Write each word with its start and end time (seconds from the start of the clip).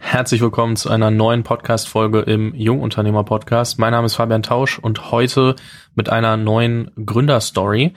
Herzlich 0.00 0.40
willkommen 0.40 0.76
zu 0.76 0.90
einer 0.90 1.10
neuen 1.10 1.42
Podcast-Folge 1.42 2.20
im 2.20 2.54
Jungunternehmer-Podcast. 2.54 3.78
Mein 3.78 3.90
Name 3.90 4.06
ist 4.06 4.14
Fabian 4.14 4.44
Tausch 4.44 4.78
und 4.78 5.10
heute 5.10 5.56
mit 5.96 6.08
einer 6.08 6.36
neuen 6.36 6.90
Gründerstory. 7.04 7.94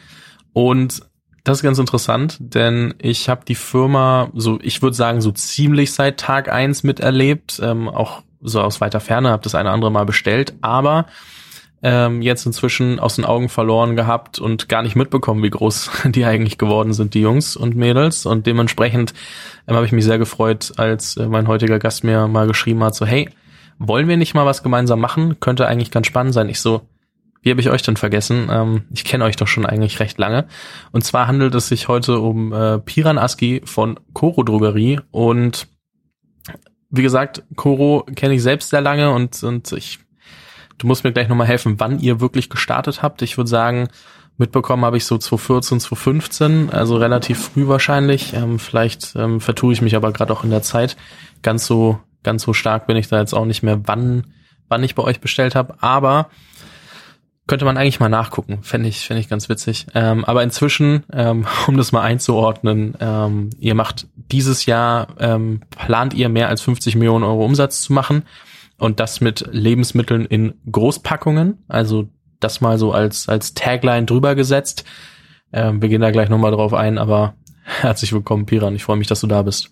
Und 0.52 1.04
das 1.44 1.60
ist 1.60 1.64
ganz 1.64 1.78
interessant, 1.78 2.38
denn 2.40 2.96
ich 2.98 3.30
habe 3.30 3.46
die 3.46 3.56
Firma 3.56 4.30
so, 4.34 4.60
ich 4.62 4.82
würde 4.82 4.96
sagen, 4.96 5.22
so 5.22 5.32
ziemlich 5.32 5.94
seit 5.94 6.20
Tag 6.20 6.52
eins 6.52 6.84
miterlebt, 6.84 7.60
ähm, 7.64 7.88
auch 7.88 8.24
so 8.42 8.62
aus 8.62 8.82
weiter 8.82 9.00
Ferne, 9.00 9.30
habe 9.30 9.44
das 9.44 9.56
eine 9.56 9.70
andere 9.70 9.92
Mal 9.92 10.06
bestellt, 10.06 10.56
aber 10.62 11.06
ähm, 11.84 12.22
jetzt 12.22 12.46
inzwischen 12.46 13.00
aus 13.00 13.16
den 13.16 13.26
Augen 13.26 13.50
verloren 13.50 13.96
gehabt 13.96 14.38
und 14.40 14.70
gar 14.70 14.84
nicht 14.84 14.96
mitbekommen, 14.96 15.44
wie 15.44 15.50
groß 15.50 15.90
die 16.06 16.26
eigentlich 16.26 16.58
geworden 16.58 16.94
sind, 16.94 17.14
die 17.14 17.22
Jungs 17.22 17.56
und 17.56 17.76
Mädels. 17.76 18.26
Und 18.26 18.46
dementsprechend 18.46 19.14
ähm, 19.68 19.76
habe 19.76 19.86
ich 19.86 19.92
mich 19.92 20.06
sehr 20.06 20.18
gefreut, 20.18 20.74
als 20.78 21.18
äh, 21.18 21.28
mein 21.28 21.48
heutiger 21.48 21.80
Gast 21.80 22.04
mir 22.04 22.28
mal 22.28 22.48
geschrieben 22.48 22.84
hat, 22.84 22.96
so, 22.96 23.06
hey, 23.06 23.30
wollen 23.80 24.08
wir 24.08 24.18
nicht 24.18 24.34
mal 24.34 24.46
was 24.46 24.64
gemeinsam 24.64 25.00
machen? 25.00 25.40
Könnte 25.40 25.68
eigentlich 25.68 25.92
ganz 25.92 26.08
spannend 26.08 26.34
sein. 26.34 26.50
Ich 26.50 26.60
so, 26.60 26.82
wie 27.42 27.50
habe 27.50 27.62
ich 27.62 27.70
euch 27.70 27.82
denn 27.82 27.98
vergessen? 27.98 28.48
Ähm, 28.52 28.84
ich 28.94 29.04
kenne 29.04 29.24
euch 29.24 29.36
doch 29.36 29.48
schon 29.48 29.66
eigentlich 29.66 30.00
recht 30.00 30.18
lange. 30.20 30.46
Und 30.92 31.04
zwar 31.04 31.28
handelt 31.28 31.56
es 31.56 31.68
sich 31.68 31.88
heute 31.88 32.20
um 32.20 32.54
äh, 32.54 32.80
Piran 32.80 33.18
Aski 33.18 33.62
von 33.66 34.00
Coro 34.14 34.44
Drogerie. 34.44 35.00
Und 35.10 35.68
wie 36.90 37.02
gesagt, 37.02 37.44
Coro 37.56 38.06
kenne 38.16 38.36
ich 38.36 38.44
selbst 38.44 38.70
sehr 38.70 38.82
lange 38.82 39.12
und, 39.12 39.44
und 39.44 39.72
ich 39.72 40.00
Du 40.82 40.88
musst 40.88 41.04
mir 41.04 41.12
gleich 41.12 41.28
nochmal 41.28 41.46
helfen, 41.46 41.80
wann 41.80 42.00
ihr 42.00 42.22
wirklich 42.22 42.50
gestartet 42.50 43.04
habt. 43.04 43.22
Ich 43.22 43.38
würde 43.38 43.48
sagen, 43.48 43.90
mitbekommen 44.38 44.86
habe 44.86 44.98
ich 44.98 45.06
so 45.06 45.18
2014, 45.18 45.80
2015, 45.80 46.70
also 46.72 46.98
relativ 46.98 47.40
früh 47.40 47.68
wahrscheinlich. 47.68 48.34
Ähm, 48.34 48.60
vielleicht 48.60 49.16
ähm, 49.16 49.40
vertue 49.40 49.74
ich 49.74 49.82
mich 49.82 49.96
aber 49.96 50.12
gerade 50.12 50.34
auch 50.34 50.44
in 50.44 50.50
der 50.50 50.64
Zeit. 50.64 50.98
Ganz 51.42 51.66
so, 51.66 52.00
ganz 52.24 52.44
so 52.44 52.54
stark 52.54 52.88
bin 52.88 52.98
ich 52.98 53.08
da 53.08 53.20
jetzt 53.20 53.34
auch 53.34 53.46
nicht 53.46 53.64
mehr, 53.64 53.88
wann, 53.88 54.34
wann 54.68 54.84
ich 54.84 54.96
bei 54.96 55.04
euch 55.04 55.20
bestellt 55.20 55.56
habe. 55.56 55.76
Aber 55.82 56.30
könnte 57.48 57.66
man 57.66 57.78
eigentlich 57.78 58.00
mal 58.00 58.10
nachgucken. 58.10 58.60
Fände 58.62 58.88
ich, 58.88 59.06
fände 59.06 59.20
ich 59.20 59.28
ganz 59.28 59.50
witzig. 59.50 59.88
Ähm, 59.94 60.24
aber 60.24 60.42
inzwischen, 60.44 61.04
ähm, 61.12 61.46
um 61.68 61.78
das 61.78 61.92
mal 61.92 62.02
einzuordnen, 62.02 62.96
ähm, 63.00 63.50
ihr 63.60 63.76
macht 63.76 64.08
dieses 64.16 64.66
Jahr, 64.66 65.08
ähm, 65.20 65.62
plant 65.70 66.14
ihr 66.14 66.30
mehr 66.30 66.48
als 66.48 66.62
50 66.62 66.96
Millionen 66.96 67.26
Euro 67.26 67.44
Umsatz 67.44 67.82
zu 67.82 67.94
machen 67.94 68.24
und 68.78 69.00
das 69.00 69.22
mit 69.22 69.48
Lebensmitteln 69.52 70.26
in 70.26 70.54
Großpackungen. 70.72 71.64
Also 71.68 72.08
das 72.44 72.62
mal 72.62 72.78
so 72.78 72.92
als, 72.92 73.30
als 73.30 73.54
Tagline 73.54 74.06
drüber 74.06 74.36
gesetzt. 74.36 74.84
Ähm, 75.54 75.82
wir 75.82 75.90
gehen 75.90 76.02
da 76.02 76.12
gleich 76.12 76.30
nochmal 76.30 76.52
drauf 76.52 76.74
ein, 76.74 76.98
aber 76.98 77.36
herzlich 77.64 78.14
willkommen, 78.14 78.46
Piran. 78.46 78.76
Ich 78.76 78.84
freue 78.84 78.98
mich, 78.98 79.08
dass 79.08 79.22
du 79.22 79.28
da 79.28 79.42
bist. 79.42 79.72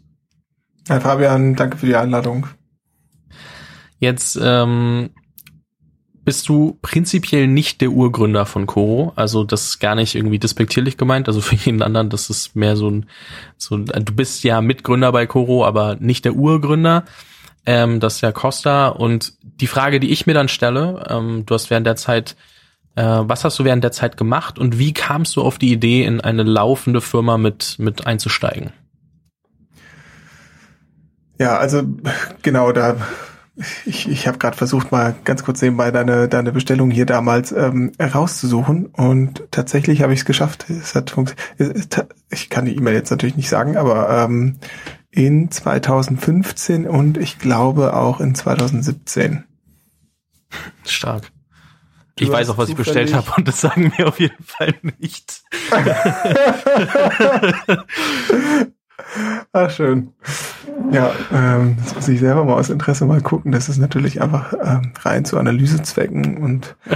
Hi 0.89 0.99
Fabian, 0.99 1.55
danke 1.55 1.77
für 1.77 1.85
die 1.85 1.95
Einladung. 1.95 2.47
Jetzt 3.99 4.39
ähm, 4.41 5.09
bist 6.23 6.47
du 6.47 6.77
prinzipiell 6.81 7.47
nicht 7.47 7.81
der 7.81 7.91
Urgründer 7.91 8.45
von 8.45 8.65
Coro. 8.65 9.11
Also 9.15 9.43
das 9.43 9.65
ist 9.65 9.79
gar 9.79 9.95
nicht 9.95 10.15
irgendwie 10.15 10.39
despektierlich 10.39 10.97
gemeint. 10.97 11.27
Also 11.27 11.41
für 11.41 11.55
jeden 11.55 11.81
anderen, 11.81 12.09
das 12.09 12.29
ist 12.29 12.55
mehr 12.55 12.75
so 12.75 12.89
ein, 12.89 13.05
so 13.57 13.75
ein 13.75 13.85
du 13.85 14.13
bist 14.13 14.43
ja 14.43 14.61
Mitgründer 14.61 15.11
bei 15.11 15.25
Coro, 15.27 15.65
aber 15.65 15.97
nicht 15.99 16.25
der 16.25 16.35
Urgründer 16.35 17.03
ähm, 17.65 17.99
das 17.99 18.15
ist 18.15 18.21
ja 18.21 18.31
Costa. 18.31 18.87
Und 18.87 19.33
die 19.41 19.67
Frage, 19.67 19.99
die 19.99 20.11
ich 20.11 20.25
mir 20.25 20.33
dann 20.33 20.47
stelle, 20.47 21.05
ähm, 21.09 21.45
du 21.45 21.53
hast 21.53 21.69
während 21.69 21.85
der 21.85 21.95
Zeit, 21.95 22.35
äh, 22.99 23.29
was 23.29 23.45
hast 23.45 23.57
du 23.57 23.63
während 23.63 23.83
der 23.83 23.93
Zeit 23.93 24.17
gemacht 24.17 24.59
und 24.59 24.77
wie 24.77 24.93
kamst 24.93 25.37
du 25.37 25.41
auf 25.41 25.57
die 25.57 25.71
Idee, 25.71 26.03
in 26.03 26.19
eine 26.19 26.43
laufende 26.43 26.99
Firma 26.99 27.37
mit, 27.37 27.77
mit 27.79 28.05
einzusteigen? 28.05 28.71
Ja, 31.39 31.57
also 31.57 31.83
genau, 32.41 32.73
da 32.73 32.97
ich, 33.85 34.09
ich 34.09 34.27
habe 34.27 34.37
gerade 34.37 34.57
versucht, 34.57 34.91
mal 34.91 35.15
ganz 35.23 35.43
kurz 35.43 35.61
nebenbei 35.61 35.91
deine, 35.91 36.27
deine 36.27 36.51
Bestellung 36.51 36.91
hier 36.91 37.05
damals 37.05 37.53
ähm, 37.53 37.93
herauszusuchen 37.97 38.87
und 38.87 39.43
tatsächlich 39.51 40.01
habe 40.01 40.13
ich 40.13 40.19
es 40.19 40.25
geschafft. 40.25 40.69
Es 40.69 40.93
hat 40.95 41.11
funktioniert. 41.11 42.07
Ich 42.29 42.49
kann 42.49 42.65
die 42.65 42.75
E-Mail 42.75 42.95
jetzt 42.95 43.11
natürlich 43.11 43.37
nicht 43.37 43.49
sagen, 43.49 43.77
aber 43.77 44.09
ähm, 44.09 44.59
in 45.09 45.49
2015 45.51 46.85
und 46.85 47.17
ich 47.17 47.39
glaube 47.39 47.95
auch 47.95 48.19
in 48.19 48.35
2017. 48.35 49.45
Stark. 50.85 51.31
Du 52.19 52.25
ich 52.25 52.31
weiß 52.31 52.49
auch, 52.49 52.57
was 52.57 52.69
ich 52.69 52.75
bestellt 52.75 53.13
habe 53.13 53.31
und 53.37 53.47
das 53.47 53.61
sagen 53.61 53.93
wir 53.95 54.09
auf 54.09 54.19
jeden 54.19 54.43
Fall 54.43 54.75
nicht. 54.99 55.41
Ach, 59.53 59.71
schön. 59.71 60.13
Ja, 60.91 61.13
ähm, 61.31 61.77
das 61.81 61.95
muss 61.95 62.09
ich 62.09 62.19
selber 62.19 62.43
mal 62.43 62.55
aus 62.55 62.69
Interesse 62.69 63.05
mal 63.05 63.21
gucken. 63.21 63.53
Das 63.53 63.69
ist 63.69 63.77
natürlich 63.77 64.21
einfach 64.21 64.53
ähm, 64.61 64.91
rein 64.99 65.23
zu 65.23 65.37
Analysezwecken 65.37 66.35
und 66.37 66.75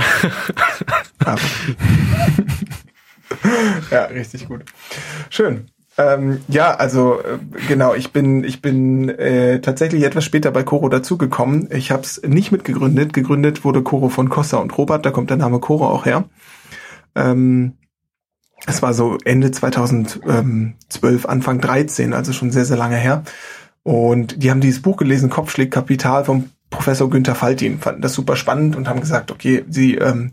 ja, 3.92 4.06
richtig 4.06 4.48
gut. 4.48 4.64
Schön. 5.30 5.68
Ähm, 5.98 6.42
ja, 6.48 6.74
also 6.74 7.20
äh, 7.20 7.38
genau, 7.68 7.94
ich 7.94 8.12
bin 8.12 8.44
ich 8.44 8.62
bin 8.62 9.10
äh, 9.10 9.62
tatsächlich 9.62 10.04
etwas 10.04 10.24
später 10.24 10.52
bei 10.52 10.64
Coro 10.64 10.90
dazugekommen. 10.90 11.70
Ich 11.72 11.92
habe 11.92 12.02
es 12.02 12.22
nicht 12.24 12.52
mitgegründet. 12.52 13.14
Gegründet 13.14 13.64
wurde 13.64 13.84
Coro 13.84 14.10
von 14.10 14.30
Costa 14.30 14.58
und 14.58 14.76
Robert, 14.78 15.06
da 15.06 15.12
kommt 15.12 15.30
der 15.30 15.38
Name 15.38 15.60
Coro 15.60 15.88
auch 15.88 16.06
her. 16.06 16.26
Ähm, 17.16 17.74
es 18.66 18.82
war 18.82 18.94
so 18.94 19.18
Ende 19.26 19.52
2012, 19.52 21.26
Anfang 21.26 21.60
13, 21.60 22.14
also 22.14 22.32
schon 22.32 22.52
sehr, 22.52 22.66
sehr 22.66 22.78
lange 22.78 22.96
her. 22.96 23.24
Und 23.84 24.42
die 24.42 24.50
haben 24.50 24.62
dieses 24.62 24.82
Buch 24.82 24.98
gelesen, 24.98 25.30
Kopfschläg 25.30 25.70
Kapital 25.70 26.24
vom 26.24 26.50
Professor 26.70 27.10
Günther 27.10 27.36
Faltin, 27.36 27.80
fanden 27.80 28.02
das 28.02 28.14
super 28.14 28.36
spannend 28.36 28.76
und 28.76 28.88
haben 28.88 29.02
gesagt, 29.02 29.32
okay, 29.32 29.66
sie 29.70 29.96
ähm, 29.96 30.32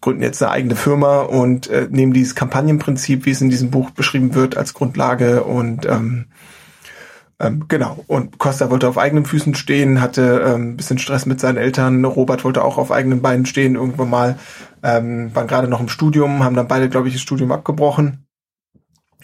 gründen 0.00 0.22
jetzt 0.22 0.42
eine 0.42 0.52
eigene 0.52 0.76
Firma 0.76 1.22
und 1.22 1.68
äh, 1.68 1.88
nehmen 1.90 2.12
dieses 2.12 2.34
Kampagnenprinzip, 2.34 3.26
wie 3.26 3.30
es 3.30 3.40
in 3.40 3.50
diesem 3.50 3.70
Buch 3.70 3.90
beschrieben 3.90 4.34
wird, 4.34 4.56
als 4.56 4.74
Grundlage 4.74 5.44
und 5.44 5.86
ähm, 5.86 6.26
ähm, 7.40 7.66
genau. 7.68 8.04
Und 8.08 8.38
Costa 8.38 8.70
wollte 8.70 8.88
auf 8.88 8.98
eigenen 8.98 9.24
Füßen 9.24 9.54
stehen, 9.54 10.00
hatte 10.00 10.44
ähm, 10.44 10.76
bisschen 10.76 10.98
Stress 10.98 11.24
mit 11.24 11.38
seinen 11.40 11.56
Eltern. 11.56 12.04
Robert 12.04 12.44
wollte 12.44 12.64
auch 12.64 12.78
auf 12.78 12.90
eigenen 12.90 13.22
Beinen 13.22 13.46
stehen 13.46 13.76
irgendwann 13.76 14.10
mal. 14.10 14.38
Ähm, 14.82 15.34
waren 15.34 15.46
gerade 15.46 15.68
noch 15.68 15.80
im 15.80 15.88
Studium, 15.88 16.42
haben 16.42 16.56
dann 16.56 16.68
beide, 16.68 16.88
glaube 16.88 17.08
ich, 17.08 17.14
das 17.14 17.22
Studium 17.22 17.52
abgebrochen 17.52 18.26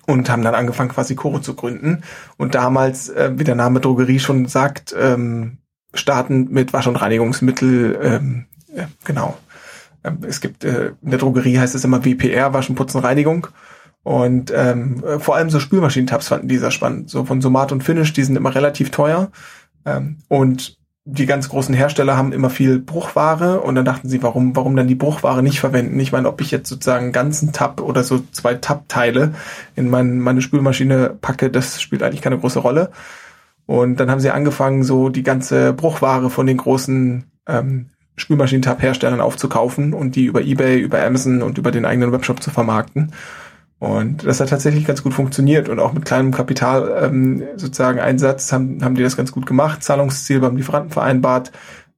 und 0.07 0.31
haben 0.31 0.43
dann 0.43 0.55
angefangen, 0.55 0.91
quasi 0.91 1.17
Chore 1.17 1.41
zu 1.41 1.55
gründen. 1.55 2.03
Und 2.37 2.55
damals, 2.55 3.09
äh, 3.09 3.33
wie 3.37 3.45
der 3.45 3.55
Name 3.55 3.81
Drogerie 3.81 4.21
schon 4.21 4.47
sagt, 4.47 4.95
ähm, 4.99 5.59
starten 5.93 6.49
mit 6.51 6.73
Wasch- 6.73 6.89
und 6.89 6.97
Reinigungsmittel, 6.97 7.99
ähm, 8.03 8.47
äh, 8.75 8.87
genau. 9.05 9.37
Ähm, 10.05 10.19
es 10.27 10.41
gibt, 10.41 10.65
äh, 10.65 10.93
in 11.03 11.11
der 11.11 11.19
Drogerie 11.19 11.59
heißt 11.59 11.75
es 11.75 11.85
immer 11.85 12.05
WPR, 12.05 12.53
Waschen, 12.53 12.77
Putzen, 12.77 13.01
Reinigung. 13.01 13.49
Und 14.03 14.53
ähm, 14.55 15.03
vor 15.19 15.35
allem 15.35 15.49
so 15.49 15.59
Spülmaschinentabs 15.59 16.29
fanden 16.29 16.49
die 16.49 16.59
sehr 16.59 16.71
spannend. 16.71 17.09
So 17.09 17.25
von 17.25 17.41
Somat 17.41 17.73
und 17.73 17.83
Finish, 17.83 18.13
die 18.13 18.23
sind 18.23 18.37
immer 18.37 18.55
relativ 18.55 18.91
teuer. 18.91 19.31
Ähm, 19.87 20.19
und 20.29 20.79
die 21.07 21.27
ganz 21.27 21.51
großen 21.51 21.75
Hersteller 21.75 22.17
haben 22.17 22.33
immer 22.33 22.49
viel 22.49 22.79
Bruchware 22.79 23.61
und 23.61 23.75
dann 23.75 23.85
dachten 23.85 24.09
sie, 24.09 24.23
warum, 24.23 24.57
warum 24.57 24.75
dann 24.75 24.89
die 24.89 24.95
Bruchware 24.95 25.43
nicht 25.43 25.61
verwenden? 25.61 26.01
Ich 26.01 26.13
meine, 26.13 26.29
ob 26.29 26.41
ich 26.41 26.51
jetzt 26.51 26.69
sozusagen 26.69 27.05
einen 27.05 27.13
ganzen 27.13 27.53
Tab 27.53 27.81
oder 27.83 28.03
so 28.03 28.23
zwei 28.33 28.55
Tab-Teile 28.55 29.35
in 29.77 29.91
mein, 29.91 30.19
meine 30.21 30.41
Spülmaschine 30.41 31.15
packe, 31.21 31.51
das 31.51 31.83
spielt 31.83 32.03
eigentlich 32.03 32.23
keine 32.23 32.39
große 32.39 32.59
Rolle. 32.59 32.91
Und 33.67 34.01
dann 34.01 34.11
haben 34.11 34.21
sie 34.21 34.31
angefangen, 34.31 34.83
so 34.83 35.11
die 35.11 35.23
ganze 35.23 35.75
Bruchware 35.75 36.31
von 36.31 36.47
den 36.47 36.57
großen 36.57 37.25
ähm, 37.49 37.91
Spülmaschinentab-Herstellern 38.17 39.21
aufzukaufen 39.21 39.93
und 39.93 40.17
die 40.17 40.25
über 40.25 40.43
Ebay, 40.43 40.79
über 40.79 41.05
Amazon 41.05 41.43
und 41.43 41.59
über 41.59 41.71
den 41.71 41.85
eigenen 41.85 42.13
Webshop 42.13 42.43
zu 42.43 42.51
vermarkten. 42.51 43.13
Und 43.79 44.25
das 44.25 44.41
hat 44.41 44.49
tatsächlich 44.49 44.87
ganz 44.87 45.03
gut 45.03 45.13
funktioniert 45.13 45.69
und 45.69 45.79
auch 45.79 45.93
mit 45.93 46.05
kleinem 46.05 46.33
Kapital 46.33 47.03
ähm, 47.03 47.43
sozusagen 47.57 47.99
Einsatz 47.99 48.53
haben, 48.53 48.83
haben 48.83 48.95
die 48.95 49.03
das 49.03 49.17
ganz 49.17 49.33
gut 49.33 49.47
gemacht, 49.47 49.83
Zahlungsziel 49.83 50.41
beim 50.41 50.57
Lieferanten 50.57 50.91
vereinbart, 50.91 51.53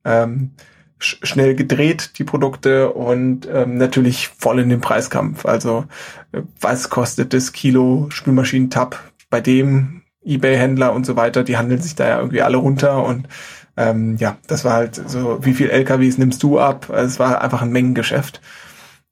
ähm, 0.04 0.52
sch 0.98 1.18
schnell 1.22 1.54
gedreht 1.54 2.18
die 2.18 2.24
Produkte 2.24 2.90
und 2.90 3.46
ähm, 3.52 3.76
natürlich 3.76 4.28
voll 4.28 4.58
in 4.58 4.70
den 4.70 4.80
Preiskampf. 4.80 5.44
Also 5.46 5.84
äh, 6.32 6.42
was 6.60 6.90
kostet 6.90 7.32
das 7.34 7.52
Kilo 7.52 8.06
Spülmaschinentab 8.10 8.98
bei 9.30 9.40
dem 9.40 10.02
Ebay-Händler 10.24 10.92
und 10.92 11.06
so 11.06 11.14
weiter, 11.14 11.44
die 11.44 11.56
handeln 11.56 11.80
sich 11.80 11.94
da 11.94 12.08
ja 12.08 12.18
irgendwie 12.18 12.42
alle 12.42 12.56
runter 12.56 13.04
und 13.04 13.28
ähm, 13.76 14.16
ja, 14.16 14.38
das 14.46 14.64
war 14.64 14.72
halt 14.74 14.94
so, 14.94 15.44
wie 15.44 15.54
viel 15.54 15.70
LKWs 15.70 16.18
nimmst 16.18 16.42
du 16.42 16.58
ab? 16.58 16.90
Es 16.90 17.18
war 17.18 17.42
einfach 17.42 17.62
ein 17.62 17.70
Mengengeschäft. 17.70 18.40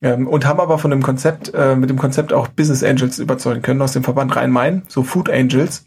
Ähm, 0.01 0.27
und 0.27 0.47
haben 0.47 0.61
aber 0.61 0.79
von 0.79 0.91
dem 0.91 1.03
Konzept, 1.03 1.53
äh, 1.55 1.77
mit 1.77 1.91
dem 1.91 1.99
Konzept 1.99 2.33
auch 2.33 2.49
Business 2.49 2.83
Angels 2.83 3.19
überzeugen 3.19 3.63
können 3.63 3.83
aus 3.83 3.93
dem 3.93 4.05
Verband 4.05 4.35
Rhein-Main, 4.37 4.83
so 4.89 5.03
Food 5.03 5.31
Angels. 5.31 5.87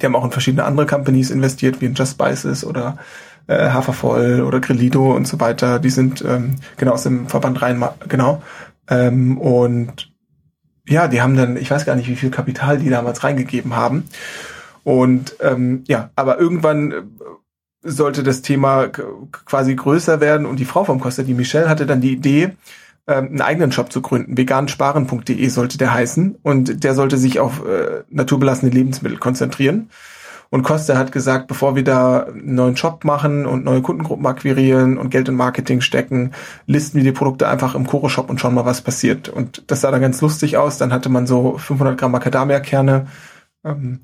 Die 0.00 0.06
haben 0.06 0.14
auch 0.14 0.24
in 0.24 0.30
verschiedene 0.30 0.64
andere 0.64 0.86
Companies 0.86 1.30
investiert, 1.30 1.80
wie 1.80 1.86
in 1.86 1.94
Just 1.94 2.12
Spices 2.12 2.64
oder 2.64 2.98
äh, 3.46 3.70
Hafervoll 3.70 4.42
oder 4.42 4.60
Grillido 4.60 5.14
und 5.14 5.26
so 5.26 5.40
weiter. 5.40 5.78
Die 5.80 5.90
sind 5.90 6.24
ähm, 6.26 6.56
genau 6.76 6.92
aus 6.92 7.02
dem 7.02 7.28
Verband 7.28 7.60
Rhein-Main, 7.62 7.90
genau. 8.08 8.42
Ähm, 8.88 9.38
und 9.38 10.12
ja, 10.88 11.08
die 11.08 11.22
haben 11.22 11.36
dann, 11.36 11.56
ich 11.56 11.70
weiß 11.70 11.86
gar 11.86 11.96
nicht, 11.96 12.08
wie 12.08 12.16
viel 12.16 12.30
Kapital 12.30 12.78
die 12.78 12.90
damals 12.90 13.22
reingegeben 13.24 13.76
haben. 13.76 14.04
und 14.84 15.36
ähm, 15.40 15.84
ja, 15.88 16.10
aber 16.16 16.38
irgendwann 16.38 16.92
äh, 16.92 17.02
sollte 17.82 18.22
das 18.22 18.42
Thema 18.42 18.88
quasi 18.88 19.74
größer 19.74 20.20
werden 20.20 20.46
und 20.46 20.58
die 20.58 20.64
Frau 20.64 20.84
vom 20.84 21.00
Costa, 21.00 21.22
die 21.22 21.34
Michelle, 21.34 21.68
hatte 21.68 21.86
dann 21.86 22.00
die 22.00 22.12
Idee, 22.12 22.52
ähm, 23.06 23.26
einen 23.28 23.40
eigenen 23.40 23.72
Shop 23.72 23.92
zu 23.92 24.02
gründen. 24.02 24.36
vegansparen.de 24.36 25.48
sollte 25.48 25.78
der 25.78 25.94
heißen 25.94 26.36
und 26.42 26.84
der 26.84 26.94
sollte 26.94 27.16
sich 27.16 27.40
auf 27.40 27.64
äh, 27.64 28.04
naturbelassene 28.10 28.70
Lebensmittel 28.70 29.18
konzentrieren. 29.18 29.90
Und 30.50 30.64
Costa 30.64 30.98
hat 30.98 31.12
gesagt, 31.12 31.46
bevor 31.46 31.76
wir 31.76 31.84
da 31.84 32.24
einen 32.24 32.56
neuen 32.56 32.76
Shop 32.76 33.04
machen 33.04 33.46
und 33.46 33.64
neue 33.64 33.82
Kundengruppen 33.82 34.26
akquirieren 34.26 34.98
und 34.98 35.10
Geld 35.10 35.28
in 35.28 35.36
Marketing 35.36 35.80
stecken, 35.80 36.32
listen 36.66 36.96
wir 36.98 37.04
die 37.04 37.12
Produkte 37.12 37.48
einfach 37.48 37.76
im 37.76 37.86
Koro-Shop 37.86 38.28
und 38.28 38.40
schauen 38.40 38.54
mal, 38.54 38.64
was 38.64 38.82
passiert. 38.82 39.28
Und 39.28 39.62
das 39.70 39.80
sah 39.80 39.92
dann 39.92 40.00
ganz 40.00 40.20
lustig 40.20 40.56
aus. 40.56 40.76
Dann 40.76 40.92
hatte 40.92 41.08
man 41.08 41.28
so 41.28 41.56
500 41.56 41.96
Gramm 41.96 42.10
Macadamia-Kerne 42.12 43.06
ähm, 43.64 44.00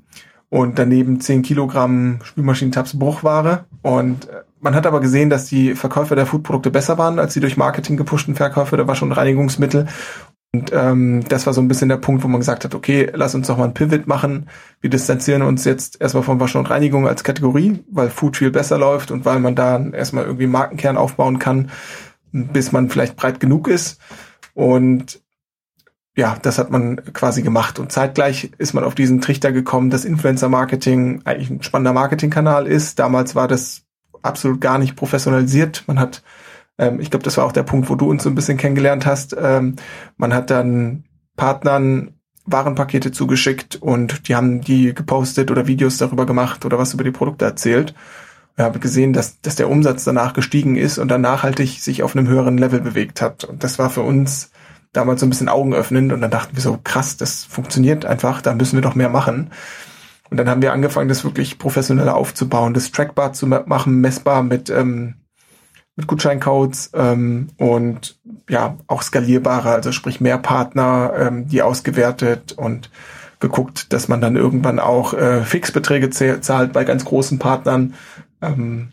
und 0.49 0.79
daneben 0.79 1.19
10 1.19 1.41
Kilogramm 1.41 2.19
Spülmaschinentabs 2.23 2.97
Bruchware. 2.97 3.65
Und 3.81 4.29
äh, 4.29 4.43
man 4.59 4.75
hat 4.75 4.87
aber 4.87 5.01
gesehen, 5.01 5.29
dass 5.29 5.45
die 5.45 5.75
Verkäufe 5.75 6.15
der 6.15 6.25
Foodprodukte 6.25 6.71
besser 6.71 6.97
waren 6.97 7.19
als 7.19 7.33
die 7.33 7.39
durch 7.39 7.57
Marketing 7.57 7.97
gepushten 7.97 8.35
Verkäufe. 8.35 8.77
Da 8.77 8.87
war 8.87 8.95
schon 8.95 9.11
Reinigungsmittel. 9.11 9.87
Und 10.53 10.71
ähm, 10.73 11.23
das 11.27 11.45
war 11.45 11.53
so 11.53 11.61
ein 11.61 11.67
bisschen 11.67 11.89
der 11.89 11.97
Punkt, 11.97 12.23
wo 12.23 12.27
man 12.27 12.39
gesagt 12.39 12.63
hat, 12.63 12.73
okay, 12.73 13.11
lass 13.13 13.35
uns 13.35 13.47
doch 13.47 13.57
mal 13.57 13.65
ein 13.65 13.73
Pivot 13.73 14.07
machen. 14.07 14.47
Wir 14.79 14.89
distanzieren 14.89 15.41
uns 15.41 15.65
jetzt 15.65 15.99
erstmal 16.01 16.23
von 16.23 16.39
Waschen 16.39 16.59
und 16.59 16.69
Reinigung 16.69 17.07
als 17.07 17.23
Kategorie, 17.23 17.83
weil 17.91 18.09
Food 18.09 18.37
viel 18.37 18.49
besser 18.49 18.77
läuft 18.77 19.11
und 19.11 19.25
weil 19.25 19.39
man 19.39 19.55
da 19.55 19.85
erstmal 19.89 20.23
irgendwie 20.23 20.47
Markenkern 20.47 20.97
aufbauen 20.97 21.37
kann, 21.37 21.69
bis 22.31 22.71
man 22.71 22.89
vielleicht 22.89 23.17
breit 23.17 23.39
genug 23.39 23.67
ist. 23.67 23.99
Und 24.53 25.21
ja, 26.17 26.35
das 26.41 26.57
hat 26.57 26.71
man 26.71 26.97
quasi 27.13 27.43
gemacht. 27.43 27.77
Und 27.77 27.91
zeitgleich 27.91 28.51
ist 28.57 28.73
man 28.73 28.83
auf 28.83 28.95
diesen 28.95 29.21
Trichter 29.21 29.51
gekommen, 29.51 29.91
dass 29.91 30.03
Influencer-Marketing 30.03 31.21
eigentlich 31.25 31.51
ein 31.51 31.61
spannender 31.61 31.93
Marketingkanal 31.93 32.65
ist. 32.65 32.97
Damals 32.97 33.35
war 33.35 33.47
das 33.47 33.83
absolut 34.23 34.59
gar 34.59 34.79
nicht 34.79 34.95
professionalisiert. 34.95 35.83
Man 35.85 35.99
hat, 35.99 36.23
ähm, 36.79 36.99
ich 36.99 37.11
glaube, 37.11 37.23
das 37.23 37.37
war 37.37 37.45
auch 37.45 37.51
der 37.51 37.61
Punkt, 37.61 37.87
wo 37.87 37.95
du 37.95 38.09
uns 38.09 38.23
so 38.23 38.29
ein 38.29 38.35
bisschen 38.35 38.57
kennengelernt 38.57 39.05
hast. 39.05 39.35
Ähm, 39.39 39.75
man 40.17 40.33
hat 40.33 40.49
dann 40.49 41.03
Partnern 41.35 42.15
Warenpakete 42.45 43.11
zugeschickt 43.11 43.75
und 43.75 44.27
die 44.27 44.35
haben 44.35 44.61
die 44.61 44.95
gepostet 44.95 45.51
oder 45.51 45.67
Videos 45.67 45.97
darüber 45.97 46.25
gemacht 46.25 46.65
oder 46.65 46.79
was 46.79 46.95
über 46.95 47.03
die 47.03 47.11
Produkte 47.11 47.45
erzählt. 47.45 47.93
Wir 48.55 48.65
haben 48.65 48.79
gesehen, 48.79 49.13
dass, 49.13 49.39
dass 49.41 49.55
der 49.55 49.69
Umsatz 49.69 50.03
danach 50.03 50.33
gestiegen 50.33 50.77
ist 50.77 50.97
und 50.97 51.09
dann 51.09 51.21
nachhaltig 51.21 51.79
sich 51.79 52.01
auf 52.01 52.15
einem 52.15 52.27
höheren 52.27 52.57
Level 52.57 52.81
bewegt 52.81 53.21
hat. 53.21 53.43
Und 53.43 53.63
das 53.63 53.77
war 53.77 53.91
für 53.91 54.01
uns 54.01 54.49
damals 54.97 55.19
so 55.19 55.25
ein 55.25 55.29
bisschen 55.29 55.49
Augen 55.49 55.73
öffnend 55.73 56.11
und 56.11 56.21
dann 56.21 56.31
dachten 56.31 56.55
wir 56.55 56.61
so, 56.61 56.79
krass, 56.83 57.17
das 57.17 57.43
funktioniert 57.45 58.05
einfach, 58.05 58.41
da 58.41 58.53
müssen 58.53 58.75
wir 58.75 58.81
doch 58.81 58.95
mehr 58.95 59.09
machen. 59.09 59.51
Und 60.29 60.37
dann 60.37 60.49
haben 60.49 60.61
wir 60.61 60.73
angefangen, 60.73 61.07
das 61.07 61.23
wirklich 61.23 61.57
professioneller 61.57 62.15
aufzubauen, 62.15 62.73
das 62.73 62.91
trackbar 62.91 63.31
zu 63.31 63.47
machen, 63.47 64.01
messbar 64.01 64.43
mit, 64.43 64.69
ähm, 64.69 65.15
mit 65.95 66.07
Gutscheincodes 66.07 66.91
ähm, 66.93 67.49
und 67.57 68.19
ja, 68.49 68.77
auch 68.87 69.01
skalierbarer, 69.01 69.71
also 69.71 69.91
sprich 69.91 70.19
mehr 70.19 70.37
Partner, 70.37 71.13
ähm, 71.17 71.47
die 71.47 71.61
ausgewertet 71.61 72.53
und 72.53 72.89
geguckt, 73.39 73.93
dass 73.93 74.07
man 74.07 74.19
dann 74.19 74.35
irgendwann 74.35 74.79
auch 74.79 75.13
äh, 75.13 75.43
Fixbeträge 75.43 76.09
zahlt 76.09 76.73
bei 76.73 76.83
ganz 76.83 77.05
großen 77.05 77.39
Partnern. 77.39 77.93
Ähm, 78.41 78.89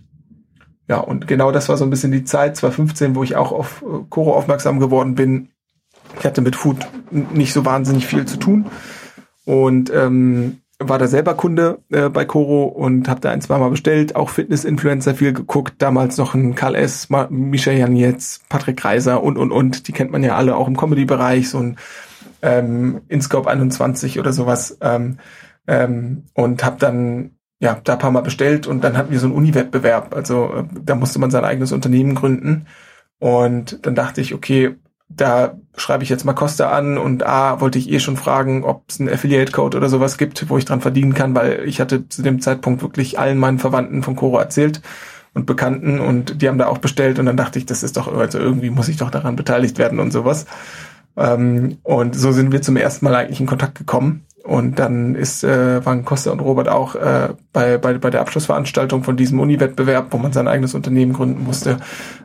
ja, 0.86 0.98
und 0.98 1.26
genau 1.26 1.50
das 1.50 1.68
war 1.68 1.78
so 1.78 1.84
ein 1.84 1.90
bisschen 1.90 2.12
die 2.12 2.24
Zeit 2.24 2.56
2015, 2.56 3.14
wo 3.16 3.22
ich 3.22 3.36
auch 3.36 3.52
auf 3.52 3.82
äh, 3.82 4.04
Coro 4.10 4.36
aufmerksam 4.36 4.78
geworden 4.80 5.14
bin, 5.14 5.48
ich 6.18 6.24
hatte 6.24 6.40
mit 6.40 6.56
Food 6.56 6.86
nicht 7.10 7.52
so 7.52 7.64
wahnsinnig 7.64 8.06
viel 8.06 8.24
zu 8.24 8.38
tun 8.38 8.66
und 9.44 9.92
ähm, 9.92 10.58
war 10.78 10.98
da 10.98 11.06
selber 11.06 11.34
Kunde 11.34 11.78
äh, 11.90 12.08
bei 12.08 12.24
Coro 12.24 12.64
und 12.64 13.08
habe 13.08 13.20
da 13.20 13.30
ein, 13.30 13.40
zwei 13.40 13.58
Mal 13.58 13.70
bestellt, 13.70 14.16
auch 14.16 14.28
Fitness-Influencer 14.28 15.14
viel 15.14 15.32
geguckt, 15.32 15.74
damals 15.78 16.16
noch 16.18 16.34
ein 16.34 16.54
Karl 16.54 16.74
S., 16.74 17.08
Michel 17.30 17.78
Janetz, 17.78 18.40
Patrick 18.48 18.84
Reiser 18.84 19.22
und, 19.22 19.38
und, 19.38 19.52
und, 19.52 19.88
die 19.88 19.92
kennt 19.92 20.10
man 20.10 20.22
ja 20.22 20.36
alle 20.36 20.56
auch 20.56 20.68
im 20.68 20.76
Comedy-Bereich, 20.76 21.48
so 21.48 21.58
ein 21.58 21.76
ähm, 22.42 23.02
InScope 23.08 23.48
21 23.48 24.18
oder 24.18 24.32
sowas 24.32 24.76
ähm, 24.80 25.18
ähm, 25.66 26.24
und 26.34 26.64
habe 26.64 26.76
dann 26.78 27.30
ja 27.60 27.80
da 27.82 27.96
paar 27.96 28.10
Mal 28.10 28.22
bestellt 28.22 28.66
und 28.66 28.82
dann 28.82 28.96
hatten 28.96 29.12
wir 29.12 29.20
so 29.20 29.26
einen 29.26 29.36
Uni-Wettbewerb, 29.36 30.14
also 30.14 30.52
äh, 30.52 30.64
da 30.84 30.96
musste 30.96 31.18
man 31.18 31.30
sein 31.30 31.44
eigenes 31.44 31.72
Unternehmen 31.72 32.14
gründen 32.14 32.66
und 33.20 33.86
dann 33.86 33.94
dachte 33.94 34.20
ich, 34.20 34.34
okay, 34.34 34.74
da 35.16 35.56
schreibe 35.76 36.04
ich 36.04 36.08
jetzt 36.08 36.24
mal 36.24 36.34
Costa 36.34 36.70
an 36.70 36.98
und 36.98 37.24
A, 37.24 37.60
wollte 37.60 37.78
ich 37.78 37.90
eh 37.90 38.00
schon 38.00 38.16
fragen, 38.16 38.64
ob 38.64 38.84
es 38.88 39.00
einen 39.00 39.08
Affiliate-Code 39.08 39.76
oder 39.76 39.88
sowas 39.88 40.18
gibt, 40.18 40.48
wo 40.48 40.58
ich 40.58 40.64
dran 40.64 40.80
verdienen 40.80 41.14
kann, 41.14 41.34
weil 41.34 41.64
ich 41.66 41.80
hatte 41.80 42.08
zu 42.08 42.22
dem 42.22 42.40
Zeitpunkt 42.40 42.82
wirklich 42.82 43.18
allen 43.18 43.38
meinen 43.38 43.58
Verwandten 43.58 44.02
von 44.02 44.16
Coro 44.16 44.38
erzählt 44.38 44.82
und 45.34 45.46
Bekannten 45.46 46.00
und 46.00 46.40
die 46.40 46.48
haben 46.48 46.58
da 46.58 46.66
auch 46.68 46.78
bestellt 46.78 47.18
und 47.18 47.26
dann 47.26 47.36
dachte 47.36 47.58
ich, 47.58 47.66
das 47.66 47.82
ist 47.82 47.96
doch, 47.96 48.12
also 48.16 48.38
irgendwie 48.38 48.70
muss 48.70 48.88
ich 48.88 48.96
doch 48.96 49.10
daran 49.10 49.36
beteiligt 49.36 49.78
werden 49.78 49.98
und 49.98 50.12
sowas. 50.12 50.46
Ähm, 51.16 51.78
und 51.82 52.16
so 52.16 52.32
sind 52.32 52.52
wir 52.52 52.62
zum 52.62 52.76
ersten 52.76 53.04
Mal 53.04 53.14
eigentlich 53.14 53.40
in 53.40 53.46
Kontakt 53.46 53.76
gekommen. 53.76 54.24
Und 54.44 54.78
dann 54.78 55.14
ist, 55.14 55.42
äh, 55.42 55.84
waren 55.86 56.04
Costa 56.04 56.30
und 56.30 56.40
Robert 56.40 56.68
auch 56.68 56.96
äh, 56.96 57.30
bei, 57.54 57.78
bei, 57.78 57.96
bei 57.96 58.10
der 58.10 58.20
Abschlussveranstaltung 58.20 59.02
von 59.02 59.16
diesem 59.16 59.40
Uni-Wettbewerb, 59.40 60.08
wo 60.10 60.18
man 60.18 60.34
sein 60.34 60.48
eigenes 60.48 60.74
Unternehmen 60.74 61.14
gründen 61.14 61.44
musste, 61.44 61.78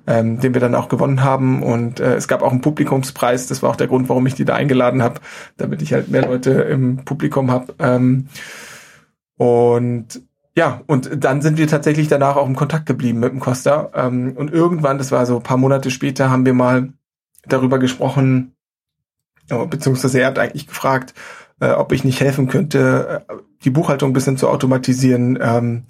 ähm, 0.05 0.37
den 0.37 0.53
wir 0.53 0.59
dann 0.59 0.75
auch 0.75 0.89
gewonnen 0.89 1.23
haben. 1.23 1.63
Und 1.63 2.01
äh, 2.01 2.15
es 2.15 2.27
gab 2.27 2.41
auch 2.41 2.51
einen 2.51 2.59
Publikumspreis. 2.59 3.47
Das 3.47 3.63
war 3.63 3.69
auch 3.69 3.77
der 3.77 3.87
Grund, 3.87 4.09
warum 4.09 4.27
ich 4.27 4.35
die 4.35 4.43
da 4.43 4.53
eingeladen 4.55 5.01
habe, 5.01 5.21
damit 5.55 5.81
ich 5.81 5.93
halt 5.93 6.09
mehr 6.09 6.25
Leute 6.27 6.51
im 6.51 7.05
Publikum 7.05 7.51
habe. 7.51 7.73
Ähm, 7.79 8.27
und 9.37 10.21
ja, 10.57 10.81
und 10.87 11.23
dann 11.23 11.41
sind 11.41 11.57
wir 11.57 11.67
tatsächlich 11.67 12.09
danach 12.09 12.35
auch 12.35 12.47
im 12.47 12.57
Kontakt 12.57 12.85
geblieben 12.85 13.21
mit 13.21 13.31
dem 13.31 13.39
Costa. 13.39 13.91
Ähm, 13.95 14.33
und 14.35 14.51
irgendwann, 14.51 14.97
das 14.97 15.13
war 15.13 15.25
so 15.25 15.37
ein 15.37 15.43
paar 15.43 15.55
Monate 15.55 15.89
später, 15.89 16.29
haben 16.29 16.45
wir 16.45 16.53
mal 16.53 16.89
darüber 17.47 17.79
gesprochen, 17.79 18.55
beziehungsweise 19.69 20.19
er 20.19 20.27
hat 20.27 20.37
eigentlich 20.37 20.67
gefragt, 20.67 21.13
äh, 21.59 21.71
ob 21.71 21.91
ich 21.91 22.03
nicht 22.03 22.19
helfen 22.21 22.47
könnte, 22.47 23.23
äh, 23.27 23.33
die 23.63 23.69
Buchhaltung 23.69 24.11
ein 24.11 24.13
bisschen 24.13 24.37
zu 24.37 24.49
automatisieren 24.49 25.37
ähm, 25.41 25.83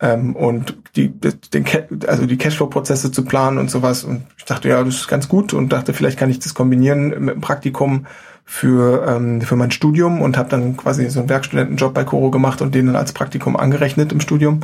ähm, 0.00 0.34
und 0.34 0.76
die, 0.96 1.08
den, 1.10 1.64
also 2.06 2.26
die 2.26 2.38
Cashflow-Prozesse 2.38 3.12
zu 3.12 3.24
planen 3.24 3.58
und 3.58 3.70
sowas. 3.70 4.04
Und 4.04 4.26
ich 4.38 4.44
dachte, 4.44 4.68
ja, 4.68 4.82
das 4.82 4.96
ist 4.96 5.08
ganz 5.08 5.28
gut 5.28 5.52
und 5.52 5.70
dachte, 5.72 5.92
vielleicht 5.92 6.18
kann 6.18 6.30
ich 6.30 6.38
das 6.38 6.54
kombinieren 6.54 7.08
mit 7.08 7.34
dem 7.34 7.40
Praktikum 7.40 8.06
für, 8.44 9.06
ähm, 9.06 9.42
für 9.42 9.56
mein 9.56 9.70
Studium 9.70 10.22
und 10.22 10.36
habe 10.36 10.48
dann 10.48 10.76
quasi 10.76 11.08
so 11.10 11.20
einen 11.20 11.28
Werkstudentenjob 11.28 11.94
bei 11.94 12.04
Coro 12.04 12.30
gemacht 12.30 12.62
und 12.62 12.74
den 12.74 12.86
dann 12.86 12.96
als 12.96 13.12
Praktikum 13.12 13.56
angerechnet 13.56 14.12
im 14.12 14.20
Studium. 14.20 14.60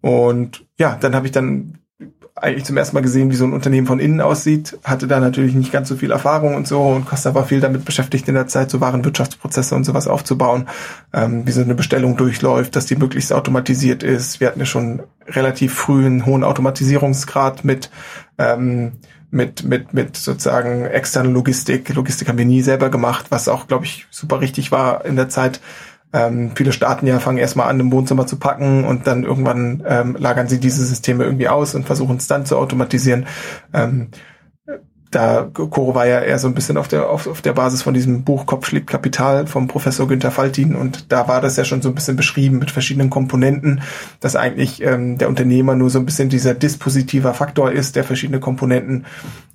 Und 0.00 0.64
ja, 0.78 0.96
dann 1.00 1.14
habe 1.14 1.26
ich 1.26 1.32
dann 1.32 1.78
eigentlich 2.36 2.64
zum 2.64 2.76
ersten 2.76 2.96
Mal 2.96 3.02
gesehen, 3.02 3.30
wie 3.30 3.36
so 3.36 3.44
ein 3.44 3.52
Unternehmen 3.52 3.86
von 3.86 4.00
innen 4.00 4.20
aussieht, 4.20 4.76
hatte 4.82 5.06
da 5.06 5.20
natürlich 5.20 5.54
nicht 5.54 5.70
ganz 5.70 5.88
so 5.88 5.94
viel 5.94 6.10
Erfahrung 6.10 6.56
und 6.56 6.66
so 6.66 6.82
und 6.82 7.06
Costa 7.06 7.32
war 7.34 7.46
viel 7.46 7.60
damit 7.60 7.84
beschäftigt 7.84 8.26
in 8.26 8.34
der 8.34 8.48
Zeit, 8.48 8.70
so 8.70 8.80
Warenwirtschaftsprozesse 8.80 9.74
und 9.76 9.84
sowas 9.84 10.08
aufzubauen, 10.08 10.66
ähm, 11.12 11.46
wie 11.46 11.52
so 11.52 11.62
eine 11.62 11.76
Bestellung 11.76 12.16
durchläuft, 12.16 12.74
dass 12.74 12.86
die 12.86 12.96
möglichst 12.96 13.32
automatisiert 13.32 14.02
ist. 14.02 14.40
Wir 14.40 14.48
hatten 14.48 14.58
ja 14.58 14.66
schon 14.66 15.02
relativ 15.28 15.74
früh 15.74 16.04
einen 16.04 16.26
hohen 16.26 16.42
Automatisierungsgrad 16.42 17.64
mit 17.64 17.90
ähm, 18.38 18.92
mit, 19.30 19.64
mit, 19.64 19.92
mit 19.92 20.16
sozusagen 20.16 20.84
externer 20.84 21.30
Logistik. 21.30 21.92
Logistik 21.92 22.28
haben 22.28 22.38
wir 22.38 22.44
nie 22.44 22.62
selber 22.62 22.88
gemacht, 22.88 23.26
was 23.30 23.48
auch, 23.48 23.66
glaube 23.66 23.84
ich, 23.84 24.06
super 24.10 24.40
richtig 24.40 24.70
war 24.70 25.04
in 25.04 25.16
der 25.16 25.28
Zeit, 25.28 25.60
ähm, 26.14 26.52
viele 26.54 26.72
Staaten 26.72 27.08
ja 27.08 27.18
fangen 27.18 27.38
erstmal 27.38 27.68
an, 27.68 27.80
im 27.80 27.90
Wohnzimmer 27.90 28.26
zu 28.26 28.38
packen 28.38 28.84
und 28.84 29.06
dann 29.08 29.24
irgendwann 29.24 29.82
ähm, 29.86 30.16
lagern 30.16 30.46
sie 30.46 30.60
diese 30.60 30.84
Systeme 30.84 31.24
irgendwie 31.24 31.48
aus 31.48 31.74
und 31.74 31.86
versuchen 31.86 32.18
es 32.18 32.28
dann 32.28 32.46
zu 32.46 32.56
automatisieren. 32.56 33.26
Ähm, 33.72 34.08
da 35.10 35.48
Coro 35.52 35.94
war 35.94 36.06
ja 36.06 36.20
eher 36.20 36.38
so 36.38 36.48
ein 36.48 36.54
bisschen 36.54 36.76
auf 36.76 36.88
der 36.88 37.08
auf, 37.08 37.26
auf 37.26 37.40
der 37.40 37.52
Basis 37.52 37.82
von 37.82 37.94
diesem 37.94 38.24
Buch 38.24 38.46
Kopf 38.46 38.66
schlägt 38.66 38.88
Kapital 38.88 39.46
vom 39.46 39.68
Professor 39.68 40.08
Günther 40.08 40.30
Faltin 40.30 40.74
und 40.74 41.12
da 41.12 41.28
war 41.28 41.40
das 41.40 41.56
ja 41.56 41.64
schon 41.64 41.82
so 41.82 41.88
ein 41.88 41.94
bisschen 41.94 42.16
beschrieben 42.16 42.58
mit 42.58 42.70
verschiedenen 42.70 43.10
Komponenten, 43.10 43.82
dass 44.20 44.36
eigentlich 44.36 44.82
ähm, 44.82 45.18
der 45.18 45.28
Unternehmer 45.28 45.74
nur 45.74 45.90
so 45.90 45.98
ein 45.98 46.06
bisschen 46.06 46.28
dieser 46.28 46.54
dispositiver 46.54 47.34
Faktor 47.34 47.72
ist, 47.72 47.96
der 47.96 48.04
verschiedene 48.04 48.40
Komponenten 48.40 49.06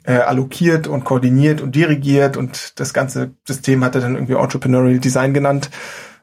äh, 0.04 0.14
allokiert 0.14 0.88
und 0.88 1.04
koordiniert 1.04 1.62
und 1.62 1.76
dirigiert 1.76 2.38
und 2.38 2.80
das 2.80 2.94
ganze 2.94 3.32
System 3.46 3.84
hat 3.84 3.96
er 3.96 4.02
dann 4.02 4.16
irgendwie 4.16 4.34
Entrepreneurial 4.34 5.00
Design 5.00 5.34
genannt 5.34 5.70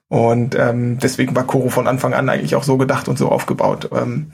und 0.08 0.54
ähm, 0.54 0.98
deswegen 0.98 1.34
war 1.34 1.44
Koro 1.44 1.68
von 1.68 1.88
Anfang 1.88 2.14
an 2.14 2.28
eigentlich 2.28 2.54
auch 2.54 2.62
so 2.62 2.76
gedacht 2.76 3.08
und 3.08 3.18
so 3.18 3.28
aufgebaut. 3.28 3.90
Ähm, 3.92 4.30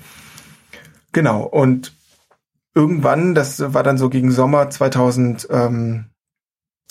genau. 1.12 1.42
Und 1.42 1.94
irgendwann, 2.74 3.34
das 3.34 3.72
war 3.72 3.82
dann 3.82 3.98
so 3.98 4.10
gegen 4.10 4.30
Sommer 4.32 4.68
2000, 4.68 5.48
ähm, 5.50 6.06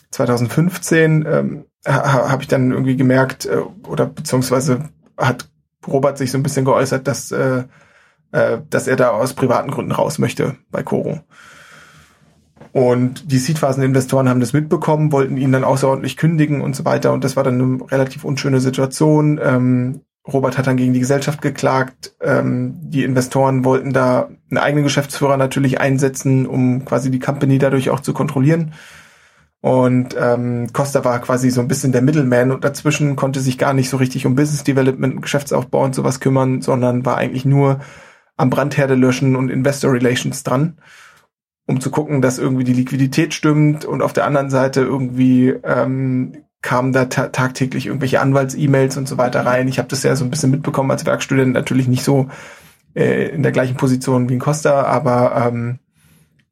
2015, 0.09 1.25
ähm, 1.27 1.65
ha, 1.87 2.29
habe 2.29 2.41
ich 2.41 2.47
dann 2.47 2.71
irgendwie 2.71 2.97
gemerkt, 2.97 3.45
äh, 3.45 3.61
oder 3.87 4.07
beziehungsweise 4.07 4.89
hat 5.17 5.47
Robert 5.87 6.17
sich 6.17 6.31
so 6.31 6.37
ein 6.37 6.43
bisschen 6.43 6.65
geäußert, 6.65 7.07
dass, 7.07 7.31
äh, 7.31 7.63
äh, 8.31 8.59
dass 8.69 8.87
er 8.87 8.95
da 8.95 9.09
aus 9.09 9.33
privaten 9.33 9.71
Gründen 9.71 9.91
raus 9.91 10.19
möchte 10.19 10.57
bei 10.71 10.83
Koro. 10.83 11.21
Und 12.73 13.31
die 13.31 13.37
Seedphasen-Investoren 13.37 14.29
haben 14.29 14.39
das 14.39 14.53
mitbekommen, 14.53 15.11
wollten 15.11 15.37
ihn 15.37 15.51
dann 15.51 15.63
außerordentlich 15.63 16.15
kündigen 16.15 16.61
und 16.61 16.75
so 16.75 16.85
weiter. 16.85 17.11
Und 17.11 17.23
das 17.23 17.35
war 17.35 17.43
dann 17.43 17.61
eine 17.61 17.91
relativ 17.91 18.23
unschöne 18.23 18.61
Situation. 18.61 19.39
Ähm, 19.43 20.01
Robert 20.27 20.57
hat 20.57 20.67
dann 20.67 20.77
gegen 20.77 20.93
die 20.93 20.99
Gesellschaft 20.99 21.41
geklagt. 21.41 22.15
Ähm, 22.21 22.75
die 22.81 23.03
Investoren 23.03 23.65
wollten 23.65 23.91
da 23.91 24.29
einen 24.49 24.57
eigenen 24.57 24.83
Geschäftsführer 24.83 25.35
natürlich 25.35 25.81
einsetzen, 25.81 26.45
um 26.45 26.85
quasi 26.85 27.11
die 27.11 27.19
Company 27.19 27.57
dadurch 27.57 27.89
auch 27.89 27.99
zu 27.99 28.13
kontrollieren. 28.13 28.73
Und 29.61 30.15
ähm, 30.19 30.73
Costa 30.73 31.05
war 31.05 31.19
quasi 31.19 31.51
so 31.51 31.61
ein 31.61 31.67
bisschen 31.67 31.91
der 31.91 32.01
Middleman 32.01 32.51
und 32.51 32.63
dazwischen 32.63 33.15
konnte 33.15 33.41
sich 33.41 33.57
gar 33.59 33.73
nicht 33.73 33.89
so 33.89 33.97
richtig 33.97 34.25
um 34.25 34.35
Business 34.35 34.63
Development, 34.63 35.21
Geschäftsaufbau 35.21 35.83
und 35.83 35.93
sowas 35.93 36.19
kümmern, 36.19 36.61
sondern 36.61 37.05
war 37.05 37.17
eigentlich 37.17 37.45
nur 37.45 37.79
am 38.37 38.49
Brandherde 38.49 38.95
löschen 38.95 39.35
und 39.35 39.49
Investor 39.49 39.93
Relations 39.93 40.41
dran, 40.41 40.77
um 41.65 41.79
zu 41.79 41.91
gucken, 41.91 42.21
dass 42.21 42.39
irgendwie 42.39 42.63
die 42.63 42.73
Liquidität 42.73 43.33
stimmt 43.33 43.85
und 43.85 44.01
auf 44.01 44.13
der 44.13 44.25
anderen 44.25 44.49
Seite 44.49 44.81
irgendwie 44.81 45.49
ähm, 45.49 46.43
kamen 46.61 46.93
da 46.93 47.05
ta 47.05 47.27
tagtäglich 47.27 47.87
irgendwelche 47.87 48.21
Anwalts-E-Mails 48.21 48.97
und 48.97 49.07
so 49.07 49.17
weiter 49.17 49.45
rein. 49.45 49.67
Ich 49.67 49.79
habe 49.79 49.89
das 49.89 50.03
ja 50.03 50.15
so 50.15 50.23
ein 50.23 50.29
bisschen 50.29 50.51
mitbekommen 50.51 50.91
als 50.91 51.05
Werkstudent, 51.05 51.53
natürlich 51.53 51.87
nicht 51.87 52.03
so 52.03 52.29
äh, 52.95 53.29
in 53.29 53.43
der 53.43 53.51
gleichen 53.51 53.77
Position 53.77 54.29
wie 54.29 54.35
ein 54.35 54.39
Costa, 54.39 54.83
aber 54.83 55.47
ähm, 55.47 55.79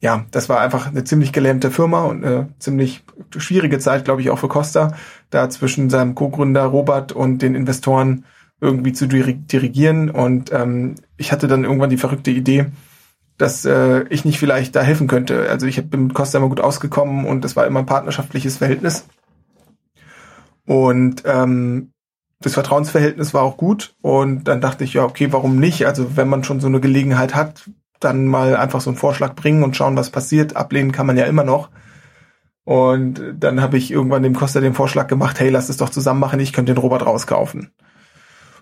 ja, 0.01 0.25
das 0.31 0.47
war 0.47 0.61
einfach 0.61 0.87
eine 0.87 1.03
ziemlich 1.03 1.33
gelähmte 1.33 1.71
Firma 1.71 2.03
und 2.05 2.23
eine 2.23 2.49
ziemlich 2.59 3.03
schwierige 3.37 3.79
Zeit, 3.79 4.05
glaube 4.05 4.21
ich, 4.21 4.29
auch 4.29 4.39
für 4.39 4.47
Costa, 4.47 4.93
da 5.29 5.49
zwischen 5.49 5.89
seinem 5.89 6.15
Co-Gründer 6.15 6.63
Robert 6.63 7.11
und 7.11 7.41
den 7.41 7.53
Investoren 7.53 8.23
irgendwie 8.61 8.93
zu 8.93 9.07
dirigieren. 9.07 10.09
Und 10.09 10.53
ähm, 10.53 10.95
ich 11.17 11.31
hatte 11.31 11.47
dann 11.47 11.65
irgendwann 11.65 11.89
die 11.89 11.97
verrückte 11.97 12.31
Idee, 12.31 12.67
dass 13.39 13.65
äh, 13.65 14.03
ich 14.09 14.25
nicht 14.25 14.37
vielleicht 14.37 14.75
da 14.75 14.81
helfen 14.81 15.07
könnte. 15.07 15.49
Also 15.49 15.65
ich 15.65 15.89
bin 15.89 16.07
mit 16.07 16.13
Costa 16.13 16.37
immer 16.37 16.49
gut 16.49 16.59
ausgekommen 16.59 17.25
und 17.25 17.43
es 17.45 17.55
war 17.55 17.65
immer 17.65 17.79
ein 17.79 17.85
partnerschaftliches 17.85 18.57
Verhältnis. 18.57 19.05
Und 20.65 21.23
ähm, 21.25 21.93
das 22.41 22.53
Vertrauensverhältnis 22.53 23.33
war 23.33 23.41
auch 23.43 23.57
gut. 23.57 23.95
Und 24.01 24.43
dann 24.43 24.61
dachte 24.61 24.83
ich, 24.83 24.93
ja, 24.93 25.03
okay, 25.03 25.31
warum 25.31 25.57
nicht? 25.57 25.87
Also 25.87 26.17
wenn 26.17 26.27
man 26.27 26.43
schon 26.43 26.59
so 26.59 26.67
eine 26.67 26.81
Gelegenheit 26.81 27.33
hat, 27.33 27.69
dann 28.01 28.27
mal 28.27 28.57
einfach 28.57 28.81
so 28.81 28.89
einen 28.89 28.97
Vorschlag 28.97 29.35
bringen 29.35 29.63
und 29.63 29.75
schauen, 29.75 29.95
was 29.95 30.09
passiert. 30.09 30.57
Ablehnen 30.57 30.91
kann 30.91 31.07
man 31.07 31.17
ja 31.17 31.25
immer 31.25 31.45
noch. 31.45 31.69
Und 32.65 33.21
dann 33.39 33.61
habe 33.61 33.77
ich 33.77 33.89
irgendwann 33.89 34.21
dem 34.21 34.35
Costa 34.35 34.59
den 34.59 34.73
Vorschlag 34.73 35.07
gemacht, 35.07 35.39
hey, 35.39 35.49
lass 35.49 35.69
es 35.69 35.77
doch 35.77 35.89
zusammen 35.89 36.19
machen, 36.19 36.39
ich 36.39 36.53
könnte 36.53 36.73
den 36.73 36.81
Robert 36.81 37.05
rauskaufen. 37.05 37.71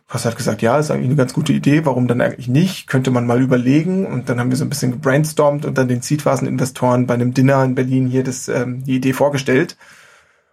Costa 0.08 0.30
hat 0.30 0.38
gesagt, 0.38 0.62
ja, 0.62 0.80
ist 0.80 0.90
eigentlich 0.90 1.08
eine 1.08 1.16
ganz 1.16 1.34
gute 1.34 1.52
Idee, 1.52 1.86
warum 1.86 2.08
dann 2.08 2.22
eigentlich 2.22 2.48
nicht? 2.48 2.88
Könnte 2.88 3.12
man 3.12 3.28
mal 3.28 3.42
überlegen. 3.42 4.06
Und 4.06 4.30
dann 4.30 4.40
haben 4.40 4.50
wir 4.50 4.58
so 4.58 4.64
ein 4.64 4.70
bisschen 4.70 4.92
gebrainstormt 4.92 5.66
und 5.66 5.78
dann 5.78 5.90
den 5.90 6.02
Seedphasen-Investoren 6.02 7.08
bei 7.08 7.16
einem 7.16 7.34
Dinner 7.34 7.64
in 7.66 7.76
Berlin 7.76 8.08
hier 8.08 8.24
das, 8.24 8.48
ähm, 8.48 8.84
die 8.86 8.96
Idee 8.96 9.14
vorgestellt. 9.14 9.76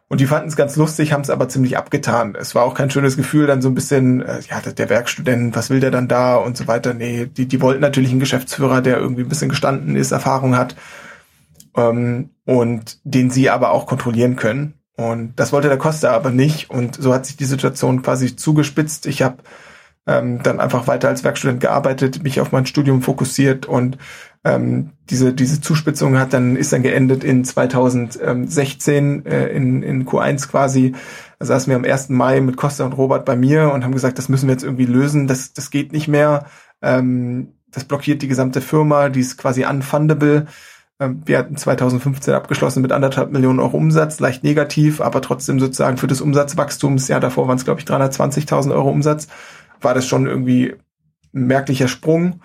Und 0.08 0.20
die 0.20 0.26
fanden 0.26 0.48
es 0.48 0.56
ganz 0.56 0.76
lustig, 0.76 1.12
haben 1.12 1.22
es 1.22 1.30
aber 1.30 1.48
ziemlich 1.48 1.76
abgetan. 1.78 2.36
Es 2.38 2.54
war 2.54 2.64
auch 2.64 2.74
kein 2.74 2.90
schönes 2.90 3.16
Gefühl, 3.16 3.46
dann 3.46 3.62
so 3.62 3.68
ein 3.68 3.74
bisschen, 3.74 4.22
äh, 4.22 4.40
ja, 4.50 4.60
der 4.60 4.90
Werkstudent, 4.90 5.56
was 5.56 5.70
will 5.70 5.80
der 5.80 5.90
dann 5.90 6.08
da 6.08 6.36
und 6.36 6.56
so 6.56 6.66
weiter. 6.66 6.92
Nee, 6.92 7.26
die, 7.26 7.46
die 7.46 7.60
wollten 7.60 7.80
natürlich 7.80 8.10
einen 8.10 8.20
Geschäftsführer, 8.20 8.82
der 8.82 8.98
irgendwie 8.98 9.22
ein 9.22 9.28
bisschen 9.28 9.48
gestanden 9.48 9.96
ist, 9.96 10.10
Erfahrung 10.10 10.56
hat 10.56 10.74
ähm, 11.76 12.30
und 12.44 12.98
den 13.04 13.30
sie 13.30 13.50
aber 13.50 13.70
auch 13.70 13.86
kontrollieren 13.86 14.36
können. 14.36 14.74
Und 14.96 15.34
das 15.36 15.52
wollte 15.52 15.68
der 15.68 15.78
Costa 15.78 16.12
aber 16.12 16.30
nicht. 16.30 16.70
Und 16.70 16.96
so 17.00 17.12
hat 17.12 17.26
sich 17.26 17.36
die 17.36 17.44
Situation 17.44 18.02
quasi 18.02 18.36
zugespitzt. 18.36 19.06
Ich 19.06 19.22
habe 19.22 19.38
ähm, 20.06 20.42
dann 20.42 20.60
einfach 20.60 20.86
weiter 20.86 21.08
als 21.08 21.24
Werkstudent 21.24 21.60
gearbeitet, 21.60 22.22
mich 22.22 22.40
auf 22.40 22.52
mein 22.52 22.66
Studium 22.66 23.02
fokussiert 23.02 23.66
und 23.66 23.96
ähm, 24.44 24.90
diese, 25.08 25.32
diese 25.32 25.62
Zuspitzung 25.62 26.18
hat 26.18 26.34
dann, 26.34 26.56
ist 26.56 26.72
dann 26.72 26.82
geendet 26.82 27.24
in 27.24 27.44
2016 27.44 29.24
äh, 29.24 29.46
in, 29.48 29.82
in 29.82 30.04
Q1 30.06 30.48
quasi. 30.48 30.94
Da 31.38 31.46
saßen 31.46 31.70
wir 31.70 31.76
am 31.76 31.84
1. 31.84 32.10
Mai 32.10 32.42
mit 32.42 32.58
Costa 32.58 32.84
und 32.84 32.92
Robert 32.92 33.24
bei 33.24 33.36
mir 33.36 33.72
und 33.72 33.84
haben 33.84 33.94
gesagt, 33.94 34.18
das 34.18 34.28
müssen 34.28 34.46
wir 34.46 34.52
jetzt 34.52 34.64
irgendwie 34.64 34.84
lösen, 34.84 35.26
das, 35.26 35.54
das 35.54 35.70
geht 35.70 35.92
nicht 35.92 36.08
mehr. 36.08 36.44
Ähm, 36.82 37.54
das 37.70 37.84
blockiert 37.84 38.20
die 38.20 38.28
gesamte 38.28 38.60
Firma, 38.60 39.08
die 39.08 39.20
ist 39.20 39.38
quasi 39.38 39.64
unfundable. 39.64 40.46
Ähm, 41.00 41.22
wir 41.26 41.38
hatten 41.38 41.56
2015 41.56 42.34
abgeschlossen 42.34 42.82
mit 42.82 42.92
anderthalb 42.92 43.32
Millionen 43.32 43.60
Euro 43.60 43.76
Umsatz, 43.76 44.20
leicht 44.20 44.44
negativ, 44.44 45.00
aber 45.00 45.20
trotzdem 45.20 45.60
sozusagen 45.60 45.96
für 45.96 46.06
das 46.06 46.20
Umsatzwachstumsjahr 46.20 47.20
davor 47.20 47.48
waren 47.48 47.56
es, 47.56 47.64
glaube 47.64 47.80
ich, 47.80 47.86
320.000 47.86 48.72
Euro 48.72 48.90
Umsatz, 48.90 49.28
war 49.80 49.94
das 49.94 50.06
schon 50.06 50.26
irgendwie 50.26 50.74
ein 51.34 51.46
merklicher 51.46 51.88
Sprung 51.88 52.40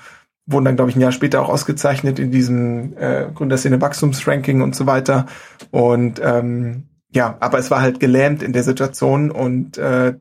wurden 0.52 0.66
dann, 0.66 0.76
glaube 0.76 0.90
ich, 0.90 0.98
ein 0.98 1.02
Jahr 1.02 1.12
später 1.12 1.42
auch 1.42 1.50
ausgezeichnet 1.50 2.18
in 2.20 2.32
diesem 2.32 2.98
äh, 2.98 3.28
Gründerszene 3.34 3.80
Wachstumsranking 3.82 4.62
und 4.62 4.76
so 4.76 4.88
weiter. 4.88 5.28
Und 5.72 6.20
ähm, 6.24 6.88
ja, 7.12 7.38
aber 7.40 7.60
es 7.60 7.70
war 7.72 7.82
halt 7.82 8.00
gelähmt 8.00 8.42
in 8.42 8.54
der 8.54 8.64
Situation 8.64 9.32
und 9.32 9.78
äh, 9.78 10.16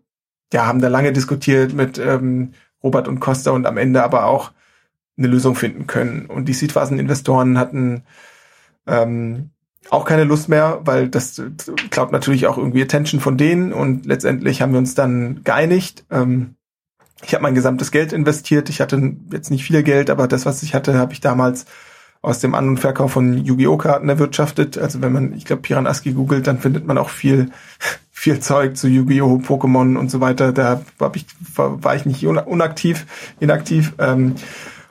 ja, 0.53 0.67
haben 0.67 0.81
da 0.81 0.89
lange 0.89 1.13
diskutiert 1.13 1.73
mit 1.73 1.99
ähm, 1.99 2.53
Robert 2.83 3.09
und 3.09 3.21
Costa 3.21 3.51
und 3.51 3.67
am 3.67 3.77
Ende 3.77 4.03
aber 4.03 4.27
auch 4.27 4.53
eine 5.19 5.27
Lösung 5.27 5.55
finden 5.55 5.87
können. 5.87 6.27
Und 6.27 6.47
die 6.47 6.55
Seedphasen-Investoren 6.55 7.59
hatten 7.59 8.05
ähm, 8.87 9.51
auch 9.91 10.05
keine 10.05 10.25
Lust 10.25 10.49
mehr, 10.49 10.81
weil 10.85 11.09
das 11.09 11.43
klaut 11.91 12.13
natürlich 12.13 12.47
auch 12.47 12.59
irgendwie 12.59 12.83
Attention 12.83 13.21
von 13.21 13.37
denen 13.37 13.73
und 13.73 14.07
letztendlich 14.07 14.63
haben 14.63 14.73
wir 14.73 14.79
uns 14.79 14.95
dann 14.95 15.43
geeinigt. 15.45 16.05
Ähm, 16.11 16.55
ich 17.23 17.35
habe 17.35 17.43
mein 17.43 17.55
gesamtes 17.55 17.91
Geld 17.91 18.13
investiert. 18.13 18.69
Ich 18.69 18.81
hatte 18.81 19.17
jetzt 19.33 19.51
nicht 19.51 19.65
viel 19.65 19.83
Geld, 19.83 20.11
aber 20.11 20.29
das, 20.29 20.47
was 20.47 20.63
ich 20.63 20.75
hatte, 20.75 20.95
habe 20.99 21.13
ich 21.13 21.21
damals 21.21 21.67
aus 22.21 22.41
dem 22.41 22.55
An- 22.55 22.69
und 22.69 22.79
Verkauf 22.79 23.13
von 23.13 23.45
Yu-Gi-Oh! 23.45 23.77
Karten 23.77 24.09
erwirtschaftet. 24.09 24.77
Also 24.77 25.01
wenn 25.03 25.13
man, 25.13 25.33
ich 25.35 25.45
glaube, 25.45 25.63
Piranaski 25.63 26.13
googelt, 26.13 26.47
dann 26.47 26.59
findet 26.59 26.87
man 26.87 26.99
auch 26.99 27.11
viel, 27.11 27.51
viel 28.11 28.41
Zeug 28.41 28.77
zu 28.77 28.89
Yu-Gi-Oh! 28.89 29.39
Pokémon 29.39 29.97
und 29.97 30.11
so 30.11 30.21
weiter. 30.21 30.53
Da 30.53 30.83
war 30.99 31.15
ich, 31.15 31.27
war, 31.55 31.83
war 31.83 31.97
ich 31.97 32.07
nicht 32.07 32.25
unaktiv, 32.27 33.07
inaktiv. 33.41 33.95
Ähm, 33.99 34.35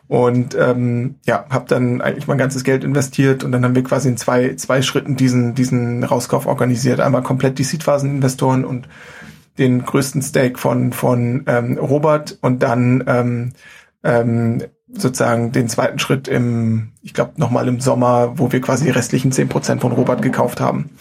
und 0.07 0.55
ähm, 0.55 1.15
ja, 1.25 1.45
habe 1.49 1.65
dann 1.67 2.01
eigentlich 2.01 2.27
mein 2.27 2.37
ganzes 2.37 2.63
Geld 2.63 2.83
investiert 2.83 3.43
und 3.43 3.51
dann 3.51 3.63
haben 3.63 3.75
wir 3.75 3.83
quasi 3.83 4.07
in 4.07 4.17
zwei, 4.17 4.55
zwei 4.55 4.81
Schritten 4.81 5.17
diesen, 5.17 5.53
diesen 5.53 6.03
Rauskauf 6.03 6.45
organisiert. 6.45 6.99
Einmal 7.01 7.23
komplett 7.23 7.59
die 7.59 7.63
Seedphasen-Investoren 7.63 8.63
und 8.63 8.87
den 9.57 9.83
größten 9.83 10.21
Stake 10.21 10.57
von, 10.57 10.93
von 10.93 11.43
ähm, 11.47 11.77
Robert 11.77 12.37
und 12.41 12.63
dann 12.63 13.03
ähm, 13.07 13.53
ähm, 14.03 14.63
sozusagen 14.87 15.51
den 15.51 15.67
zweiten 15.67 15.99
Schritt 15.99 16.29
im, 16.29 16.93
ich 17.01 17.13
glaube, 17.13 17.33
nochmal 17.35 17.67
im 17.67 17.81
Sommer, 17.81 18.39
wo 18.39 18.51
wir 18.51 18.61
quasi 18.61 18.85
die 18.85 18.91
restlichen 18.91 19.33
zehn 19.33 19.49
Prozent 19.49 19.81
von 19.81 19.91
Robert 19.91 20.21
gekauft 20.21 20.61
haben. 20.61 20.91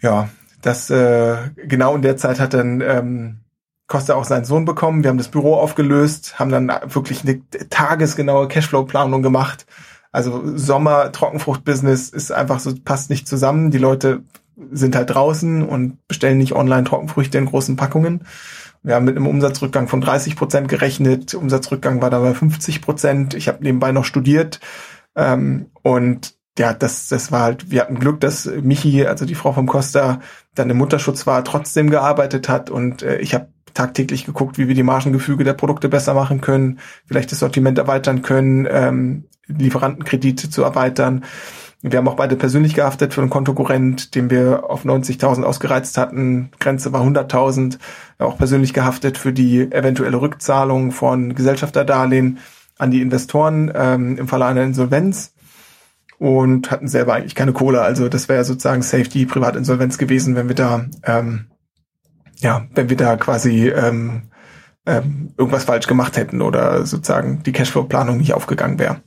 Ja, 0.00 0.28
das 0.62 0.90
äh, 0.90 1.36
genau 1.54 1.94
in 1.94 2.02
der 2.02 2.16
Zeit 2.16 2.40
hat 2.40 2.54
dann 2.54 2.80
ähm, 2.80 3.40
Costa 3.86 4.14
auch 4.14 4.24
seinen 4.24 4.44
Sohn 4.44 4.64
bekommen. 4.64 5.02
Wir 5.02 5.10
haben 5.10 5.18
das 5.18 5.28
Büro 5.28 5.54
aufgelöst, 5.54 6.38
haben 6.38 6.50
dann 6.50 6.68
wirklich 6.86 7.22
eine 7.22 7.40
tagesgenaue 7.70 8.48
Cashflow-Planung 8.48 9.22
gemacht. 9.22 9.66
Also 10.12 10.42
Sommer 10.56 11.12
Trockenfrucht-Business 11.12 12.08
ist 12.08 12.32
einfach 12.32 12.58
so 12.58 12.74
passt 12.84 13.10
nicht 13.10 13.28
zusammen. 13.28 13.70
Die 13.70 13.78
Leute 13.78 14.22
sind 14.72 14.96
halt 14.96 15.10
draußen 15.10 15.62
und 15.62 15.98
bestellen 16.08 16.38
nicht 16.38 16.54
online 16.54 16.84
Trockenfrüchte 16.84 17.38
in 17.38 17.46
großen 17.46 17.76
Packungen. 17.76 18.24
Wir 18.82 18.94
haben 18.94 19.04
mit 19.04 19.16
einem 19.16 19.26
Umsatzrückgang 19.26 19.88
von 19.88 20.00
30 20.00 20.36
Prozent 20.36 20.68
gerechnet. 20.68 21.34
Umsatzrückgang 21.34 22.00
war 22.00 22.10
dabei 22.10 22.34
50 22.34 22.80
Prozent. 22.82 23.34
Ich 23.34 23.48
habe 23.48 23.62
nebenbei 23.62 23.92
noch 23.92 24.04
studiert. 24.04 24.60
Ähm, 25.14 25.70
und 25.82 26.34
ja, 26.58 26.72
das, 26.72 27.08
das 27.08 27.30
war 27.32 27.42
halt, 27.42 27.70
wir 27.70 27.82
hatten 27.82 27.98
Glück, 27.98 28.20
dass 28.20 28.46
Michi, 28.46 29.04
also 29.06 29.26
die 29.26 29.34
Frau 29.34 29.52
vom 29.52 29.66
Costa, 29.66 30.20
dann 30.54 30.70
im 30.70 30.78
Mutterschutz 30.78 31.26
war, 31.26 31.44
trotzdem 31.44 31.90
gearbeitet 31.90 32.48
hat. 32.48 32.70
Und 32.70 33.02
äh, 33.02 33.18
ich 33.18 33.34
habe 33.34 33.48
tagtäglich 33.76 34.24
geguckt, 34.24 34.58
wie 34.58 34.68
wir 34.68 34.74
die 34.74 34.82
Margengefüge 34.82 35.44
der 35.44 35.52
Produkte 35.52 35.88
besser 35.88 36.14
machen 36.14 36.40
können, 36.40 36.80
vielleicht 37.06 37.30
das 37.30 37.40
Sortiment 37.40 37.78
erweitern 37.78 38.22
können, 38.22 38.66
ähm, 38.70 39.24
Lieferantenkredite 39.46 40.50
zu 40.50 40.62
erweitern. 40.62 41.24
Wir 41.82 41.98
haben 41.98 42.08
auch 42.08 42.16
beide 42.16 42.36
persönlich 42.36 42.74
gehaftet 42.74 43.14
für 43.14 43.20
einen 43.20 43.30
Kontokorrent, 43.30 44.14
den 44.14 44.30
wir 44.30 44.68
auf 44.70 44.84
90.000 44.84 45.44
ausgereizt 45.44 45.98
hatten. 45.98 46.50
Grenze 46.58 46.92
war 46.92 47.02
100.000. 47.02 47.78
Auch 48.18 48.38
persönlich 48.38 48.72
gehaftet 48.72 49.18
für 49.18 49.32
die 49.32 49.70
eventuelle 49.70 50.20
Rückzahlung 50.20 50.90
von 50.90 51.34
Gesellschafterdarlehen 51.34 52.38
an 52.78 52.90
die 52.90 53.02
Investoren 53.02 53.70
ähm, 53.74 54.16
im 54.18 54.26
Falle 54.26 54.46
einer 54.46 54.62
Insolvenz 54.62 55.34
und 56.18 56.70
hatten 56.70 56.88
selber 56.88 57.14
eigentlich 57.14 57.34
keine 57.34 57.52
Kohle. 57.52 57.82
Also 57.82 58.08
das 58.08 58.28
wäre 58.28 58.42
sozusagen 58.44 58.82
Safety 58.82 59.26
Privatinsolvenz 59.26 59.98
gewesen, 59.98 60.34
wenn 60.34 60.48
wir 60.48 60.56
da 60.56 60.86
ähm, 61.04 61.46
ja, 62.40 62.66
wenn 62.74 62.88
wir 62.88 62.96
da 62.96 63.16
quasi 63.16 63.68
ähm, 63.68 64.30
ähm, 64.86 65.34
irgendwas 65.36 65.64
falsch 65.64 65.86
gemacht 65.86 66.16
hätten 66.16 66.42
oder 66.42 66.86
sozusagen 66.86 67.42
die 67.42 67.52
Cashflow-Planung 67.52 68.18
nicht 68.18 68.34
aufgegangen 68.34 68.78
wäre. 68.78 69.00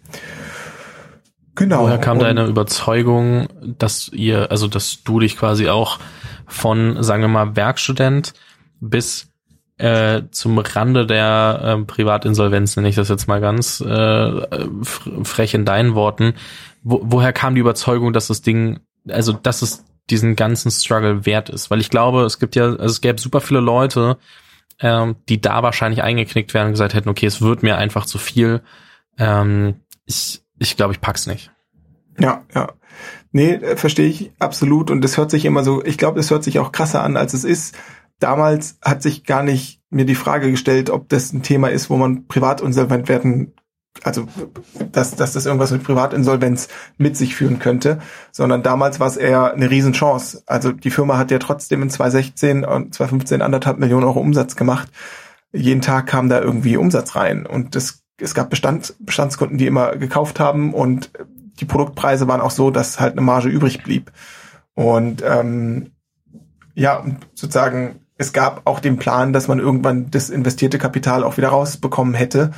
Genau. 1.55 1.83
Woher 1.83 1.97
kam 1.97 2.19
deine 2.19 2.45
Überzeugung, 2.45 3.47
dass 3.77 4.09
ihr, 4.09 4.49
also 4.51 4.67
dass 4.67 5.03
du 5.03 5.19
dich 5.19 5.37
quasi 5.37 5.67
auch 5.67 5.99
von, 6.47 7.03
sagen 7.03 7.21
wir 7.21 7.27
mal, 7.27 7.55
Werkstudent 7.55 8.33
bis 8.79 9.29
äh, 9.77 10.23
zum 10.31 10.57
Rande 10.57 11.05
der 11.05 11.61
äh, 11.63 11.83
Privatinsolvenz, 11.83 12.75
nenne 12.75 12.89
ich 12.89 12.95
das 12.95 13.09
jetzt 13.09 13.27
mal 13.27 13.41
ganz 13.41 13.81
äh, 13.81 14.41
frech 15.23 15.53
in 15.53 15.65
deinen 15.65 15.95
Worten. 15.95 16.33
Wo, 16.83 17.01
woher 17.03 17.33
kam 17.33 17.55
die 17.55 17.61
Überzeugung, 17.61 18.13
dass 18.13 18.27
das 18.27 18.41
Ding, 18.41 18.79
also 19.09 19.33
dass 19.33 19.61
es 19.61 19.85
diesen 20.09 20.35
ganzen 20.35 20.71
Struggle 20.71 21.25
wert 21.25 21.49
ist? 21.49 21.69
Weil 21.71 21.79
ich 21.79 21.89
glaube, 21.89 22.23
es 22.23 22.39
gibt 22.39 22.55
ja, 22.55 22.65
also 22.65 22.85
es 22.85 23.01
gäbe 23.01 23.19
super 23.19 23.41
viele 23.41 23.59
Leute, 23.59 24.17
ähm, 24.79 25.15
die 25.27 25.41
da 25.41 25.63
wahrscheinlich 25.63 26.03
eingeknickt 26.03 26.53
wären 26.53 26.67
und 26.67 26.73
gesagt 26.73 26.93
hätten, 26.93 27.09
okay, 27.09 27.25
es 27.25 27.41
wird 27.41 27.63
mir 27.63 27.77
einfach 27.77 28.05
zu 28.05 28.17
viel. 28.17 28.61
Ähm, 29.17 29.81
ich 30.05 30.41
ich 30.59 30.75
glaube, 30.75 30.93
ich 30.93 31.01
pack's 31.01 31.25
nicht. 31.25 31.51
Ja, 32.19 32.43
ja. 32.53 32.73
Nee, 33.31 33.53
äh, 33.53 33.77
verstehe 33.77 34.07
ich 34.07 34.31
absolut. 34.39 34.91
Und 34.91 35.03
es 35.05 35.17
hört 35.17 35.31
sich 35.31 35.45
immer 35.45 35.63
so, 35.63 35.83
ich 35.83 35.97
glaube, 35.97 36.19
es 36.19 36.29
hört 36.31 36.43
sich 36.43 36.59
auch 36.59 36.71
krasser 36.71 37.03
an, 37.03 37.17
als 37.17 37.33
es 37.33 37.43
ist. 37.43 37.75
Damals 38.19 38.77
hat 38.83 39.01
sich 39.01 39.23
gar 39.23 39.43
nicht 39.43 39.81
mir 39.89 40.05
die 40.05 40.15
Frage 40.15 40.51
gestellt, 40.51 40.89
ob 40.89 41.07
das 41.09 41.31
ein 41.31 41.41
Thema 41.41 41.69
ist, 41.69 41.89
wo 41.89 41.95
man 41.95 42.27
privat 42.27 42.61
insolvent 42.61 43.07
werden, 43.07 43.53
also 44.03 44.27
dass, 44.91 45.15
dass 45.15 45.33
das 45.33 45.45
irgendwas 45.45 45.71
mit 45.71 45.83
Privatinsolvenz 45.83 46.67
mit 46.97 47.17
sich 47.17 47.35
führen 47.35 47.59
könnte, 47.59 47.99
sondern 48.31 48.63
damals 48.63 48.99
war 48.99 49.07
es 49.07 49.17
eher 49.17 49.53
eine 49.53 49.69
Riesenchance. 49.69 50.43
Also 50.45 50.71
die 50.71 50.91
Firma 50.91 51.17
hat 51.17 51.31
ja 51.31 51.39
trotzdem 51.39 51.81
in 51.81 51.89
2016 51.89 52.63
und 52.63 52.93
2015 52.93 53.41
anderthalb 53.41 53.79
Millionen 53.79 54.05
Euro 54.05 54.19
Umsatz 54.19 54.55
gemacht. 54.55 54.89
Jeden 55.51 55.81
Tag 55.81 56.07
kam 56.07 56.29
da 56.29 56.39
irgendwie 56.39 56.77
Umsatz 56.77 57.15
rein 57.15 57.45
und 57.45 57.75
das, 57.75 58.03
es 58.21 58.35
gab 58.35 58.49
Bestand, 58.49 58.95
Bestandskunden, 58.99 59.57
die 59.57 59.67
immer 59.67 59.95
gekauft 59.95 60.39
haben 60.39 60.73
und 60.73 61.11
die 61.59 61.65
Produktpreise 61.65 62.27
waren 62.27 62.41
auch 62.41 62.51
so, 62.51 62.71
dass 62.71 62.99
halt 62.99 63.13
eine 63.13 63.21
Marge 63.21 63.49
übrig 63.49 63.83
blieb. 63.83 64.11
Und 64.75 65.21
ähm, 65.25 65.91
ja, 66.73 67.03
sozusagen, 67.33 68.05
es 68.17 68.31
gab 68.31 68.61
auch 68.65 68.79
den 68.79 68.97
Plan, 68.97 69.33
dass 69.33 69.47
man 69.47 69.59
irgendwann 69.59 70.09
das 70.11 70.29
investierte 70.29 70.77
Kapital 70.77 71.23
auch 71.23 71.37
wieder 71.37 71.49
rausbekommen 71.49 72.13
hätte, 72.13 72.51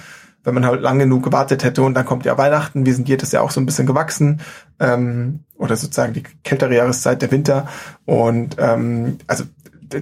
wenn 0.44 0.54
man 0.54 0.66
halt 0.66 0.82
lang 0.82 1.00
genug 1.00 1.24
gewartet 1.24 1.64
hätte. 1.64 1.84
Und 1.84 1.94
dann 1.94 2.06
kommt 2.06 2.26
ja 2.26 2.38
Weihnachten, 2.38 2.86
wir 2.86 2.96
sind 2.96 3.08
jedes 3.08 3.32
Jahr 3.32 3.44
auch 3.44 3.52
so 3.52 3.62
ein 3.62 3.66
bisschen 3.66 3.86
gewachsen. 3.86 4.42
Ähm, 4.80 5.42
oder 5.58 5.76
sozusagen 5.76 6.14
die 6.14 6.24
kältere 6.44 6.76
Jahreszeit, 6.76 7.22
der 7.22 7.32
Winter. 7.32 7.68
Und 8.06 8.56
ähm, 8.58 9.20
also 9.28 9.44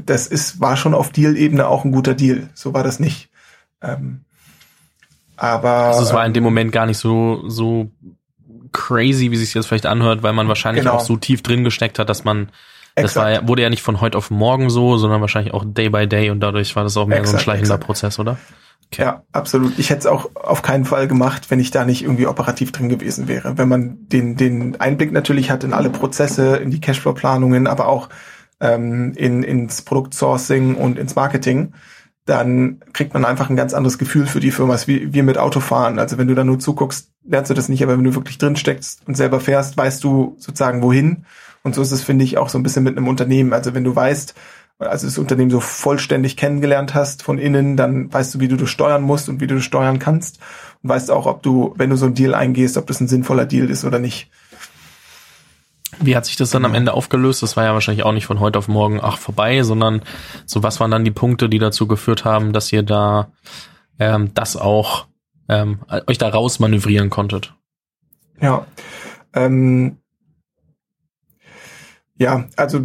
das 0.06 0.28
ist, 0.28 0.62
war 0.62 0.78
schon 0.78 0.94
auf 0.94 1.10
Deal-Ebene 1.12 1.68
auch 1.68 1.84
ein 1.84 1.92
guter 1.92 2.14
Deal. 2.14 2.50
So 2.54 2.74
war 2.74 2.84
das 2.84 3.00
nicht. 3.00 3.30
Ähm, 3.82 4.22
aber 5.36 5.70
also 5.70 6.04
es 6.04 6.14
war 6.14 6.26
in 6.26 6.34
dem 6.34 6.44
Moment 6.44 6.72
gar 6.72 6.86
nicht 6.86 6.98
so 6.98 7.48
so 7.48 7.90
crazy, 8.72 9.32
wie 9.32 9.38
sich 9.38 9.54
jetzt 9.54 9.68
vielleicht 9.68 9.86
anhört, 9.86 10.22
weil 10.22 10.34
man 10.34 10.48
wahrscheinlich 10.48 10.84
genau. 10.84 10.98
auch 10.98 11.02
so 11.02 11.16
tief 11.16 11.42
drin 11.42 11.64
gesteckt 11.64 11.98
hat, 11.98 12.10
dass 12.10 12.24
man 12.24 12.52
das 12.96 13.16
war, 13.16 13.48
wurde 13.48 13.62
ja 13.62 13.70
nicht 13.70 13.82
von 13.82 14.02
heute 14.02 14.18
auf 14.18 14.30
morgen 14.30 14.70
so, 14.70 14.98
sondern 14.98 15.22
wahrscheinlich 15.22 15.54
auch 15.54 15.64
day 15.66 15.90
by 15.90 16.08
day 16.08 16.30
und 16.30 16.42
dadurch 16.42 16.76
war 16.76 16.84
das 16.84 16.98
auch 16.98 17.08
mehr 17.08 17.20
exakt, 17.20 17.32
so 17.32 17.38
ein 17.38 17.44
schleichender 17.44 17.76
exakt. 17.76 17.86
Prozess, 17.86 18.20
oder? 18.20 18.38
Okay. 18.92 19.04
Ja, 19.04 19.24
absolut. 19.32 19.78
Ich 19.78 19.92
hätte 19.92 20.00
es 20.00 20.06
auch 20.08 20.32
auf 20.36 20.64
keinen 20.64 20.86
Fall 20.86 21.08
gemacht, 21.08 21.52
wenn 21.52 21.60
ich 21.60 21.70
da 21.70 21.86
nicht 21.86 22.02
irgendwie 22.04 22.26
operativ 22.26 22.72
drin 22.72 22.90
gewesen 22.90 23.28
wäre. 23.28 23.58
Wenn 23.58 23.70
man 23.70 24.08
den, 24.08 24.36
den 24.36 24.80
Einblick 24.82 25.12
natürlich 25.12 25.52
hat 25.52 25.64
in 25.64 25.74
alle 25.74 25.92
Prozesse, 25.92 26.58
in 26.58 26.72
die 26.72 26.82
Cashflow-Planungen, 26.82 27.68
aber 27.68 27.88
auch 27.88 28.10
ähm, 28.60 29.14
in, 29.16 29.44
ins 29.44 29.84
Produktsourcing 29.84 30.74
und 30.74 30.98
ins 30.98 31.16
Marketing, 31.16 31.74
dann 32.26 32.80
kriegt 32.94 33.14
man 33.14 33.26
einfach 33.26 33.50
ein 33.50 33.56
ganz 33.56 33.74
anderes 33.74 33.98
Gefühl 33.98 34.26
für 34.26 34.40
die 34.40 34.52
Firma, 34.52 34.76
wie 34.86 35.14
wir 35.14 35.24
mit 35.24 35.38
Autofahren. 35.38 36.00
Also 36.00 36.18
wenn 36.18 36.28
du 36.28 36.36
da 36.36 36.44
nur 36.44 36.60
zuguckst, 36.60 37.12
lernst 37.24 37.52
du 37.52 37.56
das 37.56 37.70
nicht, 37.70 37.84
aber 37.84 37.96
wenn 37.98 38.04
du 38.04 38.16
wirklich 38.16 38.38
drin 38.40 38.56
steckst 38.56 39.02
und 39.08 39.16
selber 39.16 39.40
fährst, 39.40 39.78
weißt 39.78 40.04
du 40.04 40.36
sozusagen 40.40 40.82
wohin. 40.82 41.26
Und 41.64 41.76
so 41.76 41.82
ist 41.82 41.92
es, 41.92 42.04
finde 42.04 42.26
ich, 42.26 42.38
auch 42.38 42.50
so 42.50 42.58
ein 42.58 42.64
bisschen 42.64 42.84
mit 42.84 42.98
einem 42.98 43.08
Unternehmen. 43.08 43.54
Also 43.54 43.74
wenn 43.74 43.84
du 43.84 43.96
weißt, 43.96 44.34
also 44.80 45.08
das 45.08 45.18
Unternehmen 45.18 45.52
so 45.52 45.60
vollständig 45.60 46.38
kennengelernt 46.38 46.94
hast 46.94 47.22
von 47.22 47.38
innen, 47.38 47.76
dann 47.76 48.12
weißt 48.12 48.36
du, 48.36 48.40
wie 48.40 48.48
du 48.48 48.56
das 48.56 48.70
steuern 48.70 49.02
musst 49.02 49.28
und 49.28 49.42
wie 49.42 49.48
du 49.48 49.56
das 49.56 49.64
steuern 49.64 50.00
kannst. 50.00 50.40
Und 50.82 50.90
weißt 50.90 51.12
auch, 51.12 51.26
ob 51.26 51.44
du, 51.44 51.74
wenn 51.78 51.90
du 51.90 51.98
so 51.98 52.06
einen 52.06 52.16
Deal 52.16 52.34
eingehst, 52.34 52.78
ob 52.78 52.88
das 52.88 53.02
ein 53.02 53.10
sinnvoller 53.10 53.46
Deal 53.46 53.70
ist 53.70 53.84
oder 53.84 54.00
nicht. 54.00 54.32
Wie 56.00 56.16
hat 56.16 56.26
sich 56.26 56.38
das 56.38 56.52
dann 56.52 56.64
am 56.64 56.76
Ende 56.76 56.94
aufgelöst? 56.94 57.44
Das 57.44 57.58
war 57.58 57.66
ja 57.66 57.74
wahrscheinlich 57.74 58.06
auch 58.06 58.14
nicht 58.14 58.26
von 58.26 58.40
heute 58.40 58.58
auf 58.58 58.70
morgen 58.70 59.02
ach 59.02 59.18
vorbei, 59.18 59.64
sondern 59.64 60.02
so 60.46 60.64
was 60.64 60.80
waren 60.80 60.92
dann 60.92 61.04
die 61.04 61.12
Punkte, 61.12 61.50
die 61.50 61.60
dazu 61.60 61.88
geführt 61.88 62.24
haben, 62.24 62.54
dass 62.54 62.72
ihr 62.72 62.84
da 62.84 63.32
ähm, 64.00 64.34
das 64.34 64.56
auch 64.56 65.08
ähm, 65.50 65.80
euch 66.08 66.18
da 66.18 66.30
raus 66.30 66.60
manövrieren 66.60 67.10
konntet? 67.10 67.54
Ja, 68.40 68.66
ähm, 69.34 69.98
ja, 72.20 72.46
also 72.56 72.82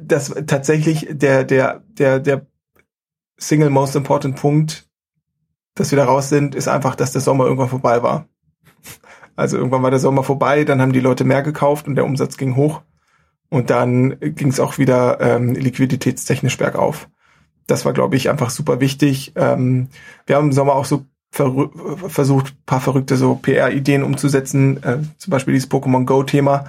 das 0.00 0.34
tatsächlich 0.46 1.08
der 1.10 1.44
der 1.44 1.82
der 1.88 2.20
der 2.20 2.46
Single 3.36 3.70
Most 3.70 3.96
Important 3.96 4.36
Punkt, 4.36 4.88
dass 5.74 5.90
wir 5.90 5.96
da 5.96 6.04
raus 6.04 6.28
sind, 6.28 6.54
ist 6.54 6.68
einfach, 6.68 6.94
dass 6.94 7.12
der 7.12 7.20
Sommer 7.20 7.44
irgendwann 7.44 7.68
vorbei 7.68 8.02
war. 8.02 8.28
Also 9.36 9.56
irgendwann 9.56 9.82
war 9.82 9.90
der 9.90 10.00
Sommer 10.00 10.24
vorbei, 10.24 10.64
dann 10.64 10.80
haben 10.80 10.92
die 10.92 11.00
Leute 11.00 11.24
mehr 11.24 11.42
gekauft 11.42 11.86
und 11.86 11.94
der 11.94 12.04
Umsatz 12.04 12.36
ging 12.36 12.56
hoch. 12.56 12.82
Und 13.50 13.70
dann 13.70 14.18
ging 14.20 14.48
es 14.48 14.60
auch 14.60 14.78
wieder 14.78 15.20
ähm, 15.20 15.54
liquiditätstechnisch 15.54 16.58
bergauf. 16.58 17.08
Das 17.66 17.84
war, 17.84 17.92
glaube 17.92 18.16
ich, 18.16 18.28
einfach 18.28 18.50
super 18.50 18.80
wichtig. 18.80 19.32
Ähm, 19.36 19.88
wir 20.26 20.36
haben 20.36 20.46
im 20.46 20.52
Sommer 20.52 20.74
auch 20.74 20.84
so 20.84 21.06
versucht, 21.30 22.66
paar 22.66 22.80
verrückte 22.80 23.16
so 23.16 23.36
PR-Ideen 23.36 24.02
umzusetzen, 24.02 24.82
äh, 24.82 24.98
zum 25.18 25.30
Beispiel 25.30 25.54
dieses 25.54 25.70
Pokémon 25.70 26.04
Go-Thema. 26.04 26.64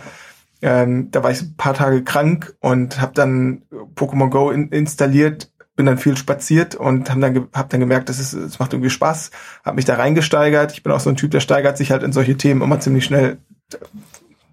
Ähm, 0.61 1.09
da 1.11 1.23
war 1.23 1.31
ich 1.31 1.41
ein 1.41 1.55
paar 1.55 1.73
Tage 1.73 2.03
krank 2.03 2.55
und 2.59 2.99
habe 2.99 3.13
dann 3.13 3.63
Pokémon 3.95 4.29
Go 4.29 4.51
in 4.51 4.69
installiert, 4.69 5.51
bin 5.75 5.85
dann 5.85 5.97
viel 5.97 6.17
spaziert 6.17 6.75
und 6.75 7.09
haben 7.09 7.21
dann 7.21 7.47
hab 7.53 7.69
dann 7.69 7.79
gemerkt, 7.79 8.09
dass 8.09 8.19
es, 8.19 8.33
es 8.33 8.59
macht 8.59 8.73
irgendwie 8.73 8.89
Spaß, 8.89 9.31
habe 9.63 9.77
mich 9.77 9.85
da 9.85 9.95
reingesteigert. 9.95 10.73
Ich 10.73 10.83
bin 10.83 10.91
auch 10.91 10.99
so 10.99 11.09
ein 11.09 11.15
Typ, 11.15 11.31
der 11.31 11.39
steigert 11.39 11.77
sich 11.77 11.91
halt 11.91 12.03
in 12.03 12.11
solche 12.11 12.35
Themen 12.35 12.61
immer 12.61 12.81
ziemlich 12.81 13.05
schnell, 13.05 13.37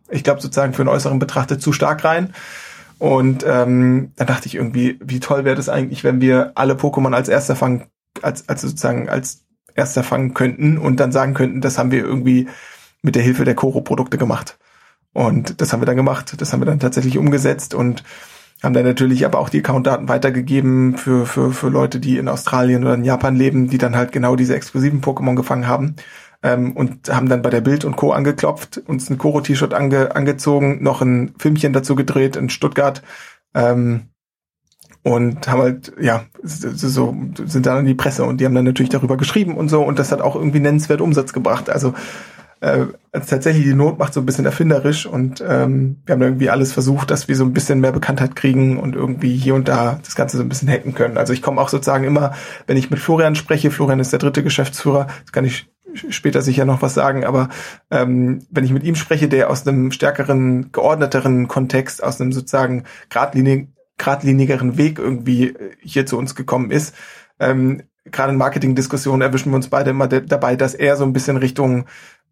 ich 0.09 0.23
glaube 0.23 0.41
sozusagen 0.41 0.73
für 0.73 0.83
einen 0.83 0.89
äußeren 0.89 1.19
Betrachter 1.19 1.59
zu 1.59 1.73
stark 1.73 2.05
rein. 2.05 2.33
Und 2.99 3.45
ähm, 3.47 4.13
dann 4.17 4.27
dachte 4.27 4.47
ich 4.47 4.55
irgendwie, 4.55 4.99
wie 5.03 5.21
toll 5.21 5.45
wäre 5.45 5.57
das 5.57 5.69
eigentlich, 5.69 6.05
wenn 6.05 6.21
wir 6.21 6.53
alle 6.55 6.75
Pokémon 6.75 7.15
als 7.15 7.29
erster 7.29 7.57
fangen, 7.57 7.87
als, 8.23 8.49
als 8.49 8.63
sozusagen 8.63 9.09
als 9.09 9.45
erster 9.75 10.03
fangen 10.03 10.33
könnten 10.33 10.79
und 10.79 11.01
dann 11.01 11.13
sagen 11.13 11.35
könnten, 11.35 11.61
das 11.61 11.77
haben 11.77 11.91
wir 11.91 12.03
irgendwie 12.03 12.49
mit 13.03 13.15
der 13.15 13.23
Hilfe 13.23 13.45
der 13.45 13.55
Koro-Produkte 13.55 14.17
gemacht. 14.17 14.59
Und 15.13 15.61
das 15.61 15.73
haben 15.73 15.81
wir 15.81 15.87
dann 15.87 15.97
gemacht. 15.97 16.35
Das 16.39 16.53
haben 16.53 16.61
wir 16.61 16.67
dann 16.67 16.81
tatsächlich 16.81 17.19
umgesetzt 17.19 17.75
und 17.75 18.05
haben 18.63 18.75
dann 18.75 18.85
natürlich 18.85 19.25
aber 19.27 19.39
auch 19.39 19.49
die 19.49 19.59
Accountdaten 19.59 20.09
weitergegeben 20.09 20.97
für, 20.97 21.27
für, 21.27 21.53
für 21.53 21.69
Leute, 21.69 22.01
die 22.01 22.17
in 22.19 22.29
Australien 22.29 22.85
oder 22.85 22.95
in 22.95 23.05
Japan 23.05 23.37
leben, 23.37 23.69
die 23.69 23.79
dann 23.79 23.97
halt 23.97 24.13
genau 24.13 24.37
diese 24.37 24.55
exklusiven 24.55 25.01
Pokémon 25.01 25.37
gefangen 25.37 25.69
haben. 25.69 25.97
Ähm, 26.43 26.73
und 26.77 27.09
haben 27.09 27.29
dann 27.29 27.43
bei 27.43 27.51
der 27.51 27.61
Bild 27.61 27.85
und 27.85 27.97
Co. 27.97 28.13
angeklopft, 28.13 28.83
uns 28.87 29.09
ein 29.11 29.19
Koro-T-Shirt 29.19 29.73
ange, 29.73 30.15
angezogen, 30.15 30.83
noch 30.83 31.01
ein 31.01 31.35
Filmchen 31.39 31.73
dazu 31.73 31.95
gedreht 31.97 32.37
in 32.37 32.51
Stuttgart. 32.51 33.03
Ähm, 33.55 34.09
und 35.03 35.47
haben 35.47 35.61
halt, 35.61 35.93
ja, 36.01 36.25
so, 36.43 37.17
sind 37.45 37.67
dann 37.67 37.79
in 37.79 37.87
die 37.87 37.95
Presse 37.95 38.25
und 38.25 38.41
die 38.41 38.45
haben 38.45 38.57
dann 38.57 38.65
natürlich 38.65 38.91
darüber 38.91 39.17
geschrieben 39.17 39.57
und 39.57 39.69
so 39.69 39.85
und 39.85 40.01
das 40.01 40.11
hat 40.11 40.21
auch 40.21 40.35
irgendwie 40.35 40.59
nennenswert 40.59 41.01
Umsatz 41.01 41.33
gebracht. 41.33 41.71
Also 41.71 41.95
äh, 42.61 42.87
also 43.13 43.31
tatsächlich 43.31 43.65
die 43.65 43.75
Not 43.75 43.99
macht 43.99 44.15
so 44.15 44.21
ein 44.21 44.27
bisschen 44.27 44.45
erfinderisch 44.45 45.07
und 45.07 45.43
ähm, 45.47 46.03
wir 46.07 46.15
haben 46.15 46.23
irgendwie 46.23 46.51
alles 46.51 46.73
versucht, 46.73 47.11
dass 47.11 47.29
wir 47.29 47.37
so 47.37 47.45
ein 47.45 47.53
bisschen 47.53 47.81
mehr 47.81 47.93
Bekanntheit 47.93 48.37
kriegen 48.37 48.79
und 48.79 48.95
irgendwie 48.95 49.37
hier 49.37 49.55
und 49.55 49.69
da 49.69 50.01
das 50.05 50.15
Ganze 50.15 50.37
so 50.37 50.43
ein 50.43 50.49
bisschen 50.49 50.69
hacken 50.69 50.95
können. 50.95 51.19
Also 51.19 51.33
ich 51.33 51.43
komme 51.43 51.61
auch 51.61 51.69
sozusagen 51.69 52.05
immer, 52.05 52.33
wenn 52.67 52.77
ich 52.77 52.91
mit 52.91 52.99
Florian 52.99 53.35
spreche, 53.35 53.71
Florian 53.71 54.01
ist 54.01 54.13
der 54.13 54.19
dritte 54.19 54.43
Geschäftsführer, 54.43 55.07
das 55.25 55.33
kann 55.33 55.45
ich 55.45 55.71
später 56.11 56.43
sicher 56.43 56.65
noch 56.65 56.83
was 56.83 56.95
sagen, 56.95 57.25
aber 57.25 57.49
ähm, 57.91 58.47
wenn 58.51 58.65
ich 58.65 58.73
mit 58.73 58.85
ihm 58.85 58.97
spreche, 58.97 59.29
der 59.29 59.51
aus 59.51 59.67
einem 59.67 59.93
stärkeren, 59.93 60.71
geordneteren 60.73 61.49
Kontext, 61.49 62.03
aus 62.03 62.21
einem 62.21 62.33
sozusagen 62.33 62.85
geradlinig, 63.09 63.69
geradlinigeren 63.97 64.77
Weg 64.77 64.99
irgendwie 64.99 65.55
hier 65.81 66.05
zu 66.05 66.19
uns 66.19 66.35
gekommen 66.35 66.71
ist, 66.71 66.95
ähm, 67.41 67.83
gerade 68.11 68.33
in 68.33 68.39
Marketingdiskussionen 68.39 69.23
erwischen 69.23 69.51
wir 69.51 69.57
uns 69.57 69.69
beide 69.69 69.91
immer 69.91 70.09
dabei, 70.09 70.57
dass 70.57 70.75
er 70.75 70.97
so 70.97 71.05
ein 71.05 71.13
bisschen 71.13 71.37
Richtung 71.37 71.87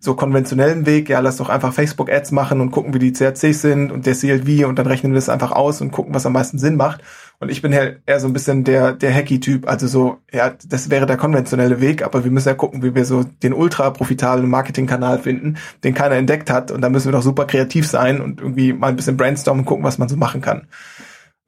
so 0.04 0.14
konventionellen 0.14 0.84
Weg, 0.84 1.08
ja, 1.08 1.20
lass 1.20 1.38
doch 1.38 1.48
einfach 1.48 1.72
Facebook-Ads 1.72 2.30
machen 2.32 2.60
und 2.60 2.70
gucken, 2.70 2.92
wie 2.92 2.98
die 2.98 3.12
CRCs 3.12 3.62
sind 3.62 3.90
und 3.90 4.04
der 4.04 4.14
CLV 4.14 4.68
und 4.68 4.78
dann 4.78 4.86
rechnen 4.86 5.12
wir 5.12 5.16
das 5.16 5.30
einfach 5.30 5.50
aus 5.50 5.80
und 5.80 5.92
gucken, 5.92 6.14
was 6.14 6.26
am 6.26 6.34
meisten 6.34 6.58
Sinn 6.58 6.76
macht. 6.76 7.02
Und 7.40 7.50
ich 7.50 7.62
bin 7.62 7.72
eher, 7.72 7.96
eher 8.06 8.20
so 8.20 8.26
ein 8.26 8.32
bisschen 8.34 8.64
der, 8.64 8.92
der 8.92 9.12
Hacky-Typ, 9.12 9.68
also 9.68 9.86
so, 9.86 10.18
ja, 10.30 10.52
das 10.66 10.90
wäre 10.90 11.06
der 11.06 11.16
konventionelle 11.16 11.80
Weg, 11.80 12.04
aber 12.04 12.22
wir 12.22 12.30
müssen 12.30 12.48
ja 12.48 12.54
gucken, 12.54 12.82
wie 12.82 12.94
wir 12.94 13.06
so 13.06 13.24
den 13.24 13.54
ultra 13.54 13.90
profitablen 13.90 14.48
Marketingkanal 14.48 15.18
finden, 15.18 15.56
den 15.82 15.94
keiner 15.94 16.16
entdeckt 16.16 16.50
hat 16.50 16.70
und 16.70 16.82
da 16.82 16.90
müssen 16.90 17.06
wir 17.06 17.12
doch 17.12 17.22
super 17.22 17.46
kreativ 17.46 17.88
sein 17.88 18.20
und 18.20 18.40
irgendwie 18.40 18.74
mal 18.74 18.88
ein 18.88 18.96
bisschen 18.96 19.16
brainstormen 19.16 19.62
und 19.62 19.66
gucken, 19.66 19.84
was 19.84 19.98
man 19.98 20.08
so 20.08 20.16
machen 20.16 20.42
kann. 20.42 20.68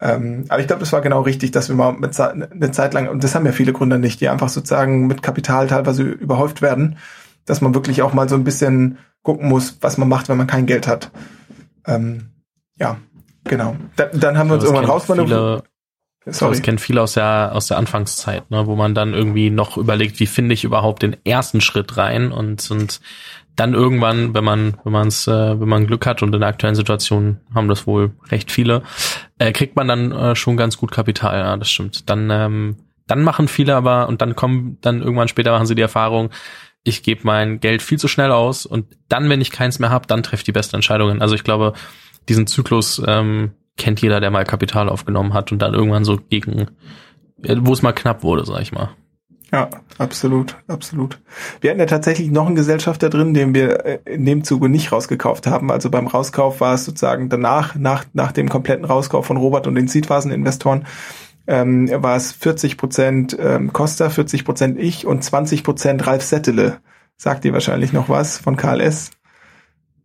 Ähm, 0.00 0.44
aber 0.48 0.60
ich 0.60 0.66
glaube, 0.66 0.80
das 0.80 0.92
war 0.92 1.02
genau 1.02 1.20
richtig, 1.20 1.50
dass 1.52 1.68
wir 1.68 1.76
mal 1.76 1.92
mit, 1.92 2.18
eine 2.18 2.70
Zeit 2.70 2.94
lang, 2.94 3.08
und 3.08 3.22
das 3.22 3.34
haben 3.34 3.46
ja 3.46 3.52
viele 3.52 3.72
Gründer 3.72 3.98
nicht, 3.98 4.20
die 4.20 4.28
einfach 4.28 4.48
sozusagen 4.48 5.06
mit 5.06 5.22
Kapital 5.22 5.66
teilweise 5.66 6.02
überhäuft 6.02 6.62
werden 6.62 6.96
dass 7.46 7.60
man 7.60 7.74
wirklich 7.74 8.02
auch 8.02 8.12
mal 8.12 8.28
so 8.28 8.34
ein 8.34 8.44
bisschen 8.44 8.98
gucken 9.22 9.48
muss, 9.48 9.78
was 9.80 9.98
man 9.98 10.08
macht, 10.08 10.28
wenn 10.28 10.36
man 10.36 10.46
kein 10.46 10.66
Geld 10.66 10.86
hat. 10.86 11.10
Ähm, 11.86 12.30
ja, 12.78 12.98
genau. 13.44 13.76
Da, 13.96 14.06
dann 14.06 14.36
haben 14.36 14.48
wir 14.48 14.54
uns 14.54 14.64
irgendwann 14.64 14.84
rausmanövriert. 14.84 15.64
Sorry. 16.28 16.54
Das 16.54 16.62
kennen 16.62 16.78
viele 16.78 17.02
aus 17.02 17.12
der, 17.14 17.52
aus 17.54 17.68
der 17.68 17.76
Anfangszeit, 17.76 18.50
ne, 18.50 18.66
wo 18.66 18.74
man 18.74 18.96
dann 18.96 19.14
irgendwie 19.14 19.48
noch 19.50 19.76
überlegt, 19.76 20.18
wie 20.18 20.26
finde 20.26 20.54
ich 20.54 20.64
überhaupt 20.64 21.02
den 21.02 21.16
ersten 21.24 21.60
Schritt 21.60 21.96
rein 21.96 22.32
und, 22.32 22.68
und 22.68 23.00
dann 23.54 23.74
irgendwann, 23.74 24.34
wenn 24.34 24.42
man, 24.42 24.76
wenn 24.82 24.92
man 24.92 25.06
es, 25.06 25.28
äh, 25.28 25.60
wenn 25.60 25.68
man 25.68 25.86
Glück 25.86 26.04
hat 26.04 26.22
und 26.22 26.34
in 26.34 26.40
der 26.40 26.48
aktuellen 26.48 26.74
Situation 26.74 27.38
haben 27.54 27.68
das 27.68 27.86
wohl 27.86 28.10
recht 28.28 28.50
viele, 28.50 28.82
äh, 29.38 29.52
kriegt 29.52 29.76
man 29.76 29.86
dann 29.86 30.10
äh, 30.10 30.34
schon 30.34 30.56
ganz 30.56 30.76
gut 30.76 30.90
Kapital, 30.90 31.38
ja, 31.38 31.56
das 31.56 31.70
stimmt. 31.70 32.10
Dann 32.10 32.28
ähm, 32.30 32.76
dann 33.06 33.22
machen 33.22 33.48
viele 33.48 33.76
aber, 33.76 34.08
und 34.08 34.20
dann 34.20 34.34
kommen, 34.34 34.78
dann 34.80 35.00
irgendwann 35.00 35.28
später 35.28 35.52
machen 35.52 35.66
sie 35.66 35.74
die 35.74 35.82
Erfahrung, 35.82 36.30
ich 36.86 37.02
gebe 37.02 37.22
mein 37.24 37.58
Geld 37.58 37.82
viel 37.82 37.98
zu 37.98 38.06
schnell 38.06 38.30
aus 38.30 38.64
und 38.64 38.86
dann, 39.08 39.28
wenn 39.28 39.40
ich 39.40 39.50
keins 39.50 39.80
mehr 39.80 39.90
habe, 39.90 40.06
dann 40.06 40.22
treffe 40.22 40.42
ich 40.42 40.44
die 40.44 40.52
besten 40.52 40.76
Entscheidungen. 40.76 41.20
Also 41.20 41.34
ich 41.34 41.42
glaube, 41.42 41.72
diesen 42.28 42.46
Zyklus 42.46 43.02
ähm, 43.04 43.50
kennt 43.76 44.00
jeder, 44.00 44.20
der 44.20 44.30
mal 44.30 44.44
Kapital 44.44 44.88
aufgenommen 44.88 45.34
hat 45.34 45.50
und 45.50 45.60
dann 45.60 45.74
irgendwann 45.74 46.04
so 46.04 46.16
gegen, 46.16 46.68
äh, 47.42 47.56
wo 47.58 47.72
es 47.72 47.82
mal 47.82 47.92
knapp 47.92 48.22
wurde, 48.22 48.46
sag 48.46 48.62
ich 48.62 48.70
mal. 48.70 48.90
Ja, 49.52 49.68
absolut, 49.98 50.56
absolut. 50.68 51.18
Wir 51.60 51.70
hatten 51.70 51.80
ja 51.80 51.86
tatsächlich 51.86 52.30
noch 52.30 52.46
einen 52.46 52.56
Gesellschafter 52.56 53.10
drin, 53.10 53.34
den 53.34 53.52
wir 53.52 53.84
äh, 53.84 53.98
in 54.04 54.24
dem 54.24 54.44
Zuge 54.44 54.68
nicht 54.68 54.92
rausgekauft 54.92 55.48
haben. 55.48 55.72
Also 55.72 55.90
beim 55.90 56.06
Rauskauf 56.06 56.60
war 56.60 56.74
es 56.74 56.84
sozusagen 56.84 57.28
danach, 57.28 57.74
nach, 57.74 58.04
nach 58.12 58.30
dem 58.30 58.48
kompletten 58.48 58.84
Rauskauf 58.84 59.26
von 59.26 59.36
Robert 59.36 59.66
und 59.66 59.74
den 59.74 59.88
Seedphasen-Investoren, 59.88 60.86
ähm, 61.46 61.90
war 62.02 62.16
es 62.16 62.32
40 62.32 62.76
Prozent 62.76 63.36
ähm, 63.38 63.72
Costa, 63.72 64.10
40 64.10 64.44
Prozent 64.44 64.78
ich 64.78 65.06
und 65.06 65.22
20 65.22 65.64
Prozent 65.64 66.06
Ralf 66.06 66.22
Settele. 66.22 66.78
Sagt 67.16 67.44
ihr 67.44 67.52
wahrscheinlich 67.52 67.92
noch 67.92 68.08
was 68.08 68.38
von 68.38 68.56
KLS? 68.56 69.10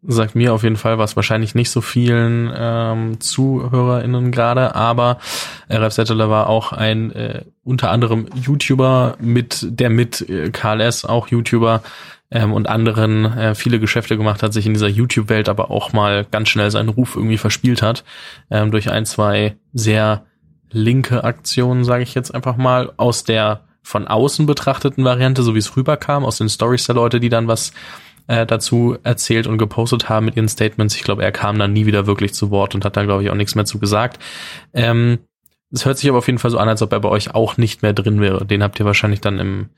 sagt 0.04 0.36
mir 0.36 0.54
auf 0.54 0.64
jeden 0.64 0.78
Fall 0.78 0.98
was, 0.98 1.16
wahrscheinlich 1.16 1.54
nicht 1.56 1.70
so 1.70 1.82
vielen 1.82 2.52
ähm, 2.56 3.20
ZuhörerInnen 3.20 4.32
gerade, 4.32 4.76
aber 4.76 5.20
äh, 5.68 5.78
Ralf 5.78 5.94
Settler 5.94 6.30
war 6.30 6.48
auch 6.48 6.72
ein 6.72 7.12
äh, 7.12 7.44
unter 7.64 7.92
anderem 7.92 8.28
YouTuber 8.34 9.18
mit, 9.20 9.68
der 9.70 9.90
mit 9.90 10.28
äh, 10.28 10.50
KLS 10.50 11.06
auch 11.06 11.28
YouTuber 11.28 11.84
ähm, 12.32 12.52
und 12.54 12.68
anderen 12.68 13.26
äh, 13.26 13.54
viele 13.54 13.80
Geschäfte 13.80 14.18
gemacht 14.18 14.42
hat, 14.42 14.54
sich 14.54 14.66
in 14.66 14.74
dieser 14.74 14.88
YouTube-Welt 14.88 15.50
aber 15.50 15.70
auch 15.70 15.94
mal 15.94 16.26
ganz 16.30 16.50
schnell 16.50 16.72
seinen 16.72 16.90
Ruf 16.90 17.16
irgendwie 17.16 17.38
verspielt 17.38 17.84
hat, 17.84 18.04
ähm, 18.50 18.72
durch 18.72 18.90
ein, 18.90 19.06
zwei 19.06 19.56
sehr 19.74 20.26
linke 20.72 21.24
Aktionen, 21.24 21.84
sage 21.84 22.04
ich 22.04 22.16
jetzt 22.16 22.34
einfach 22.34 22.58
mal, 22.58 22.92
aus 22.98 23.24
der 23.24 23.62
von 23.84 24.08
außen 24.08 24.46
betrachteten 24.46 25.04
Variante, 25.04 25.44
so 25.44 25.56
wie 25.56 25.60
es 25.60 25.76
rüberkam, 25.76 26.24
aus 26.24 26.38
den 26.38 26.50
Stories 26.50 26.86
der 26.86 26.96
Leute, 26.96 27.20
die 27.20 27.30
dann 27.30 27.48
was 27.48 27.74
äh, 28.28 28.46
dazu 28.46 28.98
erzählt 29.04 29.48
und 29.48 29.58
gepostet 29.58 30.08
haben 30.08 30.26
mit 30.26 30.36
ihren 30.36 30.48
Statements. 30.48 30.96
Ich 30.96 31.04
glaube, 31.04 31.24
er 31.24 31.32
kam 31.32 31.58
dann 31.58 31.74
nie 31.74 31.86
wieder 31.86 32.06
wirklich 32.06 32.34
zu 32.34 32.52
Wort 32.52 32.76
und 32.76 32.86
hat 32.86 32.96
da, 32.96 33.04
glaube 33.04 33.24
ich, 33.24 33.30
auch 33.30 33.36
nichts 33.36 33.56
mehr 33.56 33.66
zu 33.66 33.80
gesagt. 33.80 34.20
Ähm, 34.74 35.20
es 35.72 35.86
hört 35.86 35.98
sich 35.98 36.10
aber 36.10 36.20
auf 36.20 36.28
jeden 36.28 36.40
Fall 36.40 36.52
so 36.52 36.58
an, 36.58 36.70
als 36.70 36.82
ob 36.82 36.92
er 36.92 37.00
bei 37.00 37.10
euch 37.10 37.34
auch 37.34 37.58
nicht 37.58 37.82
mehr 37.82 37.94
drin 37.94 38.22
wäre. 38.22 38.46
Den 38.46 38.62
habt 38.62 38.80
ihr 38.80 38.86
wahrscheinlich 38.86 39.22
dann 39.22 39.40
im, 39.40 39.70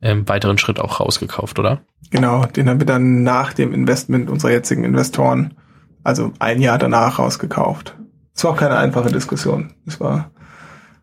im 0.00 0.28
weiteren 0.28 0.58
Schritt 0.58 0.80
auch 0.80 1.00
rausgekauft, 1.00 1.58
oder? 1.58 1.82
Genau, 2.10 2.46
den 2.46 2.68
haben 2.68 2.80
wir 2.80 2.86
dann 2.86 3.22
nach 3.22 3.52
dem 3.52 3.74
Investment 3.74 4.30
unserer 4.30 4.52
jetzigen 4.52 4.84
Investoren, 4.84 5.54
also 6.02 6.32
ein 6.38 6.60
Jahr 6.60 6.78
danach 6.78 7.18
rausgekauft. 7.18 7.96
Es 8.34 8.44
war 8.44 8.52
auch 8.52 8.56
keine 8.56 8.78
einfache 8.78 9.10
Diskussion. 9.10 9.74
Es 9.86 10.00
war 10.00 10.30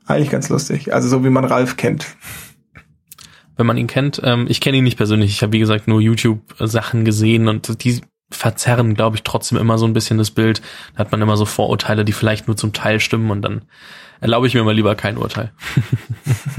eigentlich 0.08 0.30
ganz 0.30 0.50
lustig. 0.50 0.93
Also 0.93 1.08
so 1.10 1.24
wie 1.24 1.30
man 1.30 1.46
Ralf 1.46 1.78
kennt 1.78 2.15
wenn 3.58 3.65
man 3.65 3.78
ihn 3.78 3.88
kennt. 3.88 4.22
Ähm, 4.24 4.46
ich 4.48 4.62
kenne 4.62 4.78
ihn 4.78 4.84
nicht 4.84 4.98
persönlich. 4.98 5.32
Ich 5.32 5.41
habe, 5.41 5.52
wie 5.52 5.60
gesagt, 5.60 5.88
nur 5.88 6.00
YouTube-Sachen 6.00 7.04
gesehen 7.04 7.48
und 7.48 7.84
die 7.84 8.02
verzerren, 8.30 8.93
glaube 8.93 9.15
ich, 9.15 9.24
trotzdem 9.24 9.58
immer 9.58 9.78
so 9.78 9.86
ein 9.86 9.93
bisschen 9.93 10.17
das 10.17 10.32
Bild. 10.32 10.62
Da 10.93 11.00
hat 11.00 11.12
man 11.12 11.22
immer 11.22 11.38
so 11.38 11.46
Vorurteile, 11.46 12.06
die 12.06 12.13
vielleicht 12.13 12.48
nur 12.48 12.58
zum 12.58 12.74
Teil 12.74 13.00
stimmen 13.00 13.32
und 13.32 13.41
dann 13.41 13.63
erlaube 14.20 14.48
ich 14.48 14.54
mir 14.54 14.63
mal 14.63 14.76
lieber 14.76 14.96
kein 14.96 15.17
Urteil. 15.17 15.52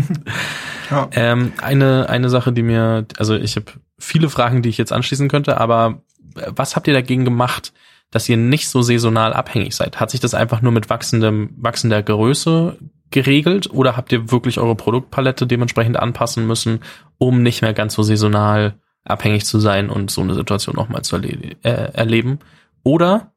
ja. 0.90 1.08
ähm, 1.12 1.52
eine, 1.61 2.08
eine 2.08 2.30
Sache, 2.30 2.52
die 2.52 2.62
mir, 2.62 3.06
also 3.18 3.34
ich 3.34 3.56
habe 3.56 3.66
viele 3.98 4.30
Fragen, 4.30 4.62
die 4.62 4.68
ich 4.68 4.78
jetzt 4.78 4.92
anschließen 4.92 5.28
könnte, 5.28 5.61
aber 5.61 6.02
was 6.46 6.76
habt 6.76 6.87
ihr 6.87 6.94
dagegen 6.94 7.24
gemacht, 7.24 7.72
dass 8.11 8.28
ihr 8.28 8.37
nicht 8.37 8.68
so 8.68 8.80
saisonal 8.80 9.34
abhängig 9.34 9.74
seid? 9.74 10.00
Hat 10.00 10.11
sich 10.11 10.20
das 10.20 10.34
einfach 10.34 10.62
nur 10.62 10.72
mit 10.72 10.88
wachsendem, 10.88 11.50
wachsender 11.56 12.02
Größe 12.02 12.78
geregelt 13.11 13.71
oder 13.71 13.97
habt 13.97 14.12
ihr 14.12 14.31
wirklich 14.31 14.59
eure 14.59 14.75
Produktpalette 14.75 15.47
dementsprechend 15.47 15.99
anpassen 15.99 16.47
müssen, 16.47 16.81
um 17.18 17.42
nicht 17.42 17.62
mehr 17.62 17.75
ganz 17.75 17.94
so 17.94 18.03
saisonal 18.03 18.75
abhängig 19.05 19.47
zu 19.47 19.59
sein 19.59 19.90
und 19.90 20.11
so 20.11 20.21
eine 20.21 20.35
Situation 20.35 20.77
nochmal 20.77 21.03
zu 21.03 21.16
erle 21.16 21.57
äh, 21.62 21.92
erleben? 21.94 22.38
Oder 22.83 23.33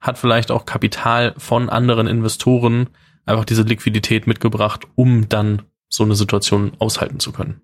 hat 0.00 0.18
vielleicht 0.18 0.50
auch 0.50 0.64
Kapital 0.64 1.34
von 1.36 1.68
anderen 1.68 2.06
Investoren 2.06 2.88
einfach 3.26 3.44
diese 3.44 3.62
Liquidität 3.62 4.26
mitgebracht, 4.26 4.86
um 4.94 5.28
dann 5.28 5.62
so 5.88 6.04
eine 6.04 6.14
Situation 6.14 6.72
aushalten 6.78 7.20
zu 7.20 7.32
können? 7.32 7.62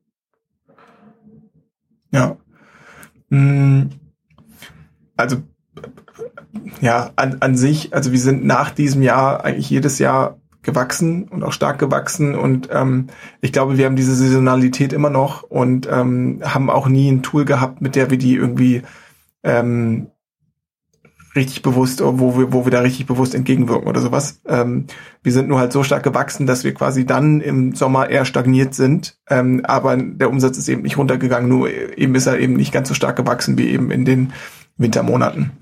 Ja. 2.11 2.37
Hm. 3.31 3.91
Also 5.17 5.43
ja, 6.81 7.13
an, 7.17 7.39
an 7.41 7.57
sich, 7.57 7.95
also 7.95 8.13
wir 8.13 8.19
sind 8.19 8.45
nach 8.45 8.71
diesem 8.71 9.03
Jahr 9.03 9.45
eigentlich 9.45 9.71
jedes 9.71 9.99
Jahr 9.99 10.39
gewachsen 10.65 11.29
und 11.29 11.43
auch 11.43 11.53
stark 11.53 11.79
gewachsen 11.79 12.35
und 12.35 12.69
ähm, 12.73 13.09
ich 13.41 13.53
glaube, 13.53 13.79
wir 13.79 13.87
haben 13.87 13.97
diese 13.97 14.15
Saisonalität 14.15 14.93
immer 14.93 15.11
noch 15.11 15.43
und 15.43 15.89
ähm, 15.91 16.41
haben 16.43 16.71
auch 16.71 16.89
nie 16.89 17.11
ein 17.11 17.23
Tool 17.23 17.45
gehabt, 17.45 17.81
mit 17.81 17.97
der 17.97 18.11
wir 18.11 18.19
die 18.19 18.35
irgendwie 18.35 18.83
ähm, 19.43 20.09
richtig 21.37 21.63
bewusst, 21.63 22.01
wo 22.03 22.39
wir, 22.39 22.53
wo 22.53 22.65
wir 22.65 22.71
da 22.71 22.81
richtig 22.81 23.07
bewusst 23.07 23.35
entgegenwirken 23.35 23.89
oder 23.89 24.01
sowas. 24.01 24.41
Ähm, 24.47 24.87
wir 25.23 25.33
sind 25.33 25.49
nur 25.49 25.59
halt 25.59 25.73
so 25.73 25.83
stark 25.83 26.03
gewachsen, 26.03 26.47
dass 26.47 26.65
wir 26.65 26.75
quasi 26.75 27.07
dann 27.07 27.41
im 27.41 27.75
Sommer 27.75 28.09
eher 28.09 28.25
stagniert 28.25 28.75
sind, 28.75 29.19
ähm, 29.29 29.63
aber 29.65 29.97
der 29.97 30.31
Umsatz 30.31 30.59
ist 30.59 30.69
eben 30.69 30.83
nicht 30.83 30.99
runtergegangen, 30.99 31.49
nur 31.49 31.69
eben 31.71 32.15
ist 32.15 32.27
er 32.27 32.39
eben 32.39 32.55
nicht 32.55 32.73
ganz 32.73 32.89
so 32.89 32.95
stark 32.95 33.17
gewachsen 33.17 33.59
wie 33.59 33.69
eben 33.69 33.91
in 33.91 34.05
den 34.05 34.33
Wintermonaten. 34.77 35.53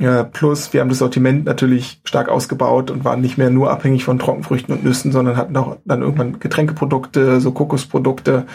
Ja, 0.00 0.22
plus 0.22 0.72
wir 0.72 0.80
haben 0.80 0.88
das 0.88 0.98
Sortiment 0.98 1.44
natürlich 1.44 2.00
stark 2.04 2.28
ausgebaut 2.28 2.90
und 2.92 3.04
waren 3.04 3.20
nicht 3.20 3.36
mehr 3.36 3.50
nur 3.50 3.70
abhängig 3.70 4.04
von 4.04 4.20
Trockenfrüchten 4.20 4.74
und 4.74 4.84
Nüssen, 4.84 5.10
sondern 5.10 5.36
hatten 5.36 5.56
auch 5.56 5.76
dann 5.84 6.02
irgendwann 6.02 6.38
Getränkeprodukte, 6.38 7.40
so 7.40 7.50
Kokosprodukte, 7.50 8.46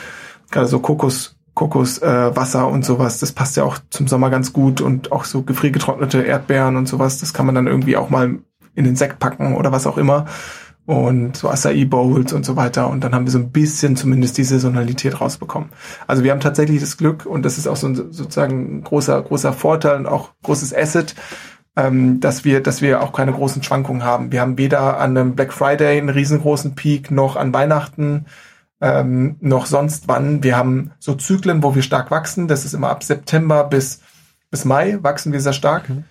gerade 0.51 0.67
so 0.67 0.79
Kokos, 0.79 1.35
Kokoswasser 1.53 2.61
äh, 2.61 2.71
und 2.71 2.85
sowas. 2.85 3.19
Das 3.19 3.33
passt 3.33 3.57
ja 3.57 3.65
auch 3.65 3.77
zum 3.89 4.07
Sommer 4.07 4.29
ganz 4.29 4.53
gut 4.53 4.79
und 4.79 5.11
auch 5.11 5.25
so 5.25 5.41
gefriergetrocknete 5.41 6.21
Erdbeeren 6.21 6.77
und 6.77 6.87
sowas. 6.87 7.19
Das 7.19 7.33
kann 7.33 7.45
man 7.45 7.55
dann 7.55 7.67
irgendwie 7.67 7.97
auch 7.97 8.09
mal 8.09 8.39
in 8.75 8.85
den 8.85 8.95
Sekt 8.95 9.19
packen 9.19 9.55
oder 9.55 9.73
was 9.73 9.85
auch 9.85 9.97
immer 9.97 10.25
und 10.85 11.37
so 11.37 11.49
Acai 11.49 11.85
Bowls 11.85 12.33
und 12.33 12.45
so 12.45 12.55
weiter. 12.55 12.89
Und 12.89 13.03
dann 13.03 13.13
haben 13.15 13.25
wir 13.25 13.31
so 13.31 13.39
ein 13.39 13.51
bisschen 13.51 13.95
zumindest 13.95 14.37
die 14.37 14.43
Saisonalität 14.43 15.21
rausbekommen. 15.21 15.69
Also 16.07 16.23
wir 16.23 16.31
haben 16.31 16.41
tatsächlich 16.41 16.81
das 16.81 16.97
Glück 16.97 17.25
und 17.25 17.43
das 17.43 17.57
ist 17.57 17.67
auch 17.67 17.77
so 17.77 17.87
ein 17.87 17.95
sozusagen 17.95 18.79
ein 18.79 18.83
großer, 18.83 19.21
großer 19.21 19.53
Vorteil 19.53 19.97
und 19.97 20.07
auch 20.07 20.31
großes 20.43 20.75
Asset, 20.75 21.15
ähm, 21.75 22.19
dass 22.19 22.43
wir, 22.43 22.61
dass 22.61 22.81
wir 22.81 23.01
auch 23.01 23.13
keine 23.13 23.31
großen 23.31 23.63
Schwankungen 23.63 24.03
haben. 24.03 24.31
Wir 24.31 24.41
haben 24.41 24.57
weder 24.57 24.99
an 24.99 25.17
einem 25.17 25.35
Black 25.35 25.53
Friday 25.53 25.97
einen 25.97 26.09
riesengroßen 26.09 26.75
Peak 26.75 27.11
noch 27.11 27.35
an 27.35 27.53
Weihnachten 27.53 28.25
ähm, 28.81 29.37
noch 29.39 29.65
sonst 29.65 30.09
wann. 30.09 30.43
Wir 30.43 30.57
haben 30.57 30.91
so 30.99 31.15
Zyklen, 31.15 31.63
wo 31.63 31.73
wir 31.73 31.81
stark 31.81 32.11
wachsen. 32.11 32.49
Das 32.49 32.65
ist 32.65 32.73
immer 32.73 32.89
ab 32.89 33.03
September 33.03 33.63
bis, 33.63 34.01
bis 34.51 34.65
Mai 34.65 34.97
wachsen 35.01 35.31
wir 35.31 35.39
sehr 35.39 35.53
stark. 35.53 35.89
Mhm. 35.89 36.03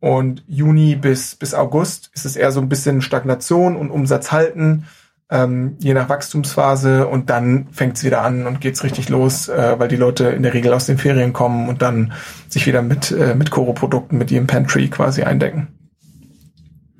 Und 0.00 0.44
Juni 0.46 0.94
bis, 0.94 1.34
bis 1.34 1.54
August 1.54 2.10
ist 2.14 2.24
es 2.24 2.36
eher 2.36 2.52
so 2.52 2.60
ein 2.60 2.68
bisschen 2.68 3.02
Stagnation 3.02 3.76
und 3.76 3.90
Umsatz 3.90 4.30
halten, 4.30 4.86
ähm, 5.30 5.76
je 5.80 5.92
nach 5.92 6.08
Wachstumsphase. 6.08 7.08
Und 7.08 7.30
dann 7.30 7.68
fängt 7.72 7.96
es 7.96 8.04
wieder 8.04 8.22
an 8.22 8.46
und 8.46 8.60
geht's 8.60 8.84
richtig 8.84 9.08
los, 9.08 9.48
äh, 9.48 9.74
weil 9.78 9.88
die 9.88 9.96
Leute 9.96 10.28
in 10.28 10.42
der 10.42 10.54
Regel 10.54 10.72
aus 10.72 10.86
den 10.86 10.98
Ferien 10.98 11.32
kommen 11.32 11.68
und 11.68 11.82
dann 11.82 12.12
sich 12.48 12.66
wieder 12.66 12.82
mit, 12.82 13.10
äh, 13.10 13.34
mit 13.34 13.50
Koro-Produkten, 13.50 14.18
mit 14.18 14.30
ihrem 14.30 14.46
Pantry 14.46 14.88
quasi 14.88 15.22
eindecken. 15.22 15.68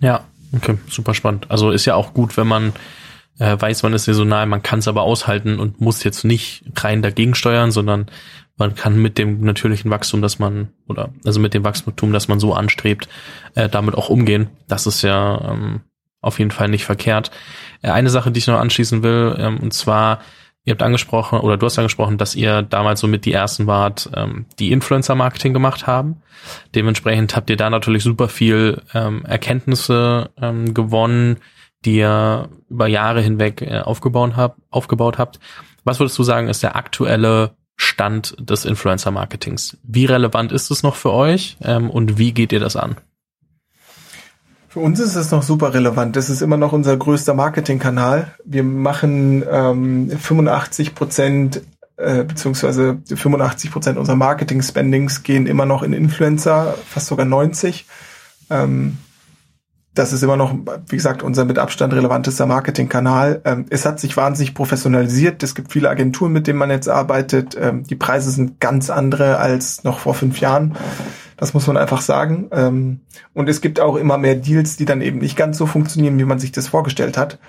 Ja, 0.01 0.25
okay, 0.53 0.77
super 0.89 1.15
spannend. 1.15 1.47
Also 1.51 1.71
ist 1.71 1.85
ja 1.85 1.95
auch 1.95 2.15
gut, 2.15 2.37
wenn 2.37 2.47
man 2.47 2.73
äh, 3.39 3.57
weiß, 3.59 3.85
man 3.85 3.93
ist 3.93 4.05
saisonal, 4.05 4.47
man 4.47 4.63
kann 4.63 4.81
es 4.81 4.89
aber 4.89 5.03
aushalten 5.03 5.59
und 5.59 5.81
muss 5.81 6.05
jetzt 6.05 6.25
nicht 6.25 6.65
rein 6.77 7.03
dagegen 7.03 7.35
steuern, 7.35 7.71
sondern 7.71 8.07
man 8.59 8.75
kann 8.75 9.01
mit 9.01 9.17
dem 9.19 9.41
natürlichen 9.41 9.91
Wachstum, 9.91 10.21
das 10.21 10.39
man, 10.39 10.69
oder 10.89 11.11
also 11.25 11.41
mit 11.41 11.55
dem 11.55 11.65
Wachstum, 11.65 12.13
das 12.13 12.29
man 12.29 12.41
so 12.41 12.55
anstrebt, 12.55 13.09
äh, 13.55 13.69
damit 13.69 13.95
auch 13.95 14.11
umgehen. 14.11 14.49
Das 14.67 14.87
ist 14.87 15.03
ja 15.03 15.53
ähm, 15.53 15.81
auf 16.21 16.39
jeden 16.39 16.51
Fall 16.51 16.69
nicht 16.69 16.85
verkehrt. 16.85 17.31
Äh, 17.83 17.91
eine 17.91 18.11
Sache, 18.11 18.31
die 18.31 18.39
ich 18.39 18.49
noch 18.49 18.59
anschließen 18.59 19.03
will, 19.03 19.37
ähm, 19.39 19.59
und 19.59 19.73
zwar, 19.73 20.21
ihr 20.65 20.73
habt 20.73 20.83
angesprochen, 20.83 21.39
oder 21.39 21.57
du 21.57 21.67
hast 21.67 21.79
angesprochen, 21.79 22.19
dass 22.19 22.35
ihr 22.35 22.63
damals 22.63 23.01
so 23.01 23.07
mit 23.07 23.25
die 23.25 23.33
ersten 23.33 23.69
wart, 23.69 24.11
ähm, 24.15 24.47
die 24.59 24.73
Influencer-Marketing 24.73 25.53
gemacht 25.53 25.87
haben. 25.87 26.21
Dementsprechend 26.75 27.37
habt 27.37 27.51
ihr 27.51 27.57
da 27.57 27.71
natürlich 27.71 28.03
super 28.03 28.29
viel 28.29 28.83
ähm, 28.93 29.25
Erkenntnisse 29.25 30.31
ähm, 30.41 30.75
gewonnen, 30.75 31.39
die 31.85 31.99
ihr 31.99 32.49
über 32.69 32.89
Jahre 32.89 33.21
hinweg 33.21 33.63
äh, 33.63 33.81
aufgebaut, 33.81 34.33
habt, 34.37 34.61
aufgebaut 34.71 35.17
habt. 35.17 35.39
Was 35.85 36.01
würdest 36.01 36.19
du 36.19 36.25
sagen, 36.25 36.49
ist 36.49 36.65
der 36.65 36.75
aktuelle 36.75 37.57
Stand 37.99 38.37
des 38.39 38.65
Influencer-Marketings. 38.65 39.77
Wie 39.83 40.05
relevant 40.05 40.53
ist 40.53 40.71
es 40.71 40.85
noch 40.85 40.95
für 40.95 41.13
euch 41.13 41.57
ähm, 41.65 41.91
und 41.91 42.17
wie 42.17 42.31
geht 42.31 42.53
ihr 42.53 42.61
das 42.61 42.77
an? 42.77 42.97
Für 44.69 44.79
uns 44.79 45.01
ist 45.01 45.17
es 45.17 45.33
noch 45.33 45.43
super 45.43 45.75
relevant. 45.75 46.15
Das 46.15 46.31
ist 46.31 46.41
immer 46.41 46.57
noch 46.57 46.73
unser 46.73 46.97
größter 46.97 47.35
Marketingkanal. 47.35 48.35
Wir 48.45 48.63
machen 48.63 49.43
ähm, 49.51 50.11
85 50.11 50.95
Prozent 50.95 51.63
äh, 51.97 52.23
beziehungsweise 52.23 52.99
85 53.13 53.73
Prozent 53.73 53.99
unserer 53.99 54.15
Marketing-Spendings 54.15 55.25
gehen 55.25 55.49
immer 55.49 55.67
noch 55.67 55.83
in 55.83 55.93
Influencer, 55.93 56.77
fast 56.87 57.09
sogar 57.09 57.27
90. 57.27 57.85
Ähm, 58.51 58.99
das 59.99 60.13
ist 60.13 60.23
immer 60.23 60.37
noch, 60.37 60.55
wie 60.87 60.97
gesagt, 60.97 61.25
unser 61.25 61.45
mit 61.45 61.59
Abstand 61.59 61.93
relevantester 61.93 62.47
Marketingkanal. 62.47 63.41
Ähm, 63.45 63.67
es 63.69 63.85
hat 63.85 63.99
sich 63.99 64.17
wahnsinnig 64.17 64.55
professionalisiert. 64.55 65.43
Es 65.43 65.57
gibt 65.57 65.73
viele 65.73 65.91
Agenturen, 65.91 66.33
mit 66.33 66.47
denen 66.47 66.59
man 66.59 66.71
jetzt 66.71 66.89
arbeitet. 66.89 67.57
Ähm, 67.61 67.83
die 67.83 67.97
Preise 67.97 68.31
sind 68.31 68.61
ganz 68.61 68.91
andere 68.91 69.39
als 69.39 69.83
noch 69.83 69.99
vor 69.99 70.15
fünf 70.15 70.39
Jahren. 70.39 70.77
Das 71.37 71.53
muss 71.53 71.67
man 71.67 71.77
einfach 71.77 72.01
sagen. 72.01 72.49
Ähm, 72.53 73.01
und 73.35 73.49
es 73.49 73.61
gibt 73.61 73.81
auch 73.81 73.97
immer 73.97 74.19
mehr 74.19 74.37
Deals, 74.37 74.77
die 74.77 74.85
dann 74.85 75.01
eben 75.01 75.19
nicht 75.19 75.37
ganz 75.37 75.59
so 75.59 75.67
funktionieren, 75.67 76.17
wie 76.19 76.25
man 76.25 76.39
sich 76.39 76.53
das 76.53 76.69
vorgestellt 76.69 77.19
hat. 77.19 77.41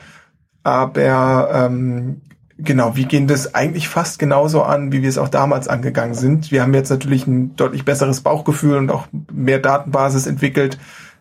Aber 0.64 1.52
ähm, 1.54 2.22
genau, 2.58 2.96
wir 2.96 3.06
gehen 3.06 3.28
das 3.28 3.54
eigentlich 3.54 3.90
fast 3.90 4.18
genauso 4.18 4.64
an, 4.64 4.92
wie 4.92 5.04
wir 5.04 5.10
es 5.10 5.20
auch 5.20 5.30
damals 5.30 5.68
angegangen 5.68 6.16
sind. 6.16 6.52
Wir 6.52 6.64
haben 6.64 6.74
jetzt 6.74 6.90
natürlich 6.90 7.28
ein 7.28 7.56
deutlich 7.56 7.86
besseres 7.86 8.22
Bauchgefühl 8.22 8.78
und 8.78 8.90
auch 8.90 9.06
mehr 9.32 9.60
Datenbasis 9.60 10.26
entwickelt 10.26 10.80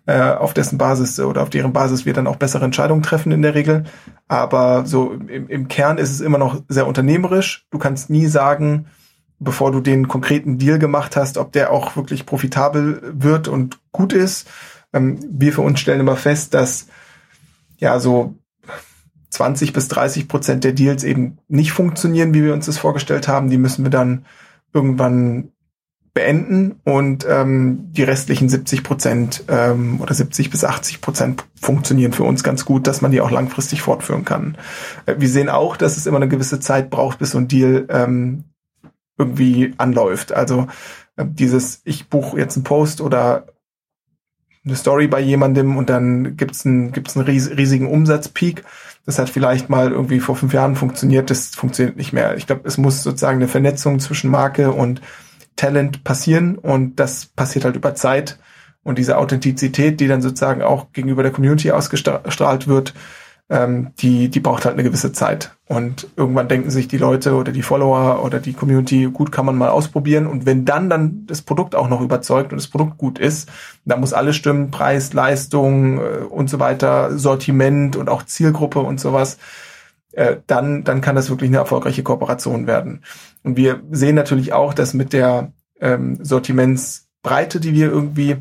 äh, 0.08 0.32
auf 0.32 0.54
dessen 0.54 0.78
Basis 0.78 1.20
oder 1.20 1.42
auf 1.42 1.50
deren 1.50 1.74
Basis 1.74 2.06
wir 2.06 2.14
dann 2.14 2.26
auch 2.26 2.36
bessere 2.36 2.64
Entscheidungen 2.64 3.02
treffen 3.02 3.30
in 3.30 3.42
der 3.42 3.54
Regel. 3.54 3.84
Aber 4.26 4.86
so 4.86 5.12
im, 5.12 5.48
im 5.48 5.68
Kern 5.68 5.98
ist 5.98 6.10
es 6.10 6.22
immer 6.22 6.38
noch 6.38 6.62
sehr 6.66 6.86
unternehmerisch. 6.86 7.66
Du 7.70 7.78
kannst 7.78 8.08
nie 8.08 8.26
sagen, 8.26 8.86
bevor 9.38 9.70
du 9.70 9.80
den 9.80 10.08
konkreten 10.08 10.56
Deal 10.56 10.78
gemacht 10.78 11.14
hast, 11.14 11.36
ob 11.36 11.52
der 11.52 11.70
auch 11.70 11.94
wirklich 11.94 12.24
profitabel 12.24 13.02
wird 13.02 13.48
und 13.48 13.80
gut 13.92 14.14
ist. 14.14 14.48
Ähm, 14.94 15.20
wir 15.30 15.52
für 15.52 15.60
uns 15.60 15.78
stellen 15.78 16.00
immer 16.00 16.16
fest, 16.16 16.54
dass 16.54 16.86
ja 17.76 18.00
so 18.00 18.34
20 19.28 19.74
bis 19.74 19.88
30 19.88 20.26
Prozent 20.26 20.64
der 20.64 20.72
Deals 20.72 21.04
eben 21.04 21.36
nicht 21.48 21.72
funktionieren, 21.72 22.32
wie 22.32 22.44
wir 22.44 22.54
uns 22.54 22.64
das 22.64 22.78
vorgestellt 22.78 23.28
haben. 23.28 23.50
Die 23.50 23.58
müssen 23.58 23.84
wir 23.84 23.90
dann 23.90 24.24
irgendwann 24.72 25.52
beenden 26.18 26.80
und 26.82 27.24
ähm, 27.30 27.92
die 27.92 28.02
restlichen 28.02 28.48
70 28.48 28.82
Prozent 28.82 29.44
ähm, 29.46 30.00
oder 30.00 30.12
70 30.12 30.50
bis 30.50 30.64
80 30.64 31.00
Prozent 31.00 31.44
funktionieren 31.54 32.12
für 32.12 32.24
uns 32.24 32.42
ganz 32.42 32.64
gut, 32.64 32.88
dass 32.88 33.02
man 33.02 33.12
die 33.12 33.20
auch 33.20 33.30
langfristig 33.30 33.82
fortführen 33.82 34.24
kann. 34.24 34.58
Äh, 35.06 35.14
wir 35.18 35.28
sehen 35.28 35.48
auch, 35.48 35.76
dass 35.76 35.96
es 35.96 36.06
immer 36.06 36.16
eine 36.16 36.26
gewisse 36.26 36.58
Zeit 36.58 36.90
braucht, 36.90 37.20
bis 37.20 37.30
so 37.30 37.38
ein 37.38 37.46
Deal 37.46 37.86
ähm, 37.88 38.42
irgendwie 39.16 39.74
anläuft. 39.78 40.32
Also 40.32 40.66
äh, 41.14 41.24
dieses, 41.24 41.82
ich 41.84 42.08
buche 42.08 42.36
jetzt 42.36 42.56
einen 42.56 42.64
Post 42.64 43.00
oder 43.00 43.46
eine 44.64 44.74
Story 44.74 45.06
bei 45.06 45.20
jemandem 45.20 45.76
und 45.76 45.88
dann 45.88 46.36
gibt's 46.36 46.66
einen, 46.66 46.90
gibt's 46.90 47.16
einen 47.16 47.26
riesigen 47.26 47.86
Umsatzpeak. 47.86 48.64
Das 49.06 49.20
hat 49.20 49.30
vielleicht 49.30 49.70
mal 49.70 49.92
irgendwie 49.92 50.18
vor 50.18 50.34
fünf 50.34 50.52
Jahren 50.52 50.74
funktioniert, 50.74 51.30
das 51.30 51.54
funktioniert 51.54 51.96
nicht 51.96 52.12
mehr. 52.12 52.36
Ich 52.36 52.48
glaube, 52.48 52.62
es 52.66 52.76
muss 52.76 53.04
sozusagen 53.04 53.38
eine 53.38 53.46
Vernetzung 53.46 54.00
zwischen 54.00 54.32
Marke 54.32 54.72
und 54.72 55.00
Talent 55.58 56.04
passieren 56.04 56.56
und 56.56 56.96
das 56.96 57.26
passiert 57.26 57.66
halt 57.66 57.76
über 57.76 57.94
Zeit. 57.94 58.38
Und 58.84 58.96
diese 58.96 59.18
Authentizität, 59.18 60.00
die 60.00 60.08
dann 60.08 60.22
sozusagen 60.22 60.62
auch 60.62 60.92
gegenüber 60.92 61.22
der 61.22 61.32
Community 61.32 61.72
ausgestrahlt 61.72 62.68
wird, 62.68 62.94
ähm, 63.50 63.92
die, 63.98 64.28
die 64.28 64.40
braucht 64.40 64.64
halt 64.64 64.74
eine 64.74 64.84
gewisse 64.84 65.12
Zeit. 65.12 65.56
Und 65.66 66.06
irgendwann 66.16 66.48
denken 66.48 66.70
sich 66.70 66.88
die 66.88 66.96
Leute 66.96 67.34
oder 67.34 67.52
die 67.52 67.62
Follower 67.62 68.24
oder 68.24 68.40
die 68.40 68.52
Community, 68.52 69.10
gut, 69.12 69.32
kann 69.32 69.44
man 69.44 69.56
mal 69.56 69.68
ausprobieren. 69.68 70.26
Und 70.26 70.46
wenn 70.46 70.64
dann 70.64 70.88
dann 70.88 71.26
das 71.26 71.42
Produkt 71.42 71.74
auch 71.74 71.88
noch 71.88 72.00
überzeugt 72.00 72.52
und 72.52 72.58
das 72.58 72.68
Produkt 72.68 72.96
gut 72.96 73.18
ist, 73.18 73.50
dann 73.84 74.00
muss 74.00 74.12
alles 74.12 74.36
stimmen, 74.36 74.70
Preis, 74.70 75.12
Leistung 75.12 75.98
äh, 75.98 76.18
und 76.30 76.48
so 76.48 76.58
weiter, 76.58 77.18
Sortiment 77.18 77.96
und 77.96 78.08
auch 78.08 78.22
Zielgruppe 78.22 78.80
und 78.80 79.00
sowas 79.00 79.38
dann, 80.46 80.84
dann 80.84 81.00
kann 81.00 81.16
das 81.16 81.30
wirklich 81.30 81.50
eine 81.50 81.58
erfolgreiche 81.58 82.02
Kooperation 82.02 82.66
werden. 82.66 83.02
Und 83.42 83.56
wir 83.56 83.82
sehen 83.90 84.14
natürlich 84.14 84.52
auch, 84.52 84.74
dass 84.74 84.94
mit 84.94 85.12
der 85.12 85.52
ähm, 85.80 86.18
Sortimentsbreite, 86.22 87.60
die 87.60 87.74
wir 87.74 87.90
irgendwie 87.90 88.38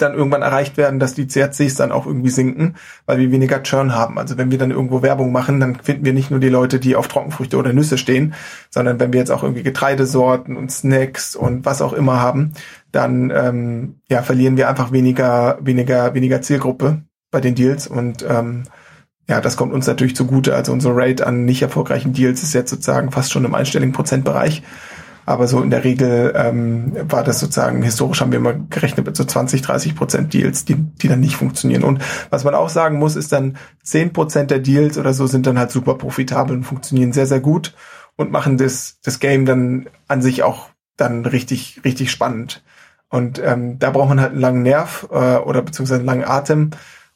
dann 0.00 0.14
irgendwann 0.14 0.42
erreicht 0.42 0.76
werden, 0.76 0.98
dass 0.98 1.14
die 1.14 1.26
CRCs 1.26 1.74
dann 1.74 1.92
auch 1.92 2.06
irgendwie 2.06 2.30
sinken, 2.30 2.76
weil 3.06 3.18
wir 3.18 3.30
weniger 3.30 3.62
Churn 3.62 3.94
haben. 3.94 4.18
Also 4.18 4.38
wenn 4.38 4.50
wir 4.50 4.58
dann 4.58 4.70
irgendwo 4.70 5.02
Werbung 5.02 5.32
machen, 5.32 5.60
dann 5.60 5.76
finden 5.76 6.04
wir 6.04 6.12
nicht 6.12 6.30
nur 6.30 6.40
die 6.40 6.48
Leute, 6.48 6.80
die 6.80 6.96
auf 6.96 7.08
Trockenfrüchte 7.08 7.56
oder 7.56 7.72
Nüsse 7.72 7.98
stehen, 7.98 8.34
sondern 8.70 8.98
wenn 9.00 9.12
wir 9.12 9.20
jetzt 9.20 9.30
auch 9.30 9.42
irgendwie 9.42 9.62
Getreidesorten 9.62 10.56
und 10.56 10.72
Snacks 10.72 11.36
und 11.36 11.64
was 11.64 11.82
auch 11.82 11.92
immer 11.92 12.20
haben, 12.20 12.52
dann 12.92 13.30
ähm, 13.30 14.00
ja 14.08 14.22
verlieren 14.22 14.56
wir 14.56 14.68
einfach 14.68 14.92
weniger 14.92 15.58
weniger 15.60 16.14
weniger 16.14 16.42
Zielgruppe 16.42 17.02
bei 17.30 17.40
den 17.40 17.54
Deals 17.54 17.86
und 17.86 18.24
ähm, 18.28 18.64
ja, 19.30 19.40
das 19.40 19.56
kommt 19.56 19.72
uns 19.72 19.86
natürlich 19.86 20.16
zugute. 20.16 20.56
Also 20.56 20.72
unsere 20.72 20.96
Rate 20.96 21.24
an 21.24 21.44
nicht 21.44 21.62
erfolgreichen 21.62 22.12
Deals 22.12 22.42
ist 22.42 22.52
jetzt 22.52 22.68
sozusagen 22.68 23.12
fast 23.12 23.30
schon 23.30 23.44
im 23.44 23.54
einstelligen 23.54 23.92
Prozentbereich. 23.92 24.64
Aber 25.24 25.46
so 25.46 25.62
in 25.62 25.70
der 25.70 25.84
Regel 25.84 26.32
ähm, 26.34 26.96
war 27.08 27.22
das 27.22 27.38
sozusagen, 27.38 27.80
historisch 27.80 28.20
haben 28.20 28.32
wir 28.32 28.40
immer 28.40 28.54
gerechnet 28.54 29.06
mit 29.06 29.16
so 29.16 29.22
20, 29.22 29.62
30 29.62 29.94
Prozent 29.94 30.34
Deals, 30.34 30.64
die, 30.64 30.74
die 30.74 31.06
dann 31.06 31.20
nicht 31.20 31.36
funktionieren. 31.36 31.84
Und 31.84 32.02
was 32.30 32.42
man 32.42 32.56
auch 32.56 32.70
sagen 32.70 32.98
muss, 32.98 33.14
ist 33.14 33.30
dann 33.30 33.56
10 33.84 34.12
Prozent 34.12 34.50
der 34.50 34.58
Deals 34.58 34.98
oder 34.98 35.14
so 35.14 35.28
sind 35.28 35.46
dann 35.46 35.60
halt 35.60 35.70
super 35.70 35.94
profitabel 35.94 36.56
und 36.56 36.64
funktionieren 36.64 37.12
sehr, 37.12 37.26
sehr 37.26 37.38
gut 37.38 37.76
und 38.16 38.32
machen 38.32 38.56
das, 38.56 38.98
das 39.04 39.20
Game 39.20 39.46
dann 39.46 39.88
an 40.08 40.22
sich 40.22 40.42
auch 40.42 40.70
dann 40.96 41.24
richtig, 41.24 41.82
richtig 41.84 42.10
spannend. 42.10 42.64
Und 43.08 43.40
ähm, 43.44 43.78
da 43.78 43.90
braucht 43.90 44.08
man 44.08 44.20
halt 44.20 44.32
einen 44.32 44.40
langen 44.40 44.62
Nerv 44.64 45.06
äh, 45.12 45.36
oder 45.36 45.62
beziehungsweise 45.62 46.00
einen 46.00 46.06
langen 46.06 46.24
Atem 46.24 46.70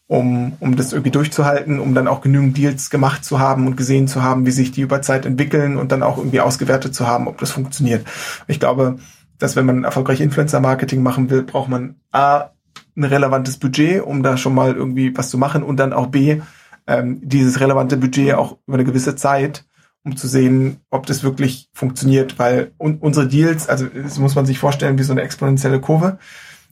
um, 0.06 0.52
um 0.60 0.76
das 0.76 0.92
irgendwie 0.92 1.10
durchzuhalten, 1.10 1.80
um 1.80 1.94
dann 1.94 2.08
auch 2.08 2.20
genügend 2.20 2.56
Deals 2.56 2.90
gemacht 2.90 3.24
zu 3.24 3.38
haben 3.38 3.66
und 3.66 3.76
gesehen 3.76 4.06
zu 4.06 4.22
haben, 4.22 4.46
wie 4.46 4.50
sich 4.50 4.70
die 4.70 4.82
über 4.82 5.02
Zeit 5.02 5.24
entwickeln 5.24 5.76
und 5.76 5.92
dann 5.92 6.02
auch 6.02 6.18
irgendwie 6.18 6.40
ausgewertet 6.40 6.94
zu 6.94 7.06
haben, 7.06 7.26
ob 7.26 7.38
das 7.38 7.50
funktioniert. 7.50 8.06
Ich 8.46 8.60
glaube, 8.60 8.96
dass 9.38 9.56
wenn 9.56 9.66
man 9.66 9.84
erfolgreich 9.84 10.20
Influencer-Marketing 10.20 11.02
machen 11.02 11.30
will, 11.30 11.42
braucht 11.42 11.68
man 11.68 11.96
A, 12.12 12.50
ein 12.96 13.04
relevantes 13.04 13.58
Budget, 13.58 14.02
um 14.02 14.22
da 14.22 14.36
schon 14.36 14.54
mal 14.54 14.74
irgendwie 14.74 15.16
was 15.16 15.30
zu 15.30 15.38
machen 15.38 15.62
und 15.62 15.78
dann 15.78 15.92
auch 15.92 16.08
B, 16.08 16.40
ähm, 16.86 17.20
dieses 17.22 17.60
relevante 17.60 17.96
Budget 17.96 18.34
auch 18.34 18.58
über 18.66 18.74
eine 18.74 18.84
gewisse 18.84 19.16
Zeit, 19.16 19.64
um 20.04 20.16
zu 20.16 20.28
sehen, 20.28 20.80
ob 20.90 21.06
das 21.06 21.24
wirklich 21.24 21.70
funktioniert, 21.72 22.38
weil 22.38 22.72
un 22.78 22.98
unsere 22.98 23.26
Deals, 23.26 23.68
also 23.68 23.86
das 23.86 24.18
muss 24.18 24.34
man 24.34 24.46
sich 24.46 24.58
vorstellen 24.58 24.98
wie 24.98 25.02
so 25.02 25.12
eine 25.12 25.22
exponentielle 25.22 25.80
Kurve. 25.80 26.18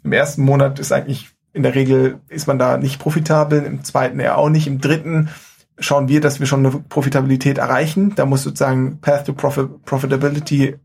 Im 0.04 0.12
ersten 0.12 0.42
Monat 0.42 0.78
ist 0.78 0.92
eigentlich 0.92 1.30
in 1.52 1.62
der 1.62 1.74
Regel 1.74 2.20
ist 2.28 2.46
man 2.46 2.58
da 2.58 2.78
nicht 2.78 2.98
profitabel, 2.98 3.62
im 3.62 3.84
zweiten 3.84 4.20
eher 4.20 4.38
auch 4.38 4.48
nicht, 4.48 4.66
im 4.66 4.80
dritten 4.80 5.28
schauen 5.78 6.08
wir, 6.08 6.20
dass 6.20 6.40
wir 6.40 6.46
schon 6.46 6.64
eine 6.64 6.78
Profitabilität 6.78 7.58
erreichen. 7.58 8.14
Da 8.14 8.26
muss 8.26 8.42
sozusagen 8.42 9.00
Path 9.00 9.26
to 9.26 9.32
Profit 9.32 9.84
Profitability 9.84 10.76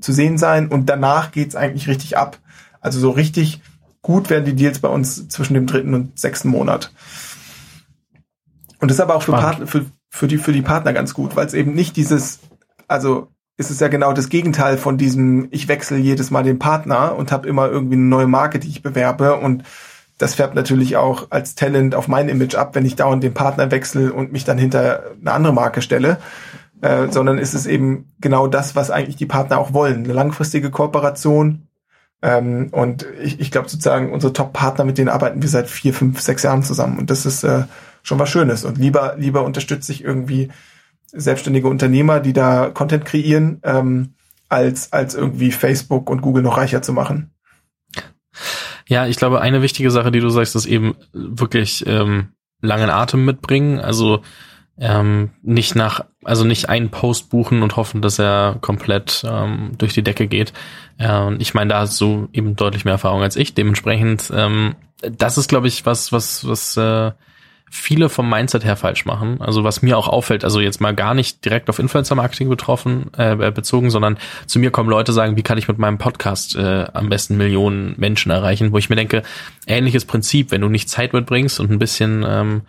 zu 0.00 0.12
sehen 0.12 0.38
sein 0.38 0.68
und 0.68 0.88
danach 0.88 1.30
geht's 1.30 1.56
eigentlich 1.56 1.88
richtig 1.88 2.16
ab. 2.16 2.38
Also 2.80 2.98
so 2.98 3.10
richtig 3.10 3.60
gut 4.02 4.30
werden 4.30 4.46
die 4.46 4.54
Deals 4.54 4.78
bei 4.78 4.88
uns 4.88 5.28
zwischen 5.28 5.54
dem 5.54 5.66
dritten 5.66 5.94
und 5.94 6.18
sechsten 6.18 6.48
Monat. 6.48 6.92
Und 8.80 8.90
das 8.90 8.96
ist 8.96 9.02
aber 9.02 9.14
auch 9.14 9.22
für, 9.22 9.32
Partner, 9.32 9.66
für, 9.66 9.84
für, 10.08 10.26
die, 10.26 10.38
für 10.38 10.52
die 10.52 10.62
Partner 10.62 10.94
ganz 10.94 11.12
gut, 11.12 11.36
weil 11.36 11.46
es 11.46 11.52
eben 11.52 11.74
nicht 11.74 11.96
dieses, 11.96 12.40
also 12.88 13.28
ist 13.58 13.70
es 13.70 13.78
ja 13.78 13.88
genau 13.88 14.14
das 14.14 14.30
Gegenteil 14.30 14.78
von 14.78 14.96
diesem, 14.96 15.48
ich 15.50 15.68
wechsle 15.68 15.98
jedes 15.98 16.30
Mal 16.30 16.44
den 16.44 16.58
Partner 16.58 17.14
und 17.14 17.30
habe 17.30 17.46
immer 17.46 17.68
irgendwie 17.68 17.96
eine 17.96 18.04
neue 18.04 18.26
Marke, 18.26 18.58
die 18.58 18.68
ich 18.68 18.82
bewerbe 18.82 19.36
und 19.36 19.64
das 20.20 20.34
färbt 20.34 20.54
natürlich 20.54 20.98
auch 20.98 21.28
als 21.30 21.54
Talent 21.54 21.94
auf 21.94 22.06
mein 22.06 22.28
Image 22.28 22.54
ab, 22.54 22.74
wenn 22.74 22.84
ich 22.84 22.94
dauernd 22.94 23.24
den 23.24 23.32
Partner 23.32 23.70
wechsle 23.70 24.12
und 24.12 24.32
mich 24.32 24.44
dann 24.44 24.58
hinter 24.58 25.04
eine 25.18 25.32
andere 25.32 25.54
Marke 25.54 25.80
stelle. 25.80 26.18
Äh, 26.82 27.08
sondern 27.10 27.38
ist 27.38 27.54
es 27.54 27.66
eben 27.66 28.12
genau 28.20 28.46
das, 28.46 28.76
was 28.76 28.90
eigentlich 28.90 29.16
die 29.16 29.26
Partner 29.26 29.58
auch 29.58 29.72
wollen. 29.72 30.04
Eine 30.04 30.12
langfristige 30.12 30.70
Kooperation. 30.70 31.68
Ähm, 32.20 32.68
und 32.72 33.06
ich, 33.22 33.40
ich 33.40 33.50
glaube 33.50 33.70
sozusagen, 33.70 34.12
unsere 34.12 34.34
Top-Partner, 34.34 34.84
mit 34.84 34.98
denen 34.98 35.08
arbeiten 35.08 35.40
wir 35.40 35.48
seit 35.48 35.68
vier, 35.68 35.94
fünf, 35.94 36.20
sechs 36.20 36.42
Jahren 36.42 36.62
zusammen. 36.62 36.98
Und 36.98 37.08
das 37.08 37.24
ist 37.24 37.42
äh, 37.42 37.64
schon 38.02 38.18
was 38.18 38.28
Schönes. 38.28 38.64
Und 38.64 38.76
lieber, 38.76 39.14
lieber 39.16 39.44
unterstütze 39.44 39.90
ich 39.90 40.04
irgendwie 40.04 40.50
selbstständige 41.06 41.68
Unternehmer, 41.68 42.20
die 42.20 42.34
da 42.34 42.68
Content 42.68 43.06
kreieren, 43.06 43.60
ähm, 43.62 44.14
als, 44.50 44.92
als 44.92 45.14
irgendwie 45.14 45.50
Facebook 45.50 46.10
und 46.10 46.20
Google 46.20 46.42
noch 46.42 46.58
reicher 46.58 46.82
zu 46.82 46.92
machen. 46.92 47.30
Ja, 48.90 49.06
ich 49.06 49.16
glaube, 49.16 49.40
eine 49.40 49.62
wichtige 49.62 49.92
Sache, 49.92 50.10
die 50.10 50.18
du 50.18 50.30
sagst, 50.30 50.56
ist 50.56 50.66
eben 50.66 50.96
wirklich 51.12 51.86
ähm, 51.86 52.30
langen 52.60 52.90
Atem 52.90 53.24
mitbringen. 53.24 53.78
Also 53.78 54.22
ähm, 54.78 55.30
nicht 55.42 55.76
nach, 55.76 56.06
also 56.24 56.42
nicht 56.44 56.68
einen 56.68 56.90
Post 56.90 57.30
buchen 57.30 57.62
und 57.62 57.76
hoffen, 57.76 58.02
dass 58.02 58.18
er 58.18 58.56
komplett 58.60 59.24
ähm, 59.24 59.74
durch 59.78 59.94
die 59.94 60.02
Decke 60.02 60.26
geht. 60.26 60.52
Äh, 60.98 61.36
ich 61.36 61.54
meine, 61.54 61.68
da 61.68 61.78
hast 61.78 62.00
du 62.00 62.28
eben 62.32 62.56
deutlich 62.56 62.84
mehr 62.84 62.94
Erfahrung 62.94 63.22
als 63.22 63.36
ich. 63.36 63.54
Dementsprechend, 63.54 64.28
ähm, 64.34 64.74
das 65.02 65.38
ist, 65.38 65.48
glaube 65.48 65.68
ich, 65.68 65.86
was, 65.86 66.10
was, 66.10 66.48
was 66.48 66.76
äh, 66.76 67.12
viele 67.70 68.08
vom 68.08 68.28
Mindset 68.28 68.64
her 68.64 68.76
falsch 68.76 69.06
machen. 69.06 69.40
Also 69.40 69.62
was 69.62 69.80
mir 69.80 69.96
auch 69.96 70.08
auffällt, 70.08 70.44
also 70.44 70.60
jetzt 70.60 70.80
mal 70.80 70.94
gar 70.94 71.14
nicht 71.14 71.44
direkt 71.44 71.70
auf 71.70 71.78
Influencer-Marketing 71.78 72.48
betroffen, 72.48 73.10
äh, 73.16 73.50
bezogen, 73.52 73.90
sondern 73.90 74.18
zu 74.46 74.58
mir 74.58 74.72
kommen 74.72 74.90
Leute 74.90 75.12
sagen, 75.12 75.36
wie 75.36 75.42
kann 75.42 75.56
ich 75.56 75.68
mit 75.68 75.78
meinem 75.78 75.96
Podcast 75.96 76.56
äh, 76.56 76.86
am 76.92 77.08
besten 77.08 77.36
Millionen 77.36 77.94
Menschen 77.96 78.32
erreichen, 78.32 78.72
wo 78.72 78.78
ich 78.78 78.90
mir 78.90 78.96
denke, 78.96 79.22
ähnliches 79.66 80.04
Prinzip, 80.04 80.50
wenn 80.50 80.60
du 80.60 80.68
nicht 80.68 80.90
Zeit 80.90 81.12
mitbringst 81.12 81.60
und 81.60 81.70
ein 81.70 81.78
bisschen 81.78 82.24
ähm, 82.26 82.62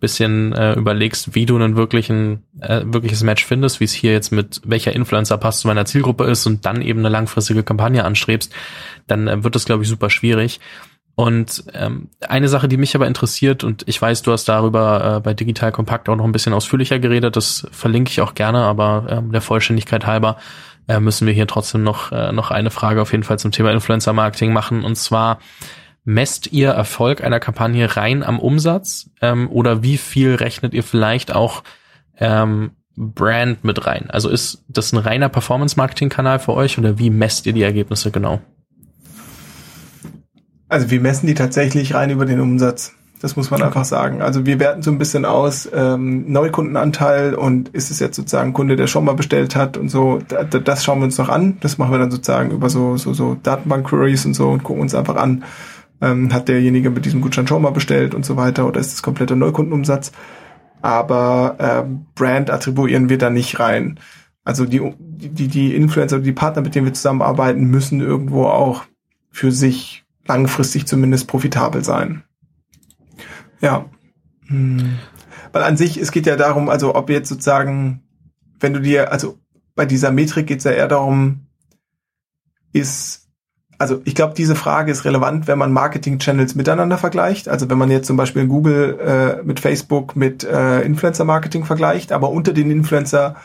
bisschen 0.00 0.52
äh, 0.52 0.74
überlegst, 0.74 1.34
wie 1.34 1.46
du 1.46 1.56
einen 1.56 1.76
wirklichen 1.76 2.42
äh, 2.60 2.82
wirkliches 2.84 3.22
Match 3.22 3.44
findest, 3.44 3.80
wie 3.80 3.84
es 3.84 3.92
hier 3.92 4.12
jetzt 4.12 4.30
mit 4.30 4.60
welcher 4.64 4.92
Influencer 4.92 5.38
passt 5.38 5.60
zu 5.60 5.68
meiner 5.68 5.86
Zielgruppe 5.86 6.24
ist 6.24 6.46
und 6.46 6.66
dann 6.66 6.82
eben 6.82 7.00
eine 7.00 7.08
langfristige 7.08 7.62
Kampagne 7.62 8.04
anstrebst, 8.04 8.54
dann 9.06 9.26
äh, 9.26 9.42
wird 9.42 9.54
das 9.54 9.64
glaube 9.64 9.84
ich 9.84 9.88
super 9.88 10.10
schwierig. 10.10 10.60
Und 11.16 11.64
ähm, 11.72 12.10
eine 12.20 12.46
Sache, 12.48 12.68
die 12.68 12.76
mich 12.76 12.94
aber 12.94 13.06
interessiert, 13.06 13.64
und 13.64 13.84
ich 13.88 14.00
weiß, 14.00 14.20
du 14.20 14.32
hast 14.32 14.44
darüber 14.50 15.16
äh, 15.16 15.20
bei 15.20 15.32
Digital 15.32 15.72
Kompakt 15.72 16.10
auch 16.10 16.16
noch 16.16 16.26
ein 16.26 16.32
bisschen 16.32 16.52
ausführlicher 16.52 16.98
geredet, 16.98 17.36
das 17.36 17.66
verlinke 17.72 18.10
ich 18.10 18.20
auch 18.20 18.34
gerne, 18.34 18.58
aber 18.58 19.06
ähm, 19.08 19.32
der 19.32 19.40
Vollständigkeit 19.40 20.06
halber 20.06 20.36
äh, 20.88 21.00
müssen 21.00 21.26
wir 21.26 21.32
hier 21.32 21.46
trotzdem 21.46 21.82
noch, 21.82 22.12
äh, 22.12 22.32
noch 22.32 22.50
eine 22.50 22.70
Frage 22.70 23.00
auf 23.00 23.12
jeden 23.12 23.24
Fall 23.24 23.38
zum 23.38 23.50
Thema 23.50 23.72
Influencer 23.72 24.12
Marketing 24.12 24.52
machen. 24.52 24.84
Und 24.84 24.96
zwar, 24.96 25.38
messt 26.04 26.52
ihr 26.52 26.70
Erfolg 26.70 27.24
einer 27.24 27.40
Kampagne 27.40 27.96
rein 27.96 28.22
am 28.22 28.38
Umsatz 28.38 29.10
ähm, 29.22 29.50
oder 29.50 29.82
wie 29.82 29.96
viel 29.96 30.34
rechnet 30.34 30.74
ihr 30.74 30.84
vielleicht 30.84 31.34
auch 31.34 31.62
ähm, 32.18 32.72
Brand 32.94 33.64
mit 33.64 33.86
rein? 33.86 34.10
Also 34.10 34.28
ist 34.28 34.64
das 34.68 34.92
ein 34.92 34.98
reiner 34.98 35.30
Performance-Marketing-Kanal 35.30 36.38
für 36.40 36.52
euch 36.52 36.78
oder 36.78 36.98
wie 36.98 37.08
messt 37.08 37.46
ihr 37.46 37.54
die 37.54 37.62
Ergebnisse 37.62 38.10
genau? 38.10 38.40
Also 40.68 40.90
wir 40.90 41.00
messen 41.00 41.26
die 41.26 41.34
tatsächlich 41.34 41.94
rein 41.94 42.10
über 42.10 42.26
den 42.26 42.40
Umsatz. 42.40 42.92
Das 43.20 43.34
muss 43.34 43.50
man 43.50 43.60
okay. 43.60 43.68
einfach 43.68 43.84
sagen. 43.84 44.20
Also 44.20 44.44
wir 44.44 44.60
werten 44.60 44.82
so 44.82 44.90
ein 44.90 44.98
bisschen 44.98 45.24
aus 45.24 45.68
ähm, 45.72 46.30
Neukundenanteil 46.30 47.34
und 47.34 47.70
ist 47.70 47.90
es 47.90 47.98
jetzt 47.98 48.16
sozusagen 48.16 48.52
Kunde, 48.52 48.76
der 48.76 48.88
schon 48.88 49.04
mal 49.04 49.14
bestellt 49.14 49.56
hat 49.56 49.76
und 49.76 49.88
so. 49.88 50.20
Da, 50.28 50.44
das 50.44 50.84
schauen 50.84 50.98
wir 50.98 51.06
uns 51.06 51.16
noch 51.16 51.30
an. 51.30 51.56
Das 51.60 51.78
machen 51.78 51.92
wir 51.92 51.98
dann 51.98 52.10
sozusagen 52.10 52.50
über 52.50 52.68
so 52.68 52.96
so 52.96 53.14
so 53.14 53.36
Datenbank-Queries 53.42 54.26
und 54.26 54.34
so 54.34 54.50
und 54.50 54.64
gucken 54.64 54.82
uns 54.82 54.94
einfach 54.94 55.16
an, 55.16 55.44
ähm, 56.02 56.32
hat 56.32 56.48
derjenige 56.48 56.90
mit 56.90 57.06
diesem 57.06 57.22
Gutschein 57.22 57.46
schon 57.46 57.62
mal 57.62 57.70
bestellt 57.70 58.14
und 58.14 58.26
so 58.26 58.36
weiter 58.36 58.66
oder 58.66 58.80
ist 58.80 58.92
es 58.92 59.02
kompletter 59.02 59.36
Neukundenumsatz. 59.36 60.12
Aber 60.82 61.56
ähm, 61.58 62.06
Brand 62.14 62.50
attribuieren 62.50 63.08
wir 63.08 63.18
da 63.18 63.30
nicht 63.30 63.58
rein. 63.58 63.98
Also 64.44 64.66
die 64.66 64.92
die 64.98 65.48
die 65.48 65.74
Influencer, 65.74 66.18
die 66.18 66.32
Partner, 66.32 66.60
mit 66.60 66.74
denen 66.74 66.86
wir 66.86 66.94
zusammenarbeiten, 66.94 67.64
müssen 67.64 68.00
irgendwo 68.00 68.44
auch 68.44 68.84
für 69.30 69.52
sich 69.52 70.05
langfristig 70.28 70.86
zumindest 70.86 71.28
profitabel 71.28 71.84
sein. 71.84 72.22
Ja. 73.60 73.86
Hm. 74.46 74.98
Weil 75.52 75.62
an 75.62 75.76
sich, 75.76 75.96
es 75.96 76.12
geht 76.12 76.26
ja 76.26 76.36
darum, 76.36 76.68
also 76.68 76.94
ob 76.94 77.10
jetzt 77.10 77.28
sozusagen, 77.28 78.02
wenn 78.60 78.74
du 78.74 78.80
dir, 78.80 79.12
also 79.12 79.38
bei 79.74 79.86
dieser 79.86 80.10
Metrik 80.10 80.46
geht 80.46 80.58
es 80.58 80.64
ja 80.64 80.72
eher 80.72 80.88
darum, 80.88 81.46
ist, 82.72 83.28
also 83.78 84.00
ich 84.04 84.14
glaube, 84.14 84.34
diese 84.34 84.56
Frage 84.56 84.92
ist 84.92 85.04
relevant, 85.04 85.46
wenn 85.46 85.58
man 85.58 85.72
Marketing-Channels 85.72 86.54
miteinander 86.54 86.98
vergleicht. 86.98 87.48
Also 87.48 87.68
wenn 87.68 87.78
man 87.78 87.90
jetzt 87.90 88.06
zum 88.06 88.16
Beispiel 88.16 88.46
Google 88.46 88.98
äh, 89.00 89.42
mit 89.42 89.60
Facebook 89.60 90.16
mit 90.16 90.44
äh, 90.44 90.80
Influencer-Marketing 90.80 91.64
vergleicht, 91.64 92.12
aber 92.12 92.30
unter 92.30 92.52
den 92.52 92.70
Influencer 92.70 93.36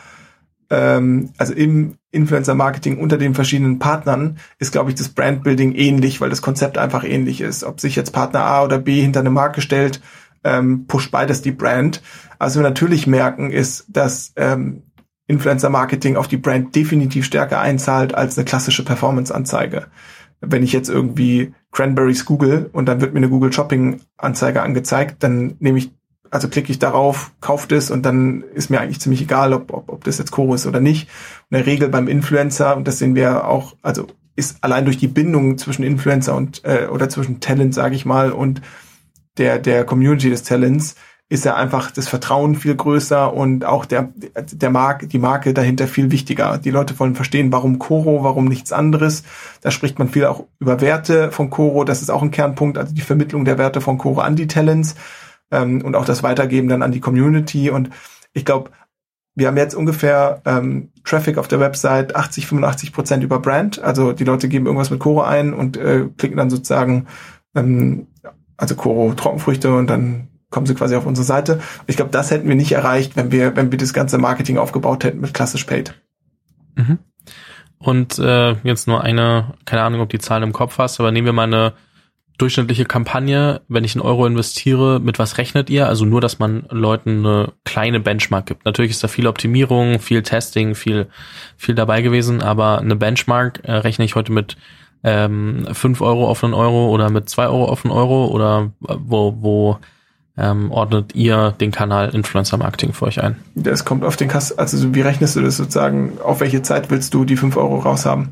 ähm, 0.72 1.34
also 1.36 1.52
im 1.52 1.98
Influencer-Marketing 2.12 2.98
unter 2.98 3.18
den 3.18 3.34
verschiedenen 3.34 3.78
Partnern 3.78 4.38
ist, 4.58 4.72
glaube 4.72 4.88
ich, 4.88 4.96
das 4.96 5.10
Brandbuilding 5.10 5.74
ähnlich, 5.74 6.22
weil 6.22 6.30
das 6.30 6.40
Konzept 6.40 6.78
einfach 6.78 7.04
ähnlich 7.04 7.42
ist. 7.42 7.62
Ob 7.62 7.78
sich 7.78 7.94
jetzt 7.94 8.12
Partner 8.12 8.40
A 8.40 8.64
oder 8.64 8.78
B 8.78 9.02
hinter 9.02 9.20
eine 9.20 9.28
Marke 9.28 9.60
stellt, 9.60 10.00
ähm, 10.44 10.86
pusht 10.86 11.10
beides 11.10 11.42
die 11.42 11.52
Brand. 11.52 12.02
Also 12.38 12.60
wir 12.60 12.68
natürlich 12.68 13.06
merken, 13.06 13.50
ist, 13.50 13.84
dass 13.88 14.32
ähm, 14.36 14.84
Influencer-Marketing 15.26 16.16
auf 16.16 16.26
die 16.26 16.38
Brand 16.38 16.74
definitiv 16.74 17.26
stärker 17.26 17.60
einzahlt 17.60 18.14
als 18.14 18.38
eine 18.38 18.46
klassische 18.46 18.82
Performance-Anzeige. 18.82 19.88
Wenn 20.40 20.62
ich 20.62 20.72
jetzt 20.72 20.88
irgendwie 20.88 21.52
Cranberries 21.70 22.24
google 22.24 22.70
und 22.72 22.86
dann 22.86 23.02
wird 23.02 23.12
mir 23.12 23.18
eine 23.18 23.28
Google 23.28 23.52
Shopping-Anzeige 23.52 24.62
angezeigt, 24.62 25.22
dann 25.22 25.56
nehme 25.60 25.78
ich 25.78 25.92
also 26.32 26.48
klicke 26.48 26.72
ich 26.72 26.78
darauf, 26.78 27.30
kaufe 27.40 27.68
das 27.68 27.90
und 27.90 28.04
dann 28.04 28.42
ist 28.54 28.70
mir 28.70 28.80
eigentlich 28.80 29.00
ziemlich 29.00 29.20
egal, 29.20 29.52
ob, 29.52 29.72
ob, 29.72 29.92
ob 29.92 30.04
das 30.04 30.18
jetzt 30.18 30.32
Choro 30.32 30.54
ist 30.54 30.66
oder 30.66 30.80
nicht. 30.80 31.08
in 31.50 31.58
der 31.58 31.66
Regel 31.66 31.90
beim 31.90 32.08
Influencer, 32.08 32.74
und 32.76 32.88
das 32.88 32.98
sehen 32.98 33.14
wir 33.14 33.46
auch, 33.46 33.76
also 33.82 34.06
ist 34.34 34.56
allein 34.62 34.86
durch 34.86 34.96
die 34.96 35.08
Bindung 35.08 35.58
zwischen 35.58 35.82
Influencer 35.82 36.34
und 36.34 36.64
äh, 36.64 36.86
oder 36.90 37.10
zwischen 37.10 37.40
Talent, 37.40 37.74
sage 37.74 37.94
ich 37.94 38.06
mal, 38.06 38.32
und 38.32 38.62
der, 39.36 39.58
der 39.58 39.84
Community 39.84 40.30
des 40.30 40.42
Talents, 40.42 40.96
ist 41.28 41.44
ja 41.44 41.54
einfach 41.54 41.90
das 41.90 42.08
Vertrauen 42.08 42.54
viel 42.54 42.74
größer 42.74 43.32
und 43.32 43.64
auch 43.64 43.84
der, 43.84 44.10
der 44.36 44.70
Marke, 44.70 45.06
die 45.06 45.18
Marke 45.18 45.54
dahinter 45.54 45.86
viel 45.86 46.10
wichtiger. 46.10 46.58
Die 46.58 46.70
Leute 46.70 46.98
wollen 46.98 47.14
verstehen, 47.14 47.52
warum 47.52 47.78
Coro, 47.78 48.22
warum 48.22 48.46
nichts 48.46 48.72
anderes. 48.72 49.22
Da 49.62 49.70
spricht 49.70 49.98
man 49.98 50.08
viel 50.08 50.26
auch 50.26 50.44
über 50.58 50.82
Werte 50.82 51.30
von 51.30 51.48
Coro. 51.48 51.84
Das 51.84 52.02
ist 52.02 52.10
auch 52.10 52.22
ein 52.22 52.30
Kernpunkt, 52.30 52.76
also 52.76 52.94
die 52.94 53.00
Vermittlung 53.00 53.46
der 53.46 53.56
Werte 53.56 53.80
von 53.80 53.96
Coro 53.96 54.20
an 54.20 54.36
die 54.36 54.46
Talents 54.46 54.94
ähm, 55.52 55.82
und 55.82 55.94
auch 55.94 56.04
das 56.04 56.22
Weitergeben 56.22 56.68
dann 56.68 56.82
an 56.82 56.90
die 56.90 57.00
Community. 57.00 57.70
Und 57.70 57.90
ich 58.32 58.44
glaube, 58.44 58.70
wir 59.34 59.46
haben 59.46 59.56
jetzt 59.56 59.74
ungefähr 59.74 60.42
ähm, 60.44 60.90
Traffic 61.04 61.38
auf 61.38 61.48
der 61.48 61.60
Website 61.60 62.16
80, 62.16 62.46
85 62.46 62.92
Prozent 62.92 63.22
über 63.22 63.38
Brand. 63.38 63.80
Also 63.82 64.12
die 64.12 64.24
Leute 64.24 64.48
geben 64.48 64.66
irgendwas 64.66 64.90
mit 64.90 65.00
Koro 65.00 65.22
ein 65.22 65.54
und 65.54 65.76
äh, 65.76 66.08
klicken 66.18 66.36
dann 66.36 66.50
sozusagen, 66.50 67.06
ähm, 67.54 68.08
also 68.56 68.74
Koro 68.74 69.14
Trockenfrüchte 69.14 69.74
und 69.74 69.88
dann 69.88 70.28
kommen 70.50 70.66
sie 70.66 70.74
quasi 70.74 70.94
auf 70.96 71.06
unsere 71.06 71.24
Seite. 71.24 71.60
Ich 71.86 71.96
glaube, 71.96 72.10
das 72.10 72.30
hätten 72.30 72.46
wir 72.46 72.54
nicht 72.54 72.72
erreicht, 72.72 73.16
wenn 73.16 73.32
wir, 73.32 73.56
wenn 73.56 73.72
wir 73.72 73.78
das 73.78 73.94
ganze 73.94 74.18
Marketing 74.18 74.58
aufgebaut 74.58 75.02
hätten 75.04 75.20
mit 75.20 75.32
klassisch 75.32 75.64
Paid. 75.64 75.94
Mhm. 76.74 76.98
Und 77.78 78.18
äh, 78.18 78.52
jetzt 78.62 78.86
nur 78.86 79.02
eine, 79.02 79.54
keine 79.64 79.82
Ahnung, 79.82 80.02
ob 80.02 80.10
die 80.10 80.18
Zahlen 80.18 80.44
im 80.44 80.52
Kopf 80.52 80.78
hast, 80.78 81.00
aber 81.00 81.10
nehmen 81.10 81.26
wir 81.26 81.32
mal 81.32 81.44
eine 81.44 81.72
durchschnittliche 82.42 82.86
Kampagne, 82.86 83.60
wenn 83.68 83.84
ich 83.84 83.94
einen 83.94 84.02
Euro 84.02 84.26
investiere, 84.26 84.98
mit 84.98 85.20
was 85.20 85.38
rechnet 85.38 85.70
ihr? 85.70 85.86
Also 85.86 86.04
nur, 86.04 86.20
dass 86.20 86.40
man 86.40 86.64
Leuten 86.70 87.24
eine 87.24 87.52
kleine 87.64 88.00
Benchmark 88.00 88.46
gibt. 88.46 88.64
Natürlich 88.64 88.90
ist 88.90 89.04
da 89.04 89.06
viel 89.06 89.28
Optimierung, 89.28 90.00
viel 90.00 90.22
Testing, 90.22 90.74
viel, 90.74 91.06
viel 91.56 91.76
dabei 91.76 92.02
gewesen, 92.02 92.42
aber 92.42 92.80
eine 92.80 92.96
Benchmark 92.96 93.60
äh, 93.62 93.74
rechne 93.74 94.04
ich 94.04 94.16
heute 94.16 94.32
mit 94.32 94.56
ähm, 95.04 95.68
5 95.70 96.00
Euro 96.00 96.28
auf 96.28 96.42
einen 96.42 96.54
Euro 96.54 96.88
oder 96.88 97.10
mit 97.10 97.28
2 97.28 97.46
Euro 97.46 97.66
auf 97.66 97.84
einen 97.84 97.92
Euro 97.92 98.26
oder 98.26 98.72
wo, 98.80 99.36
wo 99.38 99.78
ähm, 100.36 100.72
ordnet 100.72 101.14
ihr 101.14 101.52
den 101.52 101.70
Kanal 101.70 102.12
Influencer 102.12 102.56
Marketing 102.56 102.92
für 102.92 103.04
euch 103.04 103.22
ein? 103.22 103.36
Das 103.54 103.84
kommt 103.84 104.02
auf 104.02 104.16
den 104.16 104.26
Kass, 104.26 104.50
also 104.58 104.92
wie 104.96 105.02
rechnest 105.02 105.36
du 105.36 105.42
das 105.42 105.58
sozusagen? 105.58 106.18
Auf 106.20 106.40
welche 106.40 106.62
Zeit 106.62 106.90
willst 106.90 107.14
du 107.14 107.24
die 107.24 107.36
5 107.36 107.56
Euro 107.56 107.78
raushaben? 107.78 108.30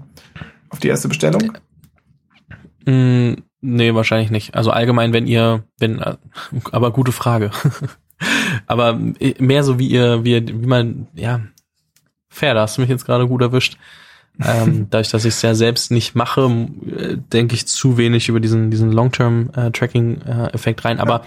Auf 0.68 0.80
die 0.80 0.88
erste 0.88 1.06
Bestellung? 1.06 1.52
Äh, 2.86 3.36
Nee, 3.62 3.94
wahrscheinlich 3.94 4.30
nicht. 4.30 4.54
Also 4.54 4.70
allgemein, 4.70 5.12
wenn 5.12 5.26
ihr, 5.26 5.64
wenn, 5.78 5.98
äh, 5.98 6.16
aber 6.72 6.92
gute 6.92 7.12
Frage. 7.12 7.50
aber 8.66 8.98
äh, 9.18 9.34
mehr 9.38 9.64
so 9.64 9.78
wie 9.78 9.88
ihr, 9.88 10.24
wie, 10.24 10.46
wie 10.46 10.66
man, 10.66 11.08
ja, 11.14 11.40
fair, 12.28 12.54
da 12.54 12.62
hast 12.62 12.76
du 12.76 12.80
mich 12.80 12.90
jetzt 12.90 13.04
gerade 13.04 13.28
gut 13.28 13.42
erwischt. 13.42 13.76
ähm, 14.42 14.86
dadurch, 14.90 15.10
dass 15.10 15.24
ich 15.24 15.34
es 15.34 15.42
ja 15.42 15.54
selbst 15.54 15.90
nicht 15.90 16.14
mache, 16.14 16.68
äh, 16.96 17.16
denke 17.16 17.54
ich 17.54 17.66
zu 17.66 17.98
wenig 17.98 18.28
über 18.28 18.40
diesen, 18.40 18.70
diesen 18.70 18.92
Long-Term-Tracking-Effekt 18.92 20.84
rein. 20.84 20.98
Aber 20.98 21.24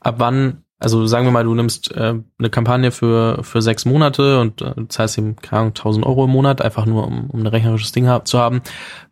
ab 0.00 0.14
wann, 0.18 0.62
also 0.78 1.06
sagen 1.06 1.26
wir 1.26 1.32
mal, 1.32 1.44
du 1.44 1.54
nimmst 1.54 1.92
äh, 1.92 2.14
eine 2.38 2.50
Kampagne 2.50 2.92
für, 2.92 3.44
für 3.44 3.60
sechs 3.60 3.84
Monate 3.84 4.40
und 4.40 4.62
äh, 4.62 4.88
zahlst 4.88 5.18
ihm, 5.18 5.36
keine 5.36 5.60
Ahnung, 5.60 5.72
1000 5.72 6.06
Euro 6.06 6.24
im 6.24 6.30
Monat, 6.30 6.62
einfach 6.62 6.86
nur 6.86 7.06
um, 7.06 7.28
um 7.28 7.40
ein 7.40 7.46
rechnerisches 7.46 7.92
Ding 7.92 8.08
zu 8.24 8.38
haben, 8.38 8.62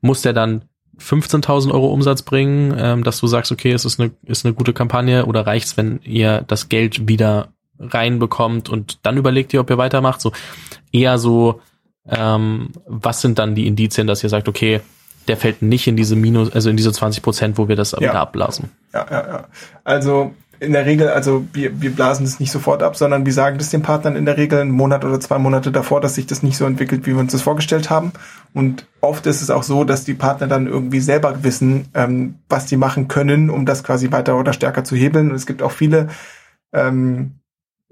muss 0.01 0.23
der 0.23 0.33
dann 0.33 0.63
15.000 1.03 1.73
Euro 1.73 1.89
Umsatz 1.89 2.23
bringen, 2.23 2.75
ähm, 2.79 3.05
dass 3.05 3.21
du 3.21 3.27
sagst, 3.27 3.53
okay, 3.53 3.73
es 3.73 3.85
ist 3.85 4.01
eine, 4.01 4.13
ist 4.25 4.45
eine 4.45 4.55
gute 4.55 4.73
Kampagne 4.73 5.27
oder 5.27 5.47
reicht's, 5.47 5.77
wenn 5.77 6.01
ihr 6.05 6.43
das 6.47 6.69
Geld 6.69 7.09
wieder 7.09 7.49
reinbekommt 7.79 8.69
und 8.69 9.05
dann 9.05 9.17
überlegt 9.17 9.53
ihr, 9.53 9.61
ob 9.61 9.71
ihr 9.71 9.79
weitermacht? 9.79 10.21
So 10.21 10.33
eher 10.93 11.19
so, 11.19 11.61
ähm, 12.09 12.71
was 12.87 13.21
sind 13.21 13.39
dann 13.39 13.55
die 13.55 13.67
Indizien, 13.67 14.07
dass 14.07 14.23
ihr 14.23 14.29
sagt, 14.29 14.49
okay, 14.49 14.81
der 15.29 15.37
fällt 15.37 15.63
nicht 15.63 15.87
in 15.87 15.97
diese 15.97 16.17
Minus, 16.17 16.53
also 16.53 16.71
in 16.71 16.77
diese 16.77 16.93
20 16.93 17.23
Prozent, 17.23 17.59
wo 17.59 17.69
wir 17.69 17.77
das 17.77 17.93
ja. 17.93 18.01
wieder 18.01 18.21
abblasen. 18.21 18.71
Ja, 18.93 19.07
ja, 19.11 19.27
ja. 19.27 19.49
Also 19.85 20.35
in 20.63 20.73
der 20.73 20.87
Regel, 20.87 21.09
also 21.09 21.45
wir, 21.53 21.83
wir 21.83 21.91
blasen 21.91 22.25
das 22.25 22.39
nicht 22.39 22.53
sofort 22.53 22.85
ab, 22.85 22.97
sondern 22.97 23.27
wir 23.27 23.33
sagen 23.33 23.59
das 23.59 23.71
den 23.71 23.83
Partnern 23.83 24.15
in 24.15 24.25
der 24.25 24.37
Regel 24.37 24.61
einen 24.61 24.71
Monat 24.71 25.05
oder 25.05 25.19
zwei 25.19 25.39
Monate 25.39 25.73
davor, 25.73 26.01
dass 26.01 26.15
sich 26.15 26.27
das 26.27 26.45
nicht 26.45 26.57
so 26.57 26.65
entwickelt, 26.65 27.05
wie 27.05 27.15
wir 27.15 27.19
uns 27.19 27.33
das 27.33 27.43
vorgestellt 27.43 27.91
haben. 27.91 28.13
Und 28.55 28.87
oft 29.01 29.27
ist 29.27 29.43
es 29.43 29.51
auch 29.51 29.65
so, 29.65 29.83
dass 29.83 30.05
die 30.05 30.15
Partner 30.15 30.47
dann 30.47 30.69
irgendwie 30.69 31.01
selber 31.01 31.43
wissen, 31.43 31.89
ähm, 31.95 32.37
was 32.49 32.67
die 32.67 32.77
machen 32.77 33.09
können, 33.09 33.51
um 33.51 33.67
das 33.67 33.83
quasi 33.83 34.13
weiter 34.13 34.39
oder 34.39 34.53
stärker 34.53 34.85
zu 34.85 34.95
hebeln. 34.95 35.31
Und 35.31 35.37
es 35.37 35.47
gibt 35.47 35.63
auch 35.63 35.73
viele 35.73 36.09
ähm, 36.73 37.41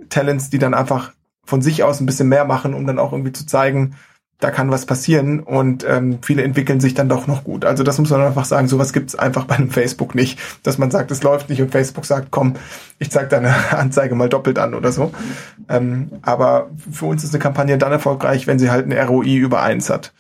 Talents, 0.09 0.51
die 0.51 0.59
dann 0.59 0.72
einfach 0.74 1.12
von 1.45 1.62
sich 1.62 1.82
aus 1.82 2.01
ein 2.01 2.07
bisschen 2.07 2.28
mehr 2.28 2.45
machen, 2.45 2.74
um 2.74 2.86
dann 2.86 3.01
auch 3.01 3.12
irgendwie 3.12 3.32
zu 3.32 3.47
zeigen, 3.47 3.97
da 4.41 4.51
kann 4.51 4.70
was 4.70 4.86
passieren 4.86 5.41
und 5.41 5.84
ähm, 5.88 6.18
viele 6.22 6.43
entwickeln 6.43 6.80
sich 6.80 6.95
dann 6.95 7.09
doch 7.09 7.26
noch 7.26 7.45
gut. 7.45 7.64
Also 7.64 7.84
das 7.84 7.99
muss 7.99 8.11
man 8.11 8.22
einfach 8.22 8.47
sagen, 8.47 8.68
sowas 8.68 8.93
gibt's 8.93 9.14
einfach 9.14 9.45
bei 9.45 9.57
einem 9.57 9.70
Facebook 9.70 10.14
nicht, 10.14 10.38
dass 10.62 10.78
man 10.78 10.91
sagt, 10.91 11.11
es 11.11 11.22
läuft 11.22 11.51
nicht 11.51 11.61
und 11.61 11.70
Facebook 11.70 12.07
sagt, 12.07 12.28
komm, 12.30 12.55
ich 12.99 13.11
zeig 13.11 13.28
deine 13.28 13.55
Anzeige 13.70 14.14
mal 14.14 14.30
doppelt 14.30 14.59
an 14.59 14.74
oder 14.74 14.93
so. 14.93 15.12
Ähm, 15.68 16.11
aber 16.22 16.70
für 16.91 17.07
uns 17.07 17.22
ist 17.22 17.34
eine 17.34 17.43
Kampagne 17.43 17.76
dann 17.76 17.93
erfolgreich, 17.93 18.47
wenn 18.47 18.59
sie 18.59 18.70
halt 18.70 18.86
eine 18.86 19.07
ROI 19.07 19.36
über 19.36 19.62
eins 19.62 19.91
hat. 19.91 20.12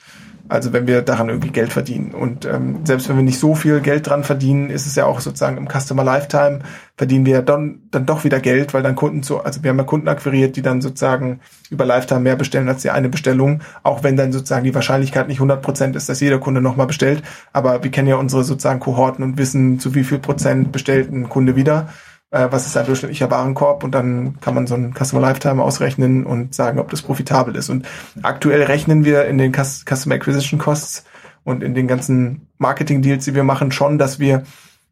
Also 0.50 0.72
wenn 0.72 0.88
wir 0.88 1.02
daran 1.02 1.28
irgendwie 1.28 1.50
Geld 1.50 1.72
verdienen. 1.72 2.12
Und 2.12 2.44
ähm, 2.44 2.80
selbst 2.84 3.08
wenn 3.08 3.16
wir 3.16 3.22
nicht 3.22 3.38
so 3.38 3.54
viel 3.54 3.80
Geld 3.80 4.08
dran 4.08 4.24
verdienen, 4.24 4.68
ist 4.68 4.84
es 4.84 4.96
ja 4.96 5.06
auch 5.06 5.20
sozusagen 5.20 5.56
im 5.56 5.68
Customer 5.68 6.02
Lifetime 6.02 6.60
verdienen 6.96 7.24
wir 7.24 7.40
dann, 7.40 7.82
dann 7.90 8.04
doch 8.04 8.24
wieder 8.24 8.40
Geld, 8.40 8.74
weil 8.74 8.82
dann 8.82 8.96
Kunden 8.96 9.22
so, 9.22 9.40
also 9.40 9.62
wir 9.62 9.70
haben 9.70 9.78
ja 9.78 9.84
Kunden 9.84 10.08
akquiriert, 10.08 10.56
die 10.56 10.62
dann 10.62 10.82
sozusagen 10.82 11.40
über 11.70 11.86
Lifetime 11.86 12.20
mehr 12.20 12.36
bestellen 12.36 12.68
als 12.68 12.82
die 12.82 12.90
eine 12.90 13.08
Bestellung, 13.08 13.62
auch 13.84 14.02
wenn 14.02 14.16
dann 14.16 14.32
sozusagen 14.32 14.64
die 14.64 14.74
Wahrscheinlichkeit 14.74 15.28
nicht 15.28 15.38
100 15.38 15.62
Prozent 15.62 15.96
ist, 15.96 16.08
dass 16.08 16.20
jeder 16.20 16.40
Kunde 16.40 16.60
nochmal 16.60 16.88
bestellt. 16.88 17.22
Aber 17.52 17.82
wir 17.82 17.90
kennen 17.90 18.08
ja 18.08 18.16
unsere 18.16 18.44
sozusagen 18.44 18.80
Kohorten 18.80 19.24
und 19.24 19.38
wissen, 19.38 19.78
zu 19.78 19.94
wie 19.94 20.04
viel 20.04 20.18
Prozent 20.18 20.72
bestellt 20.72 21.12
ein 21.12 21.28
Kunde 21.28 21.56
wieder 21.56 21.88
äh, 22.30 22.48
was 22.50 22.66
ist 22.66 22.76
ein 22.76 22.86
durchschnittlicher 22.86 23.30
Warenkorb 23.30 23.84
und 23.84 23.92
dann 23.92 24.40
kann 24.40 24.54
man 24.54 24.66
so 24.66 24.74
einen 24.74 24.94
Customer 24.94 25.20
Lifetime 25.20 25.62
ausrechnen 25.62 26.24
und 26.24 26.54
sagen, 26.54 26.78
ob 26.78 26.90
das 26.90 27.02
profitabel 27.02 27.56
ist. 27.56 27.68
Und 27.68 27.86
aktuell 28.22 28.62
rechnen 28.62 29.04
wir 29.04 29.26
in 29.26 29.38
den 29.38 29.52
Customer 29.52 30.14
Acquisition 30.14 30.58
Costs 30.58 31.04
und 31.44 31.62
in 31.62 31.74
den 31.74 31.88
ganzen 31.88 32.48
Marketing 32.58 33.02
Deals, 33.02 33.24
die 33.24 33.34
wir 33.34 33.44
machen, 33.44 33.72
schon, 33.72 33.98
dass 33.98 34.18
wir 34.18 34.44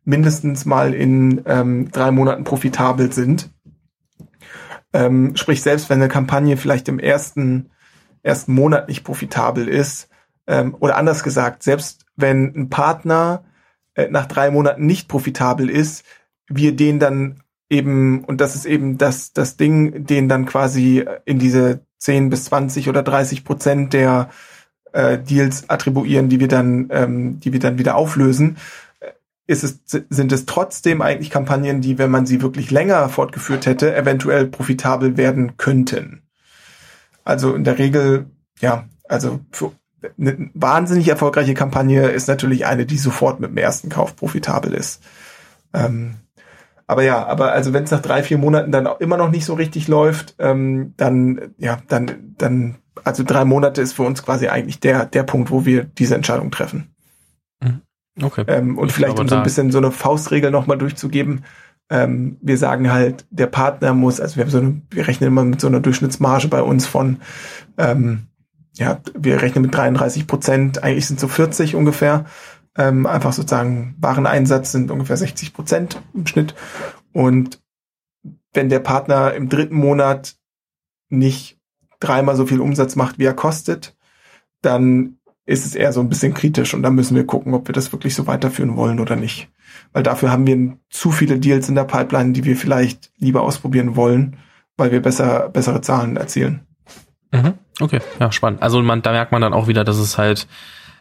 mindestens 0.05 0.65
mal 0.65 0.95
in 0.95 1.43
ähm, 1.47 1.91
drei 1.93 2.11
Monaten 2.11 2.45
profitabel 2.45 3.13
sind. 3.13 3.51
Ähm, 4.93 5.37
sprich, 5.37 5.63
selbst 5.63 5.91
wenn 5.91 6.01
eine 6.01 6.09
Kampagne 6.09 6.57
vielleicht 6.57 6.89
im 6.89 6.99
ersten, 6.99 7.71
ersten 8.23 8.55
Monat 8.55 8.89
nicht 8.89 9.05
profitabel 9.05 9.69
ist, 9.69 10.09
ähm, 10.47 10.75
oder 10.81 10.97
anders 10.97 11.23
gesagt, 11.23 11.63
selbst 11.63 12.07
wenn 12.17 12.55
ein 12.57 12.71
Partner 12.71 13.45
äh, 13.95 14.09
nach 14.09 14.27
drei 14.27 14.51
Monaten 14.51 14.87
nicht 14.87 15.09
profitabel 15.09 15.69
ist, 15.69 16.05
wir 16.49 16.75
den 16.75 16.99
dann 16.99 17.41
eben, 17.71 18.25
und 18.25 18.41
das 18.41 18.55
ist 18.55 18.65
eben 18.65 18.99
das, 18.99 19.33
das 19.33 19.57
Ding, 19.57 20.07
den 20.07 20.29
dann 20.29 20.47
quasi 20.47 21.05
in 21.25 21.39
diese 21.39 21.81
10 21.99 22.31
bis 22.31 22.45
20 22.45 22.89
oder 22.89 23.03
30 23.03 23.45
Prozent 23.45 23.93
der 23.93 24.31
äh, 24.93 25.19
Deals 25.19 25.69
attribuieren, 25.69 26.29
die 26.29 26.41
wir 26.41 26.49
dann, 26.49 26.89
ähm, 26.91 27.41
die 27.41 27.53
wir 27.53 27.61
dann 27.61 27.79
wieder 27.79 27.97
auflösen, 27.97 28.57
ist 29.47 29.65
es, 29.65 29.81
sind 30.11 30.31
es 30.31 30.45
trotzdem 30.45 31.01
eigentlich 31.01 31.31
Kampagnen, 31.31 31.81
die, 31.81 31.99
wenn 31.99 32.11
man 32.11 32.27
sie 32.27 32.43
wirklich 32.43 32.71
länger 32.71 33.09
fortgeführt 33.09 33.65
hätte, 33.67 33.97
eventuell 33.97 34.47
profitabel 34.47 35.17
werden 35.17 35.57
könnten. 35.57 36.23
Also 37.25 37.55
in 37.55 37.65
der 37.65 37.79
Regel, 37.79 38.27
ja, 38.61 38.89
also 39.09 39.41
für 39.51 39.73
eine 40.19 40.51
wahnsinnig 40.55 41.09
erfolgreiche 41.09 41.55
Kampagne 41.55 42.09
ist 42.09 42.29
natürlich 42.29 42.67
eine, 42.67 42.87
die 42.87 42.99
sofort 42.99 43.41
mit 43.41 43.51
dem 43.51 43.57
ersten 43.57 43.89
Kauf 43.89 44.17
profitabel 44.17 44.75
ist. 44.75 45.03
Ähm, 45.73 46.17
aber 46.89 47.03
ja, 47.03 47.27
aber 47.27 47.53
also 47.53 47.75
wenn 47.75 47.85
es 47.85 47.91
nach 47.91 48.01
drei, 48.01 48.23
vier 48.23 48.39
Monaten 48.39 48.73
dann 48.73 48.87
auch 48.87 48.99
immer 48.99 49.19
noch 49.19 49.31
nicht 49.31 49.45
so 49.45 49.55
richtig 49.55 49.89
läuft, 49.89 50.35
ähm, 50.39 50.95
dann, 50.97 51.53
ja, 51.59 51.79
dann, 51.87 52.35
dann, 52.39 52.77
also 53.05 53.23
drei 53.23 53.45
Monate 53.45 53.83
ist 53.83 53.93
für 53.93 54.03
uns 54.03 54.25
quasi 54.25 54.49
eigentlich 54.49 54.81
der, 54.81 55.05
der 55.05 55.23
Punkt, 55.23 55.51
wo 55.51 55.67
wir 55.67 55.85
diese 55.85 56.15
Entscheidung 56.15 56.51
treffen. 56.51 56.95
Mhm. 57.63 57.83
Okay. 58.23 58.45
Ähm, 58.49 58.79
und 58.79 58.89
ich 58.89 58.95
vielleicht 58.95 59.21
um 59.21 59.29
so 59.29 59.37
ein 59.37 59.43
bisschen 59.43 59.71
so 59.71 59.79
eine 59.79 59.93
Faustregel 59.93 60.51
nochmal 60.51 60.79
durchzugeben, 60.79 61.45
ähm, 61.91 62.39
wir 62.41 62.57
sagen 62.57 62.91
halt, 62.91 63.27
der 63.31 63.47
Partner 63.47 63.93
muss, 63.93 64.19
also 64.19 64.37
wir 64.37 64.45
haben 64.45 64.51
so 64.51 64.59
eine, 64.59 64.83
wir 64.91 65.07
rechnen 65.07 65.29
immer 65.29 65.45
mit 65.45 65.61
so 65.61 65.69
einer 65.69 65.81
Durchschnittsmarge 65.81 66.49
bei 66.49 66.63
uns 66.63 66.87
von, 66.87 67.19
ähm, 67.77 68.29
ja, 68.75 69.01
wir 69.15 69.43
rechnen 69.43 69.63
mit 69.63 69.75
33 69.75 70.27
Prozent, 70.27 70.83
eigentlich 70.83 71.07
sind 71.07 71.21
so 71.21 71.29
40 71.29 71.75
ungefähr. 71.75 72.25
Ähm, 72.77 73.07
einfach 73.07 73.33
sozusagen 73.33 73.97
Wareneinsatz 73.99 74.73
sind 74.73 74.91
ungefähr 74.91 75.17
60 75.17 75.53
Prozent 75.53 76.03
im 76.15 76.27
Schnitt. 76.27 76.55
Und 77.13 77.61
wenn 78.53 78.69
der 78.69 78.81
Partner 78.81 79.35
im 79.35 79.49
dritten 79.49 79.77
Monat 79.77 80.37
nicht 81.09 81.59
dreimal 82.01 82.37
so 82.37 82.47
viel 82.47 82.61
Umsatz 82.61 82.97
macht, 82.97 83.19
wie 83.19 83.25
er 83.25 83.35
kostet, 83.35 83.97
dann 84.63 85.19
ist 85.47 85.65
es 85.65 85.75
eher 85.75 85.93
so 85.93 86.01
ein 86.01 86.11
bisschen 86.11 86.35
kritisch 86.35 86.75
und 86.75 86.83
dann 86.83 86.95
müssen 86.95 87.17
wir 87.17 87.25
gucken, 87.25 87.55
ob 87.55 87.69
wir 87.69 87.73
das 87.73 87.91
wirklich 87.91 88.15
so 88.15 88.27
weiterführen 88.27 88.77
wollen 88.77 89.01
oder 89.01 89.17
nicht. 89.17 89.49
Weil 89.93 90.03
dafür 90.03 90.31
haben 90.31 90.47
wir 90.47 90.77
zu 90.91 91.11
viele 91.11 91.39
Deals 91.39 91.69
in 91.69 91.75
der 91.75 91.85
Pipeline, 91.85 92.33
die 92.33 92.45
wir 92.45 92.57
vielleicht 92.57 93.11
lieber 93.17 93.43
ausprobieren 93.43 93.97
wollen, 93.97 94.37
weil 94.77 94.93
wir 94.93 95.01
besser, 95.01 95.49
bessere 95.49 95.81
Zahlen 95.81 96.17
erzielen. 96.17 96.67
Mhm. 97.33 97.55
Okay, 97.81 98.01
ja, 98.21 98.31
spannend. 98.31 98.63
Also 98.63 98.83
man, 98.83 99.03
da 99.03 99.13
merkt 99.13 99.33
man 99.33 99.41
dann 99.41 99.55
auch 99.55 99.69
wieder, 99.69 99.85
dass 99.85 99.97
es 99.97 100.19
halt 100.19 100.47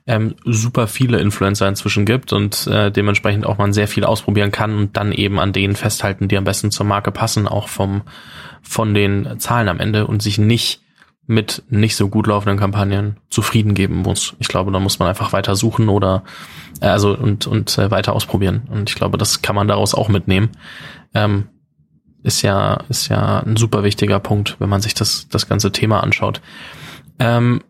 ähm, 0.07 0.35
super 0.45 0.87
viele 0.87 1.19
Influencer 1.19 1.67
inzwischen 1.67 2.05
gibt 2.05 2.31
und 2.31 2.65
äh, 2.67 2.91
dementsprechend 2.91 3.45
auch 3.45 3.57
man 3.57 3.73
sehr 3.73 3.89
viel 3.89 4.05
ausprobieren 4.05 4.51
kann 4.51 4.75
und 4.77 4.97
dann 4.97 5.11
eben 5.11 5.37
an 5.39 5.51
denen 5.51 5.75
festhalten, 5.75 6.29
die 6.29 6.37
am 6.37 6.45
besten 6.45 6.71
zur 6.71 6.85
Marke 6.85 7.11
passen, 7.11 7.47
auch 7.47 7.67
vom 7.67 8.03
von 8.61 8.93
den 8.93 9.39
Zahlen 9.39 9.69
am 9.69 9.79
Ende 9.79 10.07
und 10.07 10.21
sich 10.21 10.37
nicht 10.37 10.81
mit 11.25 11.63
nicht 11.69 11.97
so 11.97 12.07
gut 12.07 12.27
laufenden 12.27 12.57
Kampagnen 12.57 13.17
zufrieden 13.29 13.73
geben 13.73 13.97
muss. 13.97 14.35
Ich 14.39 14.47
glaube, 14.47 14.71
da 14.71 14.79
muss 14.79 14.99
man 14.99 15.09
einfach 15.09 15.33
weiter 15.33 15.55
suchen 15.57 15.89
oder 15.89 16.23
äh, 16.79 16.87
also 16.87 17.15
und 17.15 17.45
und 17.45 17.77
äh, 17.77 17.91
weiter 17.91 18.13
ausprobieren. 18.13 18.63
Und 18.71 18.89
ich 18.89 18.95
glaube, 18.95 19.17
das 19.17 19.41
kann 19.41 19.55
man 19.55 19.67
daraus 19.67 19.93
auch 19.93 20.07
mitnehmen. 20.07 20.51
Ähm, 21.13 21.49
ist 22.23 22.41
ja 22.43 22.79
ist 22.87 23.09
ja 23.09 23.41
ein 23.41 23.57
super 23.57 23.83
wichtiger 23.83 24.19
Punkt, 24.19 24.55
wenn 24.59 24.69
man 24.69 24.81
sich 24.81 24.93
das 24.93 25.27
das 25.27 25.49
ganze 25.49 25.73
Thema 25.73 26.01
anschaut. 26.01 26.41
Ähm, 27.19 27.61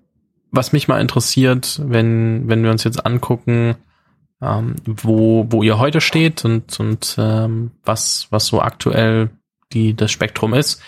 was 0.52 0.74
mich 0.74 0.88
mal 0.88 1.02
interessiert, 1.02 1.82
wenn, 1.84 2.48
wenn 2.48 2.64
wir 2.64 2.72
uns 2.72 2.84
jetzt 2.84 3.06
angucken, 3.06 3.76
ähm, 4.42 4.76
wo, 4.86 5.46
wo 5.50 5.64
ihr 5.64 5.80
heute 5.80 6.02
steht 6.02 6.46
und, 6.46 6.80
und 6.80 7.16
ähm, 7.18 7.72
was, 7.84 8.28
was 8.30 8.48
so 8.48 8.62
aktuell 8.62 9.30
die, 9.74 9.96
das 9.96 10.12
Spektrum 10.12 10.54
ist, 10.54 10.82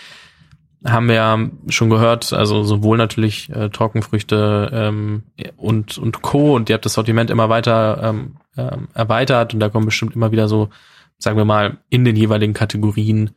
haben 0.84 1.08
wir 1.08 1.14
ja 1.16 1.38
schon 1.68 1.90
gehört, 1.90 2.32
also 2.32 2.62
sowohl 2.62 2.96
natürlich 2.96 3.50
äh, 3.50 3.68
Trockenfrüchte 3.68 4.70
ähm, 4.72 5.24
und, 5.56 5.98
und 5.98 6.22
Co. 6.22 6.54
und 6.54 6.70
ihr 6.70 6.74
habt 6.74 6.86
das 6.86 6.94
Sortiment 6.94 7.30
immer 7.30 7.48
weiter 7.50 8.00
ähm, 8.02 8.36
ähm, 8.56 8.88
erweitert 8.94 9.52
und 9.52 9.60
da 9.60 9.68
kommen 9.68 9.86
bestimmt 9.86 10.14
immer 10.14 10.32
wieder 10.32 10.48
so, 10.48 10.70
sagen 11.18 11.36
wir 11.36 11.44
mal, 11.44 11.78
in 11.90 12.04
den 12.04 12.16
jeweiligen 12.16 12.54
Kategorien 12.54 13.32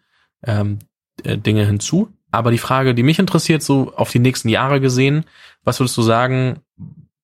ähm, 0.45 0.80
äh, 1.24 1.38
Dinge 1.38 1.65
hinzu. 1.65 2.13
Aber 2.32 2.49
die 2.49 2.57
Frage, 2.57 2.95
die 2.95 3.03
mich 3.03 3.19
interessiert, 3.19 3.61
so 3.61 3.93
auf 3.95 4.11
die 4.11 4.19
nächsten 4.19 4.49
Jahre 4.49 4.80
gesehen, 4.80 5.26
was 5.64 5.80
würdest 5.80 5.97
du 5.97 6.01
sagen, 6.01 6.59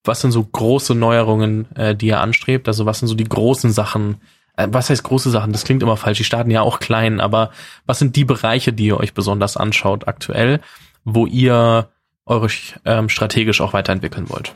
was 0.04 0.22
sind 0.22 0.32
so 0.32 0.44
große 0.44 0.96
Neuerungen, 0.96 1.74
äh, 1.76 1.96
die 1.96 2.08
ihr 2.08 2.22
anstrebt? 2.22 2.68
Also 2.68 2.86
was 2.86 3.00
sind 3.00 3.08
so 3.08 3.16
die 3.16 3.26
großen 3.26 3.72
Sachen? 3.72 4.22
Äh, 4.56 4.68
was 4.72 4.90
heißt 4.90 5.04
große 5.04 5.30
Sachen? 5.30 5.52
Das 5.52 5.64
klingt 5.64 5.84
immer 5.84 5.98
falsch. 5.98 6.20
Die 6.20 6.24
starten 6.24 6.52
ja 6.52 6.62
auch 6.62 6.80
klein, 6.80 7.20
aber 7.20 7.52
was 7.86 8.00
sind 8.00 8.16
die 8.16 8.26
Bereiche, 8.26 8.74
die 8.74 8.88
ihr 8.88 8.98
euch 8.98 9.14
besonders 9.14 9.58
anschaut 9.58 10.08
aktuell, 10.08 10.62
wo 11.04 11.26
ihr 11.26 11.90
euch 12.26 12.76
ähm, 12.86 13.10
strategisch 13.10 13.62
auch 13.62 13.74
weiterentwickeln 13.74 14.30
wollt? 14.30 14.56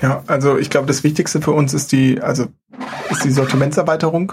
Ja, 0.00 0.22
also 0.26 0.56
ich 0.56 0.70
glaube, 0.70 0.86
das 0.86 1.04
Wichtigste 1.04 1.42
für 1.42 1.50
uns 1.50 1.74
ist 1.74 1.92
die, 1.92 2.20
also 2.20 2.46
ist 3.10 3.24
die 3.24 3.30
Sortimentserweiterung, 3.30 4.32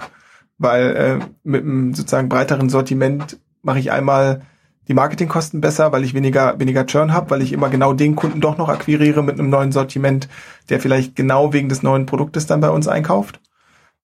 weil 0.56 0.96
äh, 0.96 1.18
mit 1.42 1.62
einem 1.62 1.94
sozusagen 1.94 2.28
breiteren 2.28 2.70
Sortiment 2.70 3.38
mache 3.62 3.80
ich 3.80 3.92
einmal 3.92 4.42
die 4.88 4.94
Marketingkosten 4.94 5.60
besser, 5.60 5.92
weil 5.92 6.02
ich 6.02 6.14
weniger, 6.14 6.58
weniger 6.58 6.86
Churn 6.86 7.12
habe, 7.12 7.30
weil 7.30 7.42
ich 7.42 7.52
immer 7.52 7.68
genau 7.68 7.92
den 7.92 8.16
Kunden 8.16 8.40
doch 8.40 8.56
noch 8.56 8.68
akquiriere 8.68 9.22
mit 9.22 9.38
einem 9.38 9.50
neuen 9.50 9.70
Sortiment, 9.70 10.28
der 10.70 10.80
vielleicht 10.80 11.14
genau 11.14 11.52
wegen 11.52 11.68
des 11.68 11.82
neuen 11.82 12.06
Produktes 12.06 12.46
dann 12.46 12.60
bei 12.60 12.70
uns 12.70 12.88
einkauft. 12.88 13.40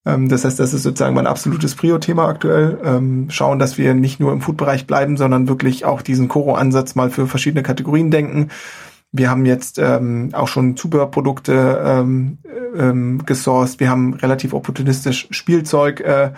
Ähm, 0.06 0.28
das 0.28 0.44
heißt, 0.44 0.60
das 0.60 0.74
ist 0.74 0.82
sozusagen 0.82 1.14
mein 1.14 1.26
absolutes 1.26 1.74
Prio-Thema 1.74 2.28
aktuell. 2.28 2.78
Ähm, 2.84 3.26
schauen, 3.30 3.58
dass 3.58 3.78
wir 3.78 3.94
nicht 3.94 4.20
nur 4.20 4.32
im 4.32 4.42
Food-Bereich 4.42 4.86
bleiben, 4.86 5.16
sondern 5.16 5.48
wirklich 5.48 5.84
auch 5.86 6.02
diesen 6.02 6.28
Koro-Ansatz 6.28 6.94
mal 6.94 7.10
für 7.10 7.26
verschiedene 7.26 7.62
Kategorien 7.62 8.10
denken. 8.10 8.50
Wir 9.10 9.30
haben 9.30 9.46
jetzt 9.46 9.78
ähm, 9.78 10.30
auch 10.32 10.48
schon 10.48 10.76
Zubehörprodukte 10.76 11.80
ähm, 11.84 12.38
ähm, 12.76 13.24
gesourced. 13.24 13.78
Wir 13.80 13.88
haben 13.88 14.14
relativ 14.14 14.52
opportunistisch 14.52 15.28
Spielzeug 15.30 16.00
äh, 16.00 16.32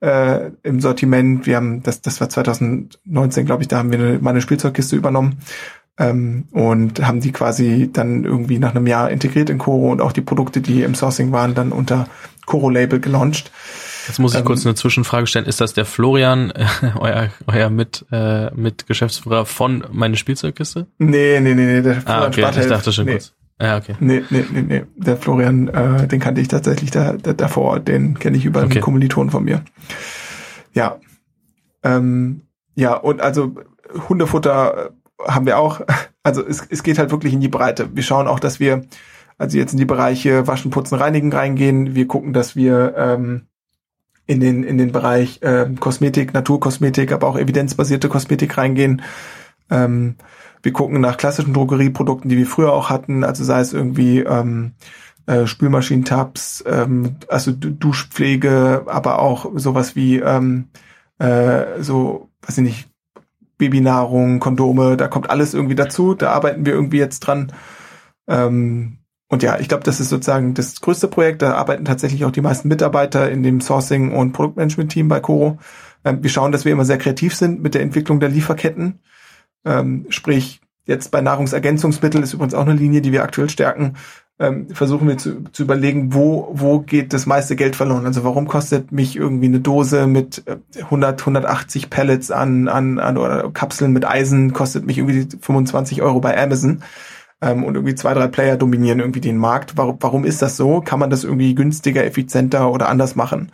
äh, 0.00 0.50
im 0.62 0.80
Sortiment. 0.80 1.46
Wir 1.46 1.56
haben, 1.56 1.82
das, 1.82 2.02
das 2.02 2.20
war 2.20 2.28
2019, 2.28 3.46
glaube 3.46 3.62
ich, 3.62 3.68
da 3.68 3.78
haben 3.78 3.90
wir 3.90 3.98
eine, 3.98 4.18
meine 4.20 4.40
Spielzeugkiste 4.40 4.96
übernommen 4.96 5.38
ähm, 5.98 6.48
und 6.52 7.04
haben 7.06 7.20
die 7.20 7.32
quasi 7.32 7.90
dann 7.92 8.24
irgendwie 8.24 8.58
nach 8.58 8.74
einem 8.74 8.86
Jahr 8.86 9.10
integriert 9.10 9.50
in 9.50 9.58
Coro 9.58 9.90
und 9.90 10.00
auch 10.00 10.12
die 10.12 10.20
Produkte, 10.20 10.60
die 10.60 10.82
im 10.82 10.94
Sourcing 10.94 11.32
waren, 11.32 11.54
dann 11.54 11.72
unter 11.72 12.08
Coro-Label 12.46 13.00
gelauncht. 13.00 13.50
Jetzt 14.06 14.20
muss 14.20 14.34
ich 14.34 14.40
ähm, 14.40 14.44
kurz 14.44 14.64
eine 14.64 14.74
Zwischenfrage 14.74 15.26
stellen. 15.26 15.46
Ist 15.46 15.60
das 15.60 15.72
der 15.74 15.84
Florian, 15.84 16.50
äh, 16.50 16.66
euer, 16.98 17.30
euer 17.46 17.70
mit, 17.70 18.04
äh, 18.12 18.54
mit 18.54 18.86
Geschäftsführer 18.86 19.46
von 19.46 19.84
meine 19.90 20.16
Spielzeugkiste? 20.16 20.86
Nee, 20.98 21.40
nee, 21.40 21.54
nee, 21.54 21.66
nee, 21.66 21.82
der 21.82 22.00
Florian 22.02 22.22
ah, 22.22 22.26
okay, 22.26 22.40
Spartel, 22.42 22.62
ich 22.62 22.68
dachte 22.68 22.92
schon 22.92 23.06
nee. 23.06 23.12
kurz. 23.12 23.32
Ja, 23.60 23.78
okay. 23.78 23.94
Nee, 24.00 24.22
nee, 24.28 24.44
nee, 24.52 24.62
nee. 24.62 24.82
Der 24.96 25.16
Florian, 25.16 25.68
äh, 25.68 26.06
den 26.06 26.20
kannte 26.20 26.40
ich 26.40 26.48
tatsächlich 26.48 26.90
da, 26.90 27.14
da, 27.14 27.32
davor, 27.32 27.80
den 27.80 28.18
kenne 28.18 28.36
ich 28.36 28.44
über 28.44 28.62
okay. 28.62 28.72
einen 28.72 28.80
Kommiliton 28.82 29.30
von 29.30 29.44
mir. 29.44 29.62
Ja. 30.74 30.98
Ähm, 31.82 32.42
ja, 32.74 32.94
und 32.94 33.22
also 33.22 33.54
Hundefutter 34.08 34.90
äh, 34.90 35.30
haben 35.30 35.46
wir 35.46 35.58
auch. 35.58 35.80
Also 36.22 36.44
es, 36.44 36.66
es 36.68 36.82
geht 36.82 36.98
halt 36.98 37.12
wirklich 37.12 37.32
in 37.32 37.40
die 37.40 37.46
Breite. 37.46 37.88
Wir 37.94 38.02
schauen 38.02 38.26
auch, 38.26 38.40
dass 38.40 38.58
wir 38.58 38.84
also 39.38 39.58
jetzt 39.58 39.72
in 39.72 39.78
die 39.78 39.84
Bereiche 39.84 40.48
Waschen, 40.48 40.72
Putzen, 40.72 40.98
Reinigen 40.98 41.32
reingehen. 41.32 41.94
Wir 41.94 42.08
gucken, 42.08 42.32
dass 42.32 42.56
wir 42.56 42.94
ähm, 42.96 43.46
in 44.26 44.40
den 44.40 44.64
in 44.64 44.76
den 44.76 44.90
Bereich 44.90 45.38
ähm, 45.42 45.78
Kosmetik, 45.78 46.34
Naturkosmetik, 46.34 47.12
aber 47.12 47.28
auch 47.28 47.38
evidenzbasierte 47.38 48.08
Kosmetik 48.08 48.58
reingehen. 48.58 49.02
Ähm, 49.70 50.16
wir 50.66 50.72
gucken 50.72 51.00
nach 51.00 51.16
klassischen 51.16 51.54
Drogerieprodukten, 51.54 52.28
die 52.28 52.36
wir 52.36 52.46
früher 52.46 52.72
auch 52.72 52.90
hatten, 52.90 53.22
also 53.22 53.44
sei 53.44 53.60
es 53.60 53.72
irgendwie 53.72 54.18
ähm, 54.18 54.72
äh, 55.26 55.46
Spülmaschinentabs, 55.46 56.64
ähm, 56.66 57.18
also 57.28 57.52
Duschpflege, 57.52 58.82
aber 58.86 59.20
auch 59.20 59.52
sowas 59.54 59.94
wie 59.94 60.16
ähm, 60.16 60.66
äh, 61.20 61.80
so, 61.80 62.30
weiß 62.42 62.58
ich 62.58 62.64
nicht, 62.64 62.88
Babynahrung, 63.58 64.40
Kondome, 64.40 64.96
da 64.96 65.06
kommt 65.06 65.30
alles 65.30 65.54
irgendwie 65.54 65.76
dazu. 65.76 66.14
Da 66.14 66.32
arbeiten 66.32 66.66
wir 66.66 66.72
irgendwie 66.72 66.98
jetzt 66.98 67.20
dran. 67.20 67.52
Ähm, 68.26 68.98
und 69.28 69.44
ja, 69.44 69.60
ich 69.60 69.68
glaube, 69.68 69.84
das 69.84 70.00
ist 70.00 70.08
sozusagen 70.08 70.54
das 70.54 70.80
größte 70.80 71.06
Projekt. 71.06 71.42
Da 71.42 71.54
arbeiten 71.54 71.84
tatsächlich 71.84 72.24
auch 72.24 72.32
die 72.32 72.40
meisten 72.40 72.66
Mitarbeiter 72.66 73.30
in 73.30 73.44
dem 73.44 73.60
Sourcing- 73.60 74.10
und 74.12 74.32
Produktmanagement-Team 74.32 75.06
bei 75.06 75.20
Coro. 75.20 75.60
Ähm, 76.04 76.24
wir 76.24 76.30
schauen, 76.30 76.50
dass 76.50 76.64
wir 76.64 76.72
immer 76.72 76.84
sehr 76.84 76.98
kreativ 76.98 77.36
sind 77.36 77.62
mit 77.62 77.74
der 77.74 77.82
Entwicklung 77.82 78.18
der 78.18 78.30
Lieferketten. 78.30 78.98
Ähm, 79.66 80.06
sprich, 80.08 80.60
jetzt 80.86 81.10
bei 81.10 81.20
Nahrungsergänzungsmitteln 81.20 82.24
ist 82.24 82.32
übrigens 82.32 82.54
auch 82.54 82.64
eine 82.64 82.72
Linie, 82.72 83.02
die 83.02 83.12
wir 83.12 83.22
aktuell 83.22 83.50
stärken. 83.50 83.94
Ähm, 84.38 84.68
versuchen 84.70 85.08
wir 85.08 85.18
zu, 85.18 85.44
zu 85.52 85.62
überlegen, 85.62 86.14
wo, 86.14 86.50
wo 86.52 86.80
geht 86.80 87.12
das 87.12 87.26
meiste 87.26 87.56
Geld 87.56 87.76
verloren? 87.76 88.06
Also 88.06 88.22
warum 88.22 88.46
kostet 88.46 88.92
mich 88.92 89.16
irgendwie 89.16 89.46
eine 89.46 89.60
Dose 89.60 90.06
mit 90.06 90.44
100, 90.78 91.20
äh, 91.20 91.22
180 91.22 91.90
Pellets 91.90 92.30
an, 92.30 92.68
an, 92.68 92.98
an 92.98 93.18
oder 93.18 93.50
Kapseln 93.50 93.92
mit 93.92 94.06
Eisen 94.06 94.52
kostet 94.52 94.86
mich 94.86 94.98
irgendwie 94.98 95.26
25 95.38 96.00
Euro 96.02 96.20
bei 96.20 96.40
Amazon? 96.40 96.82
ähm, 97.40 97.64
und 97.64 97.74
irgendwie 97.74 97.94
zwei, 97.94 98.14
drei 98.14 98.28
Player 98.28 98.56
dominieren 98.56 99.00
irgendwie 99.00 99.20
den 99.20 99.36
Markt. 99.36 99.76
Warum, 99.76 99.96
warum 100.00 100.24
ist 100.24 100.42
das 100.42 100.56
so? 100.56 100.80
Kann 100.80 100.98
man 100.98 101.10
das 101.10 101.24
irgendwie 101.24 101.54
günstiger, 101.54 102.04
effizienter 102.04 102.70
oder 102.70 102.88
anders 102.88 103.16
machen? 103.16 103.50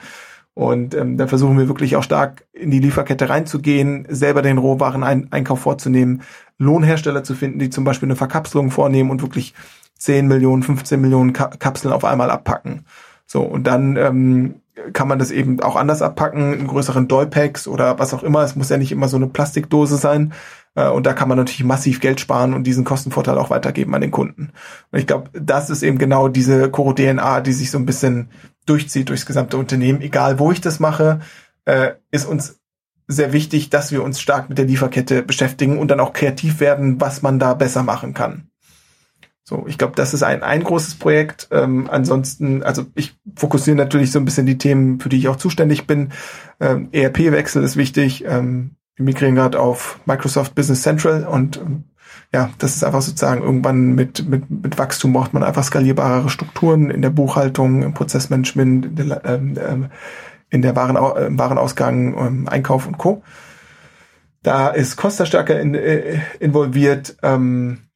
Und 0.55 0.95
ähm, 0.95 1.17
da 1.17 1.27
versuchen 1.27 1.59
wir 1.59 1.69
wirklich 1.69 1.97
auch 1.97 2.03
stark 2.03 2.45
in 2.53 2.71
die 2.71 2.79
Lieferkette 2.79 3.29
reinzugehen, 3.29 4.07
selber 4.09 4.43
den 4.43 4.59
Rohwareneinkauf 4.59 5.61
vorzunehmen, 5.61 6.23
Lohnhersteller 6.59 7.25
zu 7.25 7.35
finden, 7.35 7.59
die 7.59 7.71
zum 7.71 7.85
Beispiel 7.85 8.07
eine 8.07 8.17
Verkapselung 8.17 8.71
vornehmen 8.71 9.11
und 9.11 9.23
wirklich 9.23 9.55
10 9.99 10.27
Millionen, 10.29 10.63
15 10.63 11.01
Millionen 11.01 11.33
Ka 11.33 11.49
Kapseln 11.49 11.95
auf 11.95 12.05
einmal 12.05 12.31
abpacken. 12.31 12.85
So, 13.25 13.41
und 13.41 13.67
dann 13.67 13.97
ähm, 13.97 14.57
kann 14.93 15.09
man 15.09 15.19
das 15.19 15.31
eben 15.31 15.61
auch 15.61 15.77
anders 15.77 16.03
abpacken, 16.03 16.53
in 16.53 16.67
größeren 16.67 17.09
Dollpacks 17.09 17.67
oder 17.67 17.99
was 17.99 18.13
auch 18.13 18.23
immer. 18.23 18.43
Es 18.43 18.57
muss 18.57 18.69
ja 18.69 18.77
nicht 18.77 18.93
immer 18.93 19.09
so 19.09 19.17
eine 19.17 19.29
Plastikdose 19.29 19.97
sein, 19.97 20.35
äh, 20.75 20.89
und 20.89 21.07
da 21.07 21.13
kann 21.13 21.29
man 21.29 21.39
natürlich 21.39 21.65
massiv 21.65 22.01
Geld 22.01 22.21
sparen 22.21 22.55
und 22.55 22.65
diesen 22.67 22.85
Kostenvorteil 22.85 23.39
auch 23.39 23.51
weitergeben 23.51 23.95
an 23.95 24.01
den 24.01 24.11
Kunden. 24.11 24.53
Und 24.91 24.99
ich 24.99 25.07
glaube, 25.07 25.31
das 25.33 25.71
ist 25.71 25.83
eben 25.83 25.99
genau 25.99 26.29
diese 26.29 26.71
Coro 26.71 26.93
DNA, 26.93 27.41
die 27.41 27.53
sich 27.53 27.71
so 27.71 27.79
ein 27.79 27.87
bisschen 27.87 28.31
durchzieht 28.67 29.09
durchs 29.09 29.27
gesamte 29.27 29.57
Unternehmen. 29.57 30.01
Egal 30.01 30.39
wo 30.39 30.53
ich 30.53 30.61
das 30.61 30.81
mache, 30.81 31.21
äh, 31.65 31.93
ist 32.11 32.27
uns 32.27 32.61
sehr 33.09 33.33
wichtig, 33.33 33.71
dass 33.71 33.93
wir 33.93 34.03
uns 34.03 34.21
stark 34.21 34.49
mit 34.49 34.59
der 34.59 34.65
Lieferkette 34.65 35.23
beschäftigen 35.23 35.79
und 35.79 35.91
dann 35.91 36.01
auch 36.01 36.13
kreativ 36.13 36.61
werden, 36.61 37.01
was 37.01 37.23
man 37.23 37.39
da 37.39 37.55
besser 37.55 37.83
machen 37.83 38.15
kann. 38.15 38.49
So, 39.45 39.67
ich 39.67 39.77
glaube, 39.77 39.95
das 39.97 40.15
ist 40.15 40.23
ein, 40.23 40.43
ein 40.43 40.63
großes 40.63 40.95
Projekt. 40.95 41.49
Ähm, 41.51 41.89
ansonsten, 41.91 42.63
also 42.63 42.87
ich 42.95 43.17
fokussiere 43.35 43.77
natürlich 43.77 44.13
so 44.13 44.21
ein 44.21 44.25
bisschen 44.25 44.47
die 44.47 44.59
Themen, 44.59 45.01
für 45.01 45.09
die 45.09 45.19
ich 45.19 45.29
auch 45.29 45.37
zuständig 45.37 45.87
bin. 45.87 46.13
Ähm, 46.61 46.89
ERP-Wechsel 46.93 47.63
ist 47.65 47.77
wichtig. 47.77 48.25
Ähm, 48.25 48.77
wir 48.95 49.05
migrieren 49.05 49.35
gerade 49.35 49.59
auf 49.59 49.99
Microsoft 50.07 50.55
Business 50.55 50.83
Central 50.83 51.27
und 51.27 51.57
ähm, 51.57 51.85
ja, 52.35 52.51
das 52.59 52.77
ist 52.77 52.85
einfach 52.85 53.03
sozusagen 53.03 53.43
irgendwann 53.43 53.95
mit, 53.95 54.27
mit, 54.27 54.51
mit 54.51 54.79
Wachstum 54.79 55.13
braucht 55.13 55.35
man 55.35 55.43
einfach 55.43 55.65
skalierbarere 55.65 56.31
Strukturen 56.31 56.91
in 56.91 57.03
der 57.03 57.11
Buchhaltung, 57.11 57.83
im 57.83 57.93
Prozessmanagement, 57.93 58.87
in 58.87 58.97
der, 58.97 59.25
ähm, 59.25 59.59
ähm 59.59 59.91
in 60.49 60.61
der 60.61 60.77
Waren, 60.77 60.97
im 60.97 61.39
Warenausgang, 61.39 62.15
im 62.15 62.47
Einkauf 62.49 62.87
und 62.87 62.99
Co. 62.99 63.23
Da 64.43 64.69
ist 64.69 64.97
Costa 64.97 65.25
stärker 65.25 65.59
in, 65.59 65.75
äh, 65.75 66.21
involviert. 66.41 67.17
Ähm, 67.23 67.89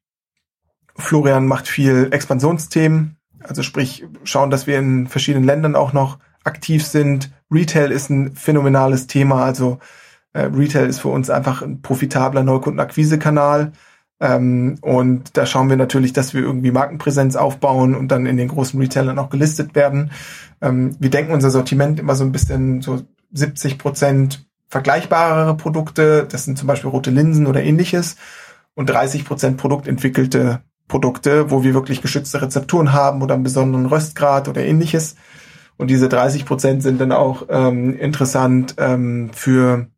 Florian 0.97 1.47
macht 1.47 1.69
viel 1.69 2.09
Expansionsthemen, 2.13 3.19
also 3.43 3.63
sprich 3.63 4.07
schauen, 4.25 4.49
dass 4.49 4.67
wir 4.67 4.79
in 4.79 5.07
verschiedenen 5.07 5.45
Ländern 5.45 5.77
auch 5.77 5.93
noch 5.93 6.19
aktiv 6.45 6.87
sind. 6.87 7.31
Retail 7.51 7.93
ist 7.93 8.09
ein 8.09 8.35
phänomenales 8.35 9.07
Thema, 9.07 9.45
also 9.45 9.79
äh, 10.33 10.45
Retail 10.45 10.87
ist 10.87 11.01
für 11.01 11.09
uns 11.09 11.29
einfach 11.29 11.61
ein 11.61 11.83
profitabler 11.83 12.43
Neukundenakquisekanal. 12.43 13.73
Ähm, 14.21 14.79
und 14.81 15.37
da 15.37 15.45
schauen 15.47 15.69
wir 15.69 15.77
natürlich, 15.77 16.13
dass 16.13 16.33
wir 16.33 16.43
irgendwie 16.43 16.71
Markenpräsenz 16.71 17.37
aufbauen 17.37 17.95
und 17.95 18.09
dann 18.09 18.27
in 18.27 18.37
den 18.37 18.49
großen 18.49 18.81
Retailern 18.81 19.19
auch 19.19 19.31
gelistet 19.31 19.75
werden. 19.75 20.11
Ähm, 20.63 20.97
wir 20.99 21.11
denken 21.11 21.33
unser 21.33 21.51
Sortiment 21.51 22.01
immer 22.01 22.15
so 22.15 22.25
ein 22.25 22.33
bisschen 22.33 22.81
so 22.81 23.03
70 23.33 23.79
Prozent 23.79 24.47
vergleichbarere 24.69 25.57
Produkte. 25.57 26.27
Das 26.31 26.45
sind 26.45 26.59
zum 26.59 26.67
Beispiel 26.67 26.91
rote 26.91 27.11
Linsen 27.11 27.47
oder 27.47 27.63
ähnliches. 27.63 28.17
Und 28.75 28.91
30 28.91 29.25
Prozent 29.25 29.57
produktentwickelte 29.57 30.63
Produkte, 30.89 31.51
wo 31.51 31.63
wir 31.63 31.75
wirklich 31.75 32.03
geschützte 32.03 32.43
Rezepturen 32.43 32.93
haben 32.93 33.23
oder 33.23 33.35
einen 33.35 33.43
besonderen 33.43 33.87
Röstgrad 33.87 34.49
oder 34.49 34.65
ähnliches. 34.65 35.17
Und 35.77 35.89
diese 35.89 36.09
30 36.09 36.47
Prozent 36.47 36.83
sind 36.83 37.01
dann 37.01 37.13
auch 37.13 37.47
ähm, 37.49 37.99
interessant 37.99 38.77
ähm, 38.79 39.31
für 39.33 39.89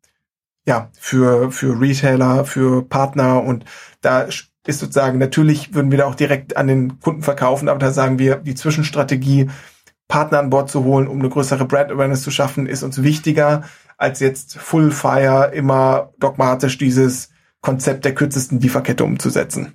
ja, 0.69 0.91
für, 0.93 1.51
für 1.51 1.81
Retailer, 1.81 2.45
für 2.45 2.83
Partner 2.83 3.43
und 3.43 3.65
da 4.01 4.21
ist 4.21 4.79
sozusagen, 4.79 5.17
natürlich 5.17 5.73
würden 5.73 5.89
wir 5.89 5.97
da 5.97 6.05
auch 6.05 6.13
direkt 6.13 6.57
an 6.57 6.67
den 6.67 6.99
Kunden 6.99 7.23
verkaufen, 7.23 7.67
aber 7.67 7.79
da 7.79 7.91
sagen 7.91 8.19
wir, 8.19 8.35
die 8.35 8.53
Zwischenstrategie, 8.53 9.49
Partner 10.07 10.37
an 10.37 10.51
Bord 10.51 10.69
zu 10.69 10.83
holen, 10.83 11.07
um 11.07 11.19
eine 11.19 11.29
größere 11.29 11.65
Brand 11.65 11.91
Awareness 11.91 12.21
zu 12.21 12.29
schaffen, 12.29 12.67
ist 12.67 12.83
uns 12.83 13.01
wichtiger, 13.01 13.63
als 13.97 14.19
jetzt 14.19 14.59
Full 14.59 14.91
Fire 14.91 15.51
immer 15.53 16.13
dogmatisch 16.19 16.77
dieses 16.77 17.31
Konzept 17.61 18.05
der 18.05 18.13
kürzesten 18.13 18.59
Lieferkette 18.59 19.03
umzusetzen. 19.03 19.73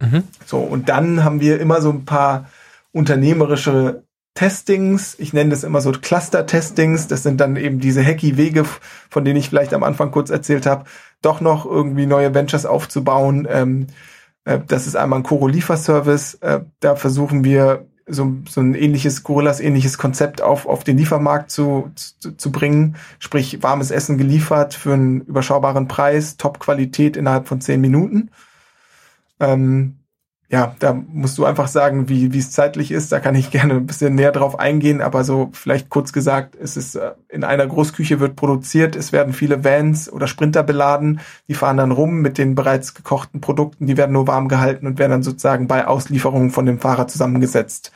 Mhm. 0.00 0.24
So, 0.46 0.60
und 0.60 0.88
dann 0.88 1.24
haben 1.24 1.40
wir 1.40 1.60
immer 1.60 1.82
so 1.82 1.90
ein 1.90 2.06
paar 2.06 2.48
unternehmerische 2.92 4.04
Testings, 4.34 5.16
ich 5.18 5.32
nenne 5.32 5.50
das 5.50 5.64
immer 5.64 5.80
so 5.80 5.90
Cluster-Testings, 5.92 7.08
das 7.08 7.22
sind 7.22 7.40
dann 7.40 7.56
eben 7.56 7.80
diese 7.80 8.04
hacky 8.04 8.36
Wege, 8.36 8.64
von 9.08 9.24
denen 9.24 9.38
ich 9.38 9.48
vielleicht 9.48 9.74
am 9.74 9.82
Anfang 9.82 10.10
kurz 10.12 10.30
erzählt 10.30 10.66
habe, 10.66 10.84
doch 11.20 11.40
noch 11.40 11.66
irgendwie 11.66 12.06
neue 12.06 12.32
Ventures 12.32 12.64
aufzubauen. 12.64 13.46
Ähm, 13.50 13.88
äh, 14.44 14.60
das 14.66 14.86
ist 14.86 14.96
einmal 14.96 15.20
ein 15.20 15.24
Coro 15.24 15.48
Lieferservice, 15.48 16.34
äh, 16.34 16.60
da 16.80 16.96
versuchen 16.96 17.44
wir 17.44 17.86
so, 18.06 18.36
so 18.48 18.60
ein 18.60 18.74
ähnliches, 18.74 19.22
Gorillas 19.22 19.60
ähnliches 19.60 19.98
Konzept 19.98 20.42
auf, 20.42 20.66
auf 20.66 20.84
den 20.84 20.98
Liefermarkt 20.98 21.50
zu, 21.50 21.90
zu, 21.94 22.36
zu 22.36 22.52
bringen, 22.52 22.96
sprich 23.18 23.62
warmes 23.62 23.90
Essen 23.90 24.18
geliefert 24.18 24.74
für 24.74 24.94
einen 24.94 25.20
überschaubaren 25.22 25.88
Preis, 25.88 26.36
Top-Qualität 26.36 27.16
innerhalb 27.16 27.48
von 27.48 27.60
zehn 27.60 27.80
Minuten. 27.80 28.30
Ähm, 29.38 29.99
ja, 30.52 30.74
da 30.80 30.92
musst 30.92 31.38
du 31.38 31.44
einfach 31.44 31.68
sagen, 31.68 32.08
wie, 32.08 32.32
wie 32.32 32.38
es 32.38 32.50
zeitlich 32.50 32.90
ist. 32.90 33.12
Da 33.12 33.20
kann 33.20 33.36
ich 33.36 33.52
gerne 33.52 33.74
ein 33.74 33.86
bisschen 33.86 34.16
näher 34.16 34.32
drauf 34.32 34.58
eingehen, 34.58 35.00
aber 35.00 35.22
so 35.22 35.50
vielleicht 35.52 35.90
kurz 35.90 36.12
gesagt, 36.12 36.56
es 36.56 36.76
ist 36.76 36.96
äh, 36.96 37.12
in 37.28 37.44
einer 37.44 37.68
Großküche 37.68 38.18
wird 38.18 38.34
produziert, 38.34 38.96
es 38.96 39.12
werden 39.12 39.32
viele 39.32 39.62
Vans 39.62 40.12
oder 40.12 40.26
Sprinter 40.26 40.64
beladen, 40.64 41.20
die 41.46 41.54
fahren 41.54 41.76
dann 41.76 41.92
rum 41.92 42.20
mit 42.20 42.36
den 42.36 42.56
bereits 42.56 42.94
gekochten 42.94 43.40
Produkten, 43.40 43.86
die 43.86 43.96
werden 43.96 44.10
nur 44.10 44.26
warm 44.26 44.48
gehalten 44.48 44.88
und 44.88 44.98
werden 44.98 45.12
dann 45.12 45.22
sozusagen 45.22 45.68
bei 45.68 45.86
Auslieferung 45.86 46.50
von 46.50 46.66
dem 46.66 46.80
Fahrer 46.80 47.06
zusammengesetzt. 47.06 47.92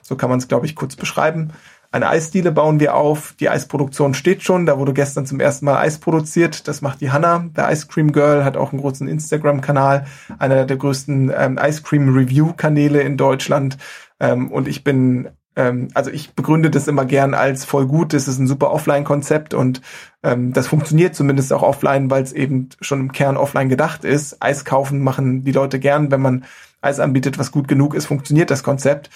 So 0.00 0.16
kann 0.16 0.30
man 0.30 0.38
es, 0.38 0.48
glaube 0.48 0.64
ich, 0.64 0.74
kurz 0.74 0.96
beschreiben. 0.96 1.50
Eine 1.92 2.08
Eisdiele 2.08 2.52
bauen 2.52 2.78
wir 2.78 2.94
auf. 2.94 3.34
Die 3.40 3.48
Eisproduktion 3.48 4.14
steht 4.14 4.44
schon. 4.44 4.64
Da 4.64 4.78
wurde 4.78 4.92
gestern 4.92 5.26
zum 5.26 5.40
ersten 5.40 5.64
Mal 5.64 5.78
Eis 5.78 5.98
produziert. 5.98 6.68
Das 6.68 6.82
macht 6.82 7.00
die 7.00 7.10
Hanna. 7.10 7.46
Der 7.56 7.70
Ice 7.72 7.88
Cream 7.88 8.12
Girl 8.12 8.44
hat 8.44 8.56
auch 8.56 8.72
einen 8.72 8.80
großen 8.80 9.08
Instagram-Kanal. 9.08 10.06
Einer 10.38 10.66
der 10.66 10.76
größten 10.76 11.32
ähm, 11.36 11.58
Ice 11.60 11.82
Cream 11.82 12.14
Review-Kanäle 12.14 13.00
in 13.00 13.16
Deutschland. 13.16 13.76
Ähm, 14.20 14.52
und 14.52 14.68
ich 14.68 14.84
bin 14.84 15.30
ähm, 15.56 15.88
also 15.94 16.10
ich 16.10 16.34
begründe 16.34 16.70
das 16.70 16.86
immer 16.86 17.04
gern 17.04 17.34
als 17.34 17.64
voll 17.64 17.86
gut. 17.86 18.12
Das 18.12 18.28
ist 18.28 18.38
ein 18.38 18.46
super 18.46 18.70
Offline-Konzept 18.70 19.52
und 19.52 19.82
ähm, 20.22 20.52
das 20.52 20.68
funktioniert 20.68 21.14
zumindest 21.14 21.52
auch 21.52 21.62
offline, 21.62 22.10
weil 22.10 22.22
es 22.22 22.32
eben 22.32 22.68
schon 22.80 23.00
im 23.00 23.12
Kern 23.12 23.36
offline 23.36 23.68
gedacht 23.68 24.04
ist. 24.04 24.40
Eis 24.40 24.64
kaufen 24.64 25.00
machen 25.00 25.44
die 25.44 25.52
Leute 25.52 25.80
gern, 25.80 26.10
wenn 26.10 26.22
man 26.22 26.44
Eis 26.82 27.00
anbietet, 27.00 27.38
was 27.38 27.52
gut 27.52 27.68
genug 27.68 27.94
ist, 27.94 28.06
funktioniert 28.06 28.50
das 28.50 28.62
Konzept. 28.62 29.10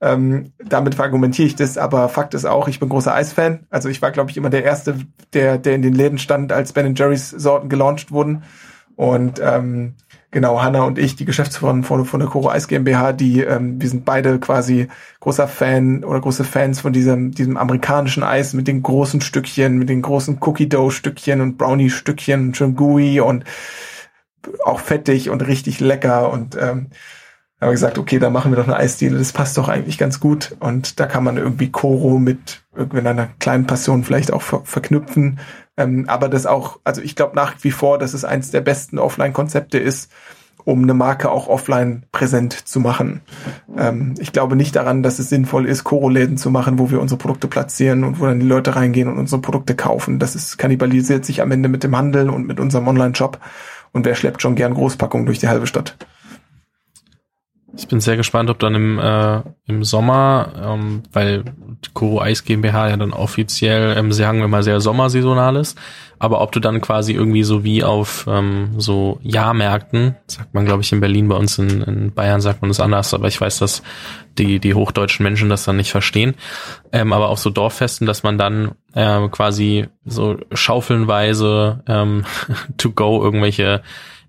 Ähm, 0.00 0.52
damit 0.64 0.98
argumentiere 1.00 1.48
ich 1.48 1.56
das, 1.56 1.76
aber 1.76 2.08
Fakt 2.08 2.34
ist 2.34 2.44
auch, 2.44 2.68
ich 2.68 2.78
bin 2.78 2.88
großer 2.88 3.14
Eisfan. 3.14 3.66
Also 3.68 3.88
ich 3.88 4.00
war, 4.00 4.12
glaube 4.12 4.30
ich, 4.30 4.36
immer 4.36 4.50
der 4.50 4.64
Erste, 4.64 4.96
der, 5.32 5.58
der 5.58 5.74
in 5.74 5.82
den 5.82 5.94
Läden 5.94 6.18
stand, 6.18 6.52
als 6.52 6.72
Ben 6.72 6.94
Jerry's 6.94 7.30
Sorten 7.30 7.68
gelauncht 7.68 8.12
wurden. 8.12 8.44
Und 8.94 9.40
ähm, 9.40 9.94
genau, 10.32 10.60
Hanna 10.60 10.82
und 10.82 10.98
ich, 10.98 11.14
die 11.14 11.24
Geschäftsführerin 11.24 11.84
von, 11.84 12.04
von 12.04 12.20
der 12.20 12.28
Coro 12.28 12.48
Eis 12.50 12.66
GmbH, 12.66 13.12
die, 13.12 13.42
ähm, 13.42 13.80
wir 13.80 13.88
sind 13.88 14.04
beide 14.04 14.40
quasi 14.40 14.88
großer 15.20 15.46
Fan 15.46 16.04
oder 16.04 16.20
große 16.20 16.44
Fans 16.44 16.80
von 16.80 16.92
diesem, 16.92 17.32
diesem 17.32 17.56
amerikanischen 17.56 18.24
Eis 18.24 18.54
mit 18.54 18.66
den 18.66 18.82
großen 18.82 19.20
Stückchen, 19.20 19.78
mit 19.78 19.88
den 19.88 20.02
großen 20.02 20.38
Cookie 20.40 20.68
Dough 20.68 20.90
Stückchen 20.90 21.40
und 21.40 21.58
Brownie 21.58 21.90
Stückchen, 21.90 22.54
schön 22.54 22.74
gooey 22.74 23.20
und 23.20 23.44
auch 24.64 24.80
fettig 24.80 25.30
und 25.30 25.46
richtig 25.46 25.78
lecker 25.80 26.32
und 26.32 26.56
ähm, 26.60 26.88
haben 27.60 27.70
wir 27.70 27.72
gesagt, 27.72 27.98
okay, 27.98 28.18
da 28.20 28.30
machen 28.30 28.52
wir 28.52 28.56
doch 28.56 28.68
eine 28.68 28.76
Eisdiele, 28.76 29.18
das 29.18 29.32
passt 29.32 29.58
doch 29.58 29.68
eigentlich 29.68 29.98
ganz 29.98 30.20
gut. 30.20 30.56
Und 30.60 31.00
da 31.00 31.06
kann 31.06 31.24
man 31.24 31.36
irgendwie 31.36 31.70
Koro 31.70 32.18
mit 32.18 32.62
irgendeiner 32.76 33.28
kleinen 33.40 33.66
Passion 33.66 34.04
vielleicht 34.04 34.32
auch 34.32 34.42
ver 34.42 34.60
verknüpfen. 34.64 35.40
Ähm, 35.76 36.04
aber 36.08 36.28
das 36.28 36.46
auch, 36.46 36.78
also 36.84 37.02
ich 37.02 37.16
glaube 37.16 37.34
nach 37.34 37.54
wie 37.62 37.72
vor, 37.72 37.98
dass 37.98 38.14
es 38.14 38.24
eins 38.24 38.52
der 38.52 38.60
besten 38.60 38.98
Offline-Konzepte 38.98 39.78
ist, 39.78 40.12
um 40.64 40.82
eine 40.82 40.94
Marke 40.94 41.30
auch 41.30 41.48
offline 41.48 42.04
präsent 42.12 42.52
zu 42.52 42.78
machen. 42.78 43.22
Ähm, 43.76 44.14
ich 44.18 44.32
glaube 44.32 44.54
nicht 44.54 44.76
daran, 44.76 45.02
dass 45.02 45.18
es 45.18 45.28
sinnvoll 45.28 45.66
ist, 45.66 45.82
Koro-Läden 45.82 46.36
zu 46.36 46.50
machen, 46.50 46.78
wo 46.78 46.90
wir 46.90 47.00
unsere 47.00 47.18
Produkte 47.18 47.48
platzieren 47.48 48.04
und 48.04 48.20
wo 48.20 48.26
dann 48.26 48.38
die 48.38 48.46
Leute 48.46 48.76
reingehen 48.76 49.08
und 49.08 49.18
unsere 49.18 49.40
Produkte 49.40 49.74
kaufen. 49.74 50.18
Das 50.18 50.36
ist 50.36 50.58
kannibalisiert 50.58 51.24
sich 51.24 51.42
am 51.42 51.50
Ende 51.50 51.68
mit 51.68 51.82
dem 51.82 51.96
Handel 51.96 52.28
und 52.28 52.46
mit 52.46 52.60
unserem 52.60 52.86
Online-Shop. 52.86 53.40
Und 53.92 54.04
wer 54.04 54.14
schleppt 54.14 54.42
schon 54.42 54.54
gern 54.54 54.74
Großpackungen 54.74 55.26
durch 55.26 55.38
die 55.38 55.48
halbe 55.48 55.66
Stadt? 55.66 55.96
Ich 57.76 57.86
bin 57.86 58.00
sehr 58.00 58.16
gespannt, 58.16 58.48
ob 58.48 58.58
dann 58.58 58.74
im, 58.74 58.98
äh, 58.98 59.42
im 59.66 59.84
Sommer, 59.84 60.52
ähm, 60.64 61.02
weil 61.12 61.44
Koro 61.92 62.20
Eis 62.20 62.44
GmbH 62.44 62.88
ja 62.88 62.96
dann 62.96 63.12
offiziell, 63.12 63.96
ähm, 63.96 64.10
sagen 64.10 64.40
wir 64.40 64.48
mal, 64.48 64.62
sehr 64.62 64.80
sommersaisonal 64.80 65.56
ist, 65.56 65.78
aber 66.18 66.40
ob 66.40 66.50
du 66.52 66.60
dann 66.60 66.80
quasi 66.80 67.12
irgendwie 67.12 67.42
so 67.42 67.64
wie 67.64 67.84
auf 67.84 68.26
ähm, 68.28 68.70
so 68.78 69.20
Jahrmärkten, 69.22 70.16
sagt 70.26 70.54
man 70.54 70.64
glaube 70.64 70.82
ich 70.82 70.92
in 70.92 71.00
Berlin, 71.00 71.28
bei 71.28 71.36
uns 71.36 71.58
in, 71.58 71.82
in 71.82 72.12
Bayern 72.12 72.40
sagt 72.40 72.62
man 72.62 72.70
das 72.70 72.80
anders, 72.80 73.12
aber 73.12 73.28
ich 73.28 73.40
weiß, 73.40 73.58
dass 73.58 73.82
die, 74.38 74.60
die 74.60 74.74
hochdeutschen 74.74 75.22
Menschen 75.22 75.50
das 75.50 75.64
dann 75.64 75.76
nicht 75.76 75.90
verstehen, 75.90 76.34
ähm, 76.92 77.12
aber 77.12 77.28
auf 77.28 77.38
so 77.38 77.50
Dorffesten, 77.50 78.06
dass 78.06 78.22
man 78.22 78.38
dann 78.38 78.72
ähm, 78.94 79.30
quasi 79.30 79.88
so 80.06 80.38
schaufelnweise 80.52 81.82
ähm, 81.86 82.24
to 82.78 82.92
go 82.92 83.22
irgendwelche 83.22 83.82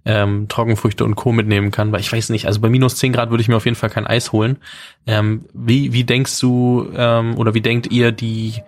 ähm, 0.06 0.48
Trockenfrüchte 0.48 1.04
und 1.04 1.16
Co. 1.16 1.32
mitnehmen 1.32 1.72
kann, 1.72 1.92
weil 1.92 2.00
ich 2.00 2.12
weiß 2.12 2.30
nicht, 2.30 2.48
also 2.48 2.62
bei 2.62 2.70
minus 2.70 2.96
10 2.96 3.14
Grad 3.14 3.30
würde 3.30 3.42
ich 3.42 3.48
mir 3.48 3.58
auf 3.58 3.66
jeden 3.66 3.76
Fall 3.76 3.90
kein 3.90 4.08
Eis 4.08 4.32
holen. 4.32 4.58
Ähm, 5.06 5.46
wie, 5.54 5.94
wie 5.94 6.04
denkst 6.04 6.40
du 6.40 6.90
ähm, 6.96 7.38
oder 7.38 7.54
wie 7.54 7.62
denkt 7.62 7.92
ihr 7.92 8.12
die 8.12 8.64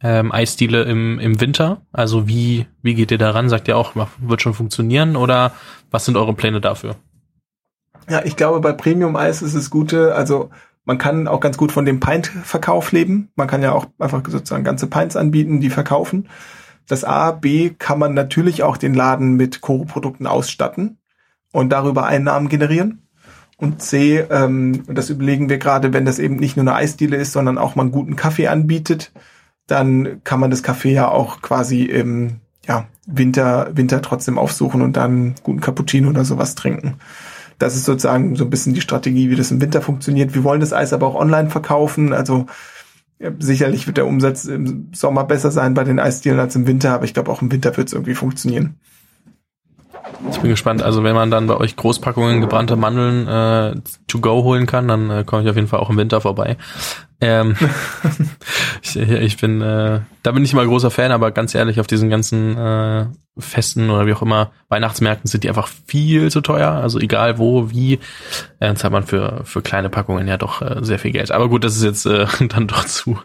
ähm, 0.00 0.32
Eisdiele 0.32 0.84
im, 0.84 1.18
im 1.18 1.40
Winter? 1.40 1.82
Also 1.92 2.28
wie, 2.28 2.66
wie 2.82 2.94
geht 2.94 3.10
ihr 3.10 3.18
daran? 3.18 3.48
Sagt 3.48 3.68
ihr 3.68 3.76
auch, 3.76 3.94
wird 4.18 4.42
schon 4.42 4.54
funktionieren 4.54 5.16
oder 5.16 5.52
was 5.90 6.04
sind 6.04 6.16
eure 6.16 6.34
Pläne 6.34 6.60
dafür? 6.60 6.96
Ja, 8.08 8.24
ich 8.24 8.36
glaube, 8.36 8.60
bei 8.60 8.72
Premium-Eis 8.72 9.42
ist 9.42 9.54
es 9.54 9.70
Gute, 9.70 10.14
also 10.14 10.50
man 10.84 10.98
kann 10.98 11.26
auch 11.26 11.40
ganz 11.40 11.56
gut 11.56 11.72
von 11.72 11.84
dem 11.84 11.98
Pint-Verkauf 11.98 12.92
leben. 12.92 13.30
Man 13.34 13.48
kann 13.48 13.62
ja 13.62 13.72
auch 13.72 13.86
einfach 13.98 14.22
sozusagen 14.24 14.62
ganze 14.62 14.86
Pints 14.86 15.16
anbieten, 15.16 15.60
die 15.60 15.70
verkaufen. 15.70 16.28
Das 16.88 17.04
A, 17.04 17.32
B 17.32 17.70
kann 17.70 17.98
man 17.98 18.14
natürlich 18.14 18.62
auch 18.62 18.76
den 18.76 18.94
Laden 18.94 19.34
mit 19.34 19.60
Koro-Produkten 19.60 20.26
ausstatten 20.26 20.98
und 21.52 21.70
darüber 21.70 22.06
Einnahmen 22.06 22.48
generieren. 22.48 23.02
Und 23.56 23.82
C, 23.82 24.18
ähm, 24.30 24.84
das 24.86 25.10
überlegen 25.10 25.48
wir 25.48 25.58
gerade, 25.58 25.92
wenn 25.92 26.04
das 26.04 26.18
eben 26.18 26.36
nicht 26.36 26.56
nur 26.56 26.64
eine 26.64 26.74
Eisdiele 26.74 27.16
ist, 27.16 27.32
sondern 27.32 27.58
auch 27.58 27.74
mal 27.74 27.84
einen 27.84 27.92
guten 27.92 28.14
Kaffee 28.14 28.48
anbietet, 28.48 29.12
dann 29.66 30.20
kann 30.24 30.40
man 30.40 30.50
das 30.50 30.62
Kaffee 30.62 30.92
ja 30.92 31.08
auch 31.08 31.40
quasi 31.40 31.84
im 31.84 32.40
ja, 32.66 32.86
Winter, 33.06 33.70
Winter 33.72 34.02
trotzdem 34.02 34.38
aufsuchen 34.38 34.82
und 34.82 34.96
dann 34.96 35.34
guten 35.42 35.60
Cappuccino 35.60 36.10
oder 36.10 36.24
sowas 36.24 36.54
trinken. 36.54 36.96
Das 37.58 37.74
ist 37.74 37.86
sozusagen 37.86 38.36
so 38.36 38.44
ein 38.44 38.50
bisschen 38.50 38.74
die 38.74 38.82
Strategie, 38.82 39.30
wie 39.30 39.36
das 39.36 39.50
im 39.50 39.62
Winter 39.62 39.80
funktioniert. 39.80 40.34
Wir 40.34 40.44
wollen 40.44 40.60
das 40.60 40.74
Eis 40.74 40.92
aber 40.92 41.06
auch 41.06 41.14
online 41.14 41.48
verkaufen. 41.48 42.12
Also 42.12 42.46
sicherlich 43.38 43.86
wird 43.86 43.96
der 43.96 44.06
Umsatz 44.06 44.44
im 44.44 44.90
Sommer 44.94 45.24
besser 45.24 45.50
sein 45.50 45.74
bei 45.74 45.84
den 45.84 45.98
Eisdielen 45.98 46.38
als 46.38 46.54
im 46.56 46.66
Winter, 46.66 46.92
aber 46.92 47.04
ich 47.04 47.14
glaube 47.14 47.30
auch 47.30 47.42
im 47.42 47.50
Winter 47.50 47.76
wird 47.76 47.88
es 47.88 47.94
irgendwie 47.94 48.14
funktionieren. 48.14 48.76
Ich 50.30 50.38
bin 50.38 50.50
gespannt. 50.50 50.82
Also 50.82 51.02
wenn 51.02 51.14
man 51.14 51.30
dann 51.30 51.46
bei 51.46 51.56
euch 51.56 51.76
Großpackungen 51.76 52.40
gebrannte 52.40 52.76
Mandeln 52.76 53.26
äh, 53.26 53.80
to 54.06 54.20
go 54.20 54.44
holen 54.44 54.66
kann, 54.66 54.88
dann 54.88 55.10
äh, 55.10 55.24
komme 55.24 55.42
ich 55.42 55.48
auf 55.48 55.56
jeden 55.56 55.68
Fall 55.68 55.80
auch 55.80 55.90
im 55.90 55.96
Winter 55.96 56.20
vorbei. 56.20 56.56
Ähm, 57.20 57.56
ich, 58.82 58.96
ich 58.96 59.36
bin, 59.38 59.62
äh, 59.62 60.00
da 60.22 60.32
bin 60.32 60.44
ich 60.44 60.52
immer 60.52 60.66
großer 60.66 60.90
Fan, 60.90 61.12
aber 61.12 61.30
ganz 61.30 61.54
ehrlich, 61.54 61.80
auf 61.80 61.86
diesen 61.86 62.10
ganzen 62.10 62.56
äh, 62.56 63.06
Festen 63.38 63.90
oder 63.90 64.06
wie 64.06 64.12
auch 64.12 64.22
immer 64.22 64.52
Weihnachtsmärkten 64.68 65.28
sind 65.28 65.44
die 65.44 65.48
einfach 65.48 65.68
viel 65.86 66.30
zu 66.30 66.40
teuer. 66.40 66.70
Also 66.70 66.98
egal 66.98 67.38
wo, 67.38 67.70
wie, 67.70 68.00
äh, 68.60 68.74
zahlt 68.74 68.92
man 68.92 69.04
für 69.04 69.42
für 69.44 69.62
kleine 69.62 69.88
Packungen 69.88 70.28
ja 70.28 70.36
doch 70.36 70.62
äh, 70.62 70.78
sehr 70.82 70.98
viel 70.98 71.12
Geld. 71.12 71.30
Aber 71.30 71.48
gut, 71.48 71.64
das 71.64 71.76
ist 71.76 71.84
jetzt 71.84 72.06
äh, 72.06 72.26
dann 72.48 72.66
doch 72.66 72.84
zu 72.84 73.18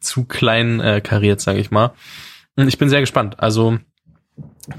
zu 0.00 0.24
klein 0.24 0.80
äh, 0.80 1.00
kariert, 1.00 1.40
sage 1.40 1.58
ich 1.58 1.70
mal. 1.70 1.92
Ich 2.56 2.78
bin 2.78 2.88
sehr 2.88 3.00
gespannt. 3.00 3.38
Also 3.38 3.78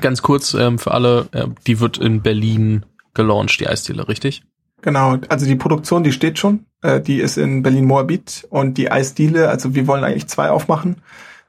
ganz 0.01 0.21
kurz 0.21 0.53
ähm, 0.53 0.79
für 0.79 0.91
alle, 0.91 1.27
äh, 1.31 1.47
die 1.65 1.79
wird 1.79 1.97
in 1.97 2.21
Berlin 2.21 2.85
gelauncht, 3.13 3.59
die 3.59 3.67
Eisdiele, 3.67 4.07
richtig? 4.07 4.43
Genau, 4.81 5.17
also 5.27 5.45
die 5.45 5.55
Produktion, 5.55 6.03
die 6.03 6.11
steht 6.11 6.39
schon. 6.39 6.65
Äh, 6.81 7.01
die 7.01 7.19
ist 7.19 7.37
in 7.37 7.61
Berlin-Moabit 7.61 8.47
und 8.49 8.77
die 8.77 8.91
Eisdiele, 8.91 9.49
also 9.49 9.75
wir 9.75 9.87
wollen 9.87 10.03
eigentlich 10.03 10.27
zwei 10.27 10.49
aufmachen, 10.49 10.97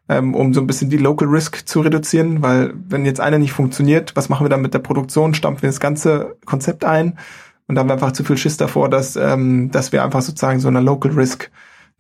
ähm, 0.09 0.35
um 0.35 0.53
so 0.53 0.61
ein 0.61 0.67
bisschen 0.67 0.91
die 0.91 0.97
Local 0.97 1.29
Risk 1.29 1.69
zu 1.69 1.81
reduzieren, 1.81 2.43
weil 2.43 2.75
wenn 2.89 3.07
jetzt 3.07 3.21
eine 3.21 3.39
nicht 3.39 3.53
funktioniert, 3.53 4.17
was 4.17 4.29
machen 4.29 4.45
wir 4.45 4.51
dann 4.51 4.63
mit 4.63 4.75
der 4.75 4.81
Produktion? 4.81 5.35
Stampfen 5.35 5.63
wir 5.63 5.69
das 5.69 5.81
ganze 5.81 6.37
Konzept 6.45 6.85
ein 6.85 7.19
und 7.69 7.77
dann 7.77 7.79
haben 7.79 7.89
wir 7.89 7.95
einfach 7.95 8.13
zu 8.13 8.25
viel 8.25 8.37
Schiss 8.37 8.57
davor, 8.57 8.89
dass, 8.89 9.15
ähm, 9.15 9.71
dass 9.71 9.93
wir 9.93 10.03
einfach 10.03 10.23
sozusagen 10.23 10.59
so 10.59 10.69
einer 10.69 10.83
Local 10.83 11.13
Risk 11.13 11.51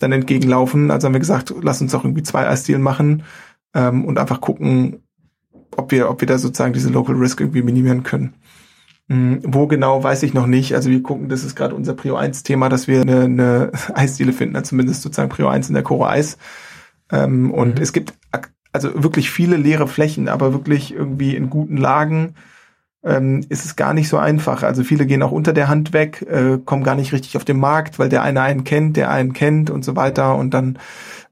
dann 0.01 0.11
entgegenlaufen. 0.11 0.91
Also 0.91 1.07
haben 1.07 1.13
wir 1.13 1.21
gesagt, 1.21 1.55
lass 1.63 1.81
uns 1.81 1.93
doch 1.93 2.05
irgendwie 2.05 2.25
zwei 2.25 2.49
Eisdielen 2.49 2.83
machen 2.83 3.23
ähm, 3.75 4.05
und 4.05 4.19
einfach 4.19 4.41
gucken, 4.41 5.05
ob 5.77 5.93
wir, 5.93 6.11
ob 6.11 6.21
wir 6.21 6.27
da 6.27 6.39
sozusagen 6.39 6.73
diese 6.73 6.91
Local 6.91 7.15
Risk 7.15 7.41
irgendwie 7.41 7.63
minimieren 7.63 8.03
können. 8.03 8.35
Hm, 9.11 9.41
wo 9.45 9.67
genau, 9.67 10.05
weiß 10.05 10.23
ich 10.23 10.35
noch 10.35 10.47
nicht. 10.47 10.75
Also 10.77 10.89
wir 10.89 11.03
gucken, 11.03 11.29
das 11.29 11.43
ist 11.43 11.57
gerade 11.57 11.75
unser 11.75 11.95
Prio 11.95 12.15
1 12.15 12.45
Thema, 12.45 12.69
dass 12.69 12.87
wir 12.87 13.01
eine, 13.01 13.23
eine 13.25 13.73
Eisdiele 13.95 14.33
finden, 14.33 14.55
also 14.55 14.69
zumindest 14.69 15.03
sozusagen 15.03 15.29
Prio 15.29 15.49
1 15.49 15.69
in 15.69 15.75
der 15.75 15.83
Coro 15.83 16.07
Eis. 16.07 16.39
Ähm, 17.11 17.51
und 17.51 17.77
mhm. 17.77 17.83
es 17.83 17.93
gibt 17.93 18.15
also 18.73 19.03
wirklich 19.03 19.33
viele 19.33 19.57
leere 19.57 19.89
Flächen, 19.89 20.29
aber 20.29 20.53
wirklich 20.53 20.95
irgendwie 20.95 21.35
in 21.35 21.51
guten 21.51 21.77
Lagen 21.77 22.37
ähm, 23.03 23.45
ist 23.49 23.65
es 23.65 23.75
gar 23.75 23.95
nicht 23.95 24.09
so 24.09 24.17
einfach. 24.17 24.63
Also 24.63 24.85
viele 24.85 25.07
gehen 25.07 25.25
auch 25.25 25.33
unter 25.33 25.53
der 25.53 25.67
Hand 25.67 25.93
weg, 25.93 26.23
äh, 26.31 26.59
kommen 26.65 26.85
gar 26.85 26.95
nicht 26.95 27.13
richtig 27.13 27.37
auf 27.37 27.45
den 27.45 27.59
Markt, 27.59 27.99
weil 27.99 28.11
der 28.11 28.23
eine 28.23 28.43
einen 28.43 28.63
kennt, 28.63 28.97
der 28.97 29.11
einen 29.11 29.33
kennt 29.33 29.71
und 29.71 29.85
so 29.85 29.97
weiter. 29.97 30.37
Und 30.37 30.55
dann 30.55 30.79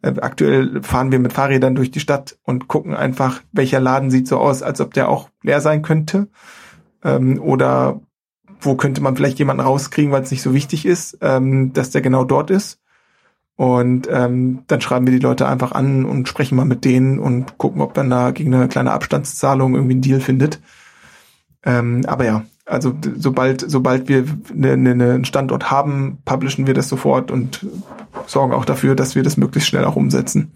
äh, 0.03 0.15
aktuell 0.21 0.83
fahren 0.83 1.13
wir 1.13 1.21
mit 1.21 1.33
Fahrrädern 1.33 1.77
durch 1.77 1.93
die 1.93 2.01
Stadt 2.01 2.39
und 2.43 2.67
gucken 2.67 2.97
einfach, 2.97 3.41
welcher 3.53 3.79
Laden 3.79 4.11
sieht 4.11 4.27
so 4.27 4.39
aus, 4.39 4.65
als 4.65 4.81
ob 4.81 4.95
der 4.95 5.09
auch 5.09 5.29
leer 5.45 5.61
sein 5.61 5.83
könnte. 5.83 6.27
Ähm, 7.05 7.41
oder 7.41 8.01
wo 8.61 8.75
könnte 8.75 9.01
man 9.01 9.17
vielleicht 9.17 9.39
jemanden 9.39 9.63
rauskriegen, 9.63 10.13
weil 10.13 10.23
es 10.23 10.31
nicht 10.31 10.43
so 10.43 10.55
wichtig 10.55 10.85
ist, 10.85 11.19
ähm, 11.21 11.73
dass 11.73 11.91
der 11.91 12.01
genau 12.01 12.25
dort 12.25 12.51
ist. 12.51 12.81
Und 13.57 14.09
ähm, 14.11 14.61
dann 14.69 14.81
schreiben 14.81 15.07
wir 15.07 15.13
die 15.13 15.19
Leute 15.19 15.49
einfach 15.49 15.73
an 15.73 16.05
und 16.05 16.29
sprechen 16.29 16.55
mal 16.55 16.65
mit 16.65 16.85
denen 16.85 17.19
und 17.19 17.59
gucken, 17.59 17.83
ob 17.83 17.93
dann 17.93 18.09
da 18.09 18.31
gegen 18.31 18.55
eine 18.55 18.69
kleine 18.69 18.93
Abstandszahlung 18.93 19.75
irgendwie 19.75 19.95
einen 19.95 20.03
Deal 20.03 20.21
findet. 20.21 20.61
Ähm, 21.65 22.05
aber 22.07 22.25
ja, 22.25 22.45
also 22.67 22.95
sobald, 23.17 23.69
sobald 23.69 24.09
wir 24.09 24.25
ne, 24.55 24.77
ne, 24.77 24.95
ne, 24.95 25.15
einen 25.15 25.25
Standort 25.25 25.73
haben, 25.73 26.19
publishen 26.25 26.67
wir 26.69 26.75
das 26.75 26.89
sofort 26.89 27.31
und 27.31 27.67
sorgen 28.27 28.53
auch 28.53 28.65
dafür, 28.65 28.95
dass 28.95 29.17
wir 29.17 29.25
das 29.25 29.37
möglichst 29.37 29.69
schnell 29.69 29.85
auch 29.85 29.97
umsetzen. 29.97 30.53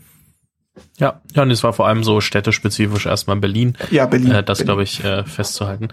Ja, 0.98 1.20
ja, 1.34 1.42
und 1.42 1.50
es 1.50 1.62
war 1.62 1.72
vor 1.72 1.86
allem 1.86 2.02
so 2.02 2.20
städtespezifisch 2.20 3.06
erstmal 3.06 3.36
Berlin. 3.36 3.76
Ja, 3.90 4.06
Berlin. 4.06 4.32
Äh, 4.32 4.42
das 4.42 4.64
glaube 4.64 4.82
ich 4.82 5.04
äh, 5.04 5.24
festzuhalten. 5.24 5.88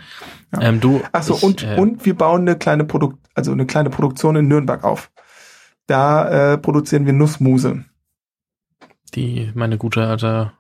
Ja. 0.53 0.61
Ähm, 0.61 0.79
du. 0.79 1.01
Achso, 1.11 1.35
und 1.35 1.63
äh, 1.63 1.75
und 1.75 2.05
wir 2.05 2.15
bauen 2.15 2.41
eine 2.41 2.57
kleine 2.57 2.85
Produkt, 2.85 3.17
also 3.33 3.51
eine 3.51 3.65
kleine 3.65 3.89
Produktion 3.89 4.35
in 4.37 4.47
Nürnberg 4.47 4.83
auf. 4.83 5.11
Da 5.87 6.53
äh, 6.53 6.57
produzieren 6.57 7.05
wir 7.05 7.13
Nussmuse. 7.13 7.83
Die 9.15 9.51
meine 9.53 9.77
gute 9.77 10.05
alte 10.07 10.53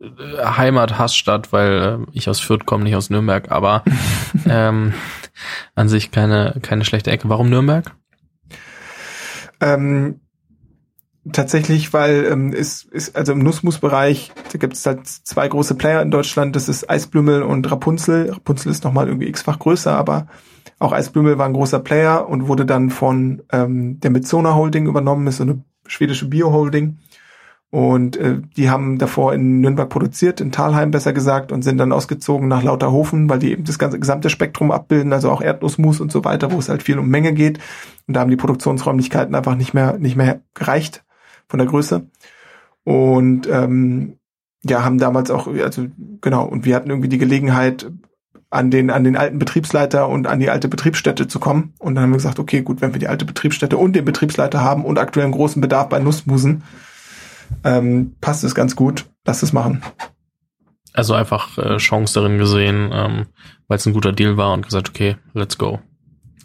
äh, 0.00 0.06
Heimat 0.44 0.98
Hassstadt, 0.98 1.52
weil 1.52 2.06
äh, 2.06 2.10
ich 2.12 2.28
aus 2.28 2.40
Fürth 2.40 2.66
komme, 2.66 2.84
nicht 2.84 2.96
aus 2.96 3.08
Nürnberg, 3.08 3.50
aber 3.50 3.84
ähm, 4.46 4.92
an 5.74 5.88
sich 5.88 6.10
keine 6.10 6.58
keine 6.60 6.84
schlechte 6.84 7.10
Ecke. 7.10 7.28
Warum 7.30 7.48
Nürnberg? 7.48 7.94
Ähm, 9.60 10.20
tatsächlich, 11.32 11.92
weil 11.92 12.26
ähm, 12.30 12.52
ist, 12.52 12.84
ist 12.84 13.16
also 13.16 13.32
im 13.32 13.40
Nussmus-Bereich, 13.40 14.32
da 14.52 14.58
gibt 14.58 14.74
es 14.74 14.86
halt 14.86 15.06
zwei 15.06 15.48
große 15.48 15.74
Player 15.74 16.02
in 16.02 16.10
Deutschland, 16.10 16.56
das 16.56 16.68
ist 16.68 16.88
Eisblümel 16.88 17.42
und 17.42 17.70
Rapunzel. 17.70 18.30
Rapunzel 18.30 18.70
ist 18.70 18.84
nochmal 18.84 19.08
irgendwie 19.08 19.28
x-fach 19.28 19.58
größer, 19.58 19.96
aber 19.96 20.26
auch 20.78 20.92
Eisblümel 20.92 21.38
war 21.38 21.46
ein 21.46 21.54
großer 21.54 21.80
Player 21.80 22.28
und 22.28 22.48
wurde 22.48 22.66
dann 22.66 22.90
von 22.90 23.42
ähm, 23.52 23.98
der 24.00 24.10
Mitzona 24.10 24.54
Holding 24.54 24.86
übernommen, 24.86 25.26
ist 25.26 25.38
so 25.38 25.44
eine 25.44 25.64
schwedische 25.86 26.28
Bio-Holding. 26.28 26.98
Und 27.70 28.16
äh, 28.16 28.40
die 28.56 28.70
haben 28.70 28.96
davor 28.96 29.34
in 29.34 29.60
Nürnberg 29.60 29.88
produziert, 29.88 30.40
in 30.40 30.52
Talheim 30.52 30.92
besser 30.92 31.12
gesagt, 31.12 31.50
und 31.50 31.62
sind 31.62 31.78
dann 31.78 31.92
ausgezogen 31.92 32.46
nach 32.46 32.62
Lauterhofen, 32.62 33.28
weil 33.28 33.40
die 33.40 33.50
eben 33.50 33.64
das 33.64 33.78
ganze 33.78 33.98
gesamte 33.98 34.30
Spektrum 34.30 34.70
abbilden, 34.70 35.12
also 35.12 35.30
auch 35.30 35.42
Erdnussmus 35.42 36.00
und 36.00 36.12
so 36.12 36.24
weiter, 36.24 36.52
wo 36.52 36.58
es 36.58 36.68
halt 36.68 36.82
viel 36.82 36.98
um 36.98 37.08
Menge 37.08 37.32
geht. 37.32 37.58
Und 38.06 38.14
da 38.14 38.20
haben 38.20 38.30
die 38.30 38.36
Produktionsräumlichkeiten 38.36 39.34
einfach 39.34 39.56
nicht 39.56 39.74
mehr 39.74 39.98
nicht 39.98 40.16
mehr 40.16 40.42
gereicht 40.54 41.02
von 41.48 41.58
der 41.58 41.68
Größe. 41.68 42.08
Und 42.84 43.48
ähm, 43.48 44.18
ja, 44.64 44.84
haben 44.84 44.98
damals 44.98 45.30
auch, 45.30 45.46
also 45.46 45.86
genau, 46.20 46.44
und 46.44 46.64
wir 46.64 46.74
hatten 46.74 46.90
irgendwie 46.90 47.08
die 47.08 47.18
Gelegenheit, 47.18 47.90
an 48.50 48.70
den, 48.70 48.90
an 48.90 49.04
den 49.04 49.16
alten 49.16 49.38
Betriebsleiter 49.38 50.08
und 50.08 50.26
an 50.26 50.40
die 50.40 50.50
alte 50.50 50.68
Betriebsstätte 50.68 51.26
zu 51.26 51.40
kommen. 51.40 51.74
Und 51.78 51.94
dann 51.94 52.04
haben 52.04 52.10
wir 52.10 52.18
gesagt, 52.18 52.38
okay, 52.38 52.62
gut, 52.62 52.80
wenn 52.80 52.94
wir 52.94 53.00
die 53.00 53.08
alte 53.08 53.24
Betriebsstätte 53.24 53.76
und 53.76 53.94
den 53.94 54.04
Betriebsleiter 54.04 54.60
haben 54.60 54.84
und 54.84 54.98
aktuell 54.98 55.24
einen 55.24 55.34
großen 55.34 55.60
Bedarf 55.60 55.88
bei 55.88 55.98
Nussmusen, 55.98 56.62
ähm, 57.64 58.14
passt 58.20 58.44
es 58.44 58.54
ganz 58.54 58.76
gut, 58.76 59.06
lass 59.24 59.42
es 59.42 59.52
machen. 59.52 59.82
Also 60.92 61.14
einfach 61.14 61.58
äh, 61.58 61.76
Chance 61.76 62.14
darin 62.14 62.38
gesehen, 62.38 62.90
ähm, 62.92 63.26
weil 63.68 63.78
es 63.78 63.86
ein 63.86 63.92
guter 63.92 64.12
Deal 64.12 64.36
war 64.36 64.52
und 64.52 64.64
gesagt, 64.64 64.88
okay, 64.88 65.16
let's 65.34 65.58
go. 65.58 65.80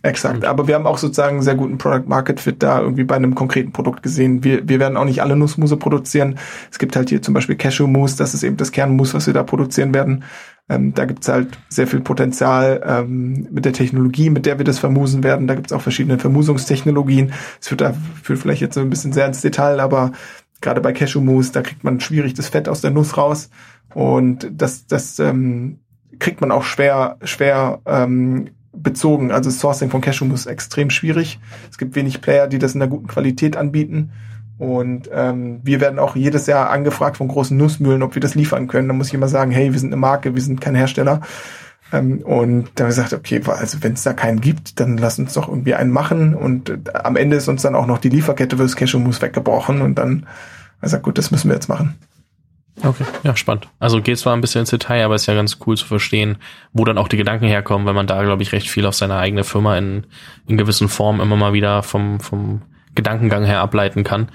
Exakt, 0.03 0.45
aber 0.45 0.67
wir 0.67 0.73
haben 0.73 0.87
auch 0.87 0.97
sozusagen 0.97 1.35
einen 1.35 1.43
sehr 1.43 1.53
guten 1.53 1.77
Product 1.77 2.07
Market 2.07 2.39
Fit 2.39 2.63
da 2.63 2.81
irgendwie 2.81 3.03
bei 3.03 3.15
einem 3.15 3.35
konkreten 3.35 3.71
Produkt 3.71 4.01
gesehen. 4.01 4.43
Wir, 4.43 4.67
wir 4.67 4.79
werden 4.79 4.97
auch 4.97 5.05
nicht 5.05 5.21
alle 5.21 5.35
Nussmuse 5.35 5.77
produzieren. 5.77 6.39
Es 6.71 6.79
gibt 6.79 6.95
halt 6.95 7.09
hier 7.09 7.21
zum 7.21 7.35
Beispiel 7.35 7.55
Cashew 7.55 7.85
Mousse, 7.85 8.17
das 8.17 8.33
ist 8.33 8.41
eben 8.41 8.57
das 8.57 8.71
Kernmus, 8.71 9.13
was 9.13 9.27
wir 9.27 9.35
da 9.35 9.43
produzieren 9.43 9.93
werden. 9.93 10.23
Ähm, 10.69 10.95
da 10.95 11.05
gibt's 11.05 11.27
halt 11.27 11.59
sehr 11.69 11.85
viel 11.85 11.99
Potenzial 11.99 12.81
ähm, 12.83 13.47
mit 13.51 13.63
der 13.65 13.73
Technologie, 13.73 14.31
mit 14.31 14.47
der 14.47 14.57
wir 14.57 14.65
das 14.65 14.79
vermusen 14.79 15.23
werden. 15.23 15.45
Da 15.45 15.53
gibt's 15.53 15.71
auch 15.71 15.81
verschiedene 15.81 16.17
Vermusungstechnologien. 16.17 17.33
Es 17.59 17.67
führt 17.67 17.81
da 17.81 17.93
führt 18.23 18.39
vielleicht 18.39 18.61
jetzt 18.61 18.73
so 18.73 18.81
ein 18.81 18.89
bisschen 18.89 19.13
sehr 19.13 19.27
ins 19.27 19.41
Detail, 19.41 19.79
aber 19.79 20.13
gerade 20.61 20.81
bei 20.81 20.93
Cashew 20.93 21.21
Mousse, 21.21 21.51
da 21.51 21.61
kriegt 21.61 21.83
man 21.83 21.99
schwierig 21.99 22.33
das 22.33 22.49
Fett 22.49 22.67
aus 22.67 22.81
der 22.81 22.91
Nuss 22.91 23.17
raus 23.17 23.51
und 23.93 24.49
das 24.51 24.87
das 24.87 25.19
ähm, 25.19 25.79
kriegt 26.17 26.41
man 26.41 26.51
auch 26.51 26.63
schwer 26.63 27.17
schwer 27.23 27.81
ähm, 27.85 28.49
bezogen. 28.73 29.31
Also 29.31 29.49
Sourcing 29.49 29.89
von 29.89 30.01
Cashew 30.01 30.31
ist 30.33 30.45
extrem 30.45 30.89
schwierig. 30.89 31.39
Es 31.69 31.77
gibt 31.77 31.95
wenig 31.95 32.21
Player, 32.21 32.47
die 32.47 32.59
das 32.59 32.75
in 32.75 32.81
einer 32.81 32.89
guten 32.89 33.07
Qualität 33.07 33.57
anbieten. 33.57 34.11
Und 34.57 35.09
ähm, 35.11 35.59
wir 35.63 35.81
werden 35.81 35.97
auch 35.97 36.15
jedes 36.15 36.45
Jahr 36.45 36.69
angefragt 36.69 37.17
von 37.17 37.27
großen 37.27 37.57
Nussmühlen, 37.57 38.03
ob 38.03 38.13
wir 38.13 38.21
das 38.21 38.35
liefern 38.35 38.67
können. 38.67 38.87
Da 38.87 38.93
muss 38.93 39.07
ich 39.07 39.13
immer 39.15 39.27
sagen, 39.27 39.51
hey, 39.51 39.71
wir 39.73 39.79
sind 39.79 39.89
eine 39.89 39.99
Marke, 39.99 40.35
wir 40.35 40.41
sind 40.41 40.61
kein 40.61 40.75
Hersteller. 40.75 41.21
Ähm, 41.91 42.19
und 42.19 42.69
da 42.75 42.83
haben 42.83 42.95
wir 42.95 43.03
gesagt, 43.03 43.13
okay, 43.13 43.41
also 43.47 43.81
wenn 43.81 43.93
es 43.93 44.03
da 44.03 44.13
keinen 44.13 44.39
gibt, 44.39 44.79
dann 44.79 44.97
lass 44.97 45.19
uns 45.19 45.33
doch 45.33 45.47
irgendwie 45.47 45.73
einen 45.73 45.91
machen. 45.91 46.35
Und 46.35 46.69
äh, 46.69 46.77
am 46.93 47.15
Ende 47.15 47.37
ist 47.37 47.47
uns 47.47 47.63
dann 47.63 47.75
auch 47.75 47.87
noch 47.87 47.97
die 47.97 48.09
Lieferkette 48.09 48.57
fürs 48.57 48.75
Cashew-Mousse 48.75 49.23
weggebrochen. 49.23 49.81
Und 49.81 49.95
dann, 49.95 50.27
also 50.79 50.99
gut, 50.99 51.17
das 51.17 51.31
müssen 51.31 51.49
wir 51.49 51.55
jetzt 51.55 51.67
machen. 51.67 51.95
Okay, 52.83 53.05
ja, 53.23 53.35
spannend. 53.35 53.67
Also 53.79 54.01
geht 54.01 54.17
zwar 54.17 54.33
ein 54.33 54.41
bisschen 54.41 54.61
ins 54.61 54.69
Detail, 54.69 55.03
aber 55.03 55.15
ist 55.15 55.25
ja 55.25 55.35
ganz 55.35 55.57
cool 55.65 55.77
zu 55.77 55.85
verstehen, 55.85 56.37
wo 56.73 56.85
dann 56.85 56.97
auch 56.97 57.07
die 57.07 57.17
Gedanken 57.17 57.45
herkommen, 57.45 57.85
wenn 57.85 57.95
man 57.95 58.07
da, 58.07 58.23
glaube 58.23 58.41
ich, 58.43 58.53
recht 58.53 58.69
viel 58.69 58.85
auf 58.85 58.95
seine 58.95 59.17
eigene 59.17 59.43
Firma 59.43 59.77
in, 59.77 60.07
in 60.47 60.57
gewissen 60.57 60.89
Formen 60.89 61.19
immer 61.19 61.35
mal 61.35 61.53
wieder 61.53 61.83
vom, 61.83 62.19
vom 62.19 62.61
Gedankengang 62.95 63.43
her 63.43 63.61
ableiten 63.61 64.03
kann. 64.03 64.29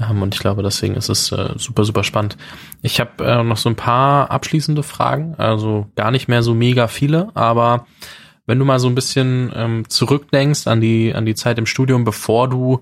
Ähm, 0.00 0.22
und 0.22 0.34
ich 0.34 0.40
glaube, 0.40 0.62
deswegen 0.62 0.94
ist 0.94 1.08
es 1.08 1.30
äh, 1.32 1.50
super, 1.56 1.84
super 1.84 2.04
spannend. 2.04 2.36
Ich 2.82 3.00
habe 3.00 3.24
äh, 3.24 3.42
noch 3.42 3.56
so 3.56 3.68
ein 3.68 3.76
paar 3.76 4.30
abschließende 4.30 4.82
Fragen, 4.82 5.34
also 5.36 5.88
gar 5.94 6.10
nicht 6.10 6.28
mehr 6.28 6.42
so 6.42 6.54
mega 6.54 6.88
viele, 6.88 7.28
aber 7.34 7.86
wenn 8.46 8.58
du 8.58 8.64
mal 8.64 8.78
so 8.78 8.88
ein 8.88 8.94
bisschen 8.94 9.52
ähm, 9.54 9.88
zurückdenkst 9.88 10.66
an 10.66 10.80
die, 10.80 11.14
an 11.14 11.26
die 11.26 11.34
Zeit 11.34 11.58
im 11.58 11.66
Studium, 11.66 12.04
bevor 12.04 12.48
du 12.48 12.80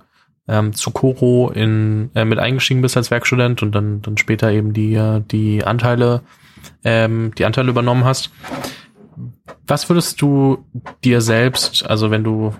ähm, 0.48 0.72
zu 0.72 0.90
Coro 0.90 1.50
in, 1.50 2.10
äh, 2.14 2.24
mit 2.24 2.38
eingestiegen 2.38 2.82
bist 2.82 2.96
als 2.96 3.10
Werkstudent 3.10 3.62
und 3.62 3.72
dann, 3.74 4.02
dann 4.02 4.16
später 4.16 4.50
eben 4.50 4.72
die, 4.72 4.94
äh, 4.94 5.20
die 5.20 5.64
Anteile, 5.64 6.22
ähm, 6.84 7.32
die 7.36 7.44
Anteile 7.44 7.70
übernommen 7.70 8.04
hast. 8.04 8.30
Was 9.66 9.88
würdest 9.88 10.20
du 10.20 10.64
dir 11.04 11.20
selbst, 11.20 11.88
also 11.88 12.10
wenn 12.10 12.24
du 12.24 12.54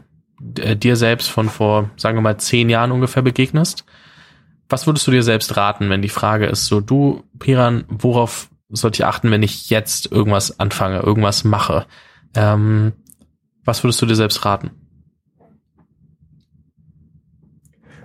äh, 0.59 0.77
dir 0.77 0.97
selbst 0.97 1.29
von 1.29 1.49
vor, 1.49 1.91
sagen 1.97 2.17
wir 2.17 2.23
mal, 2.23 2.39
zehn 2.39 2.69
Jahren 2.69 2.93
ungefähr 2.93 3.23
begegnest, 3.23 3.85
was 4.69 4.87
würdest 4.87 5.07
du 5.07 5.11
dir 5.11 5.23
selbst 5.23 5.57
raten, 5.57 5.91
wenn 5.91 6.03
die 6.03 6.09
Frage 6.09 6.47
ist, 6.47 6.67
so 6.67 6.81
du, 6.81 7.25
Piran, 7.39 7.85
worauf 7.89 8.49
sollte 8.71 9.03
ich 9.03 9.05
achten, 9.05 9.31
wenn 9.31 9.43
ich 9.43 9.69
jetzt 9.71 10.11
irgendwas 10.11 10.59
anfange, 10.59 11.01
irgendwas 11.01 11.45
mache? 11.45 11.87
Ähm, 12.35 12.93
was 13.65 13.85
würdest 13.85 14.01
du 14.01 14.07
dir 14.07 14.17
selbst 14.17 14.45
raten? 14.45 14.71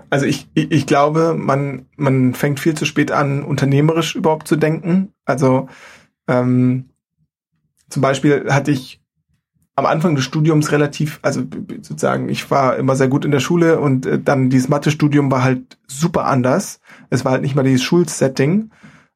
Also 0.09 0.25
ich, 0.25 0.47
ich, 0.53 0.71
ich 0.71 0.85
glaube, 0.85 1.35
man, 1.37 1.85
man 1.97 2.33
fängt 2.33 2.59
viel 2.59 2.75
zu 2.75 2.85
spät 2.85 3.11
an, 3.11 3.43
unternehmerisch 3.43 4.15
überhaupt 4.15 4.47
zu 4.47 4.55
denken. 4.55 5.13
Also 5.25 5.67
ähm, 6.27 6.89
zum 7.89 8.01
Beispiel 8.01 8.51
hatte 8.51 8.71
ich 8.71 9.01
am 9.75 9.85
Anfang 9.85 10.15
des 10.15 10.23
Studiums 10.23 10.71
relativ, 10.71 11.19
also 11.21 11.43
sozusagen, 11.81 12.29
ich 12.29 12.49
war 12.49 12.77
immer 12.77 12.95
sehr 12.95 13.09
gut 13.09 13.25
in 13.25 13.31
der 13.31 13.39
Schule 13.39 13.79
und 13.79 14.05
äh, 14.05 14.19
dann 14.19 14.49
dieses 14.49 14.69
Mathe-Studium 14.69 15.29
war 15.29 15.43
halt 15.43 15.77
super 15.87 16.25
anders. 16.25 16.79
Es 17.11 17.25
war 17.25 17.33
halt 17.33 17.43
nicht 17.43 17.55
mal 17.55 17.63
dieses 17.63 17.83
Schulsetting. 17.83 18.71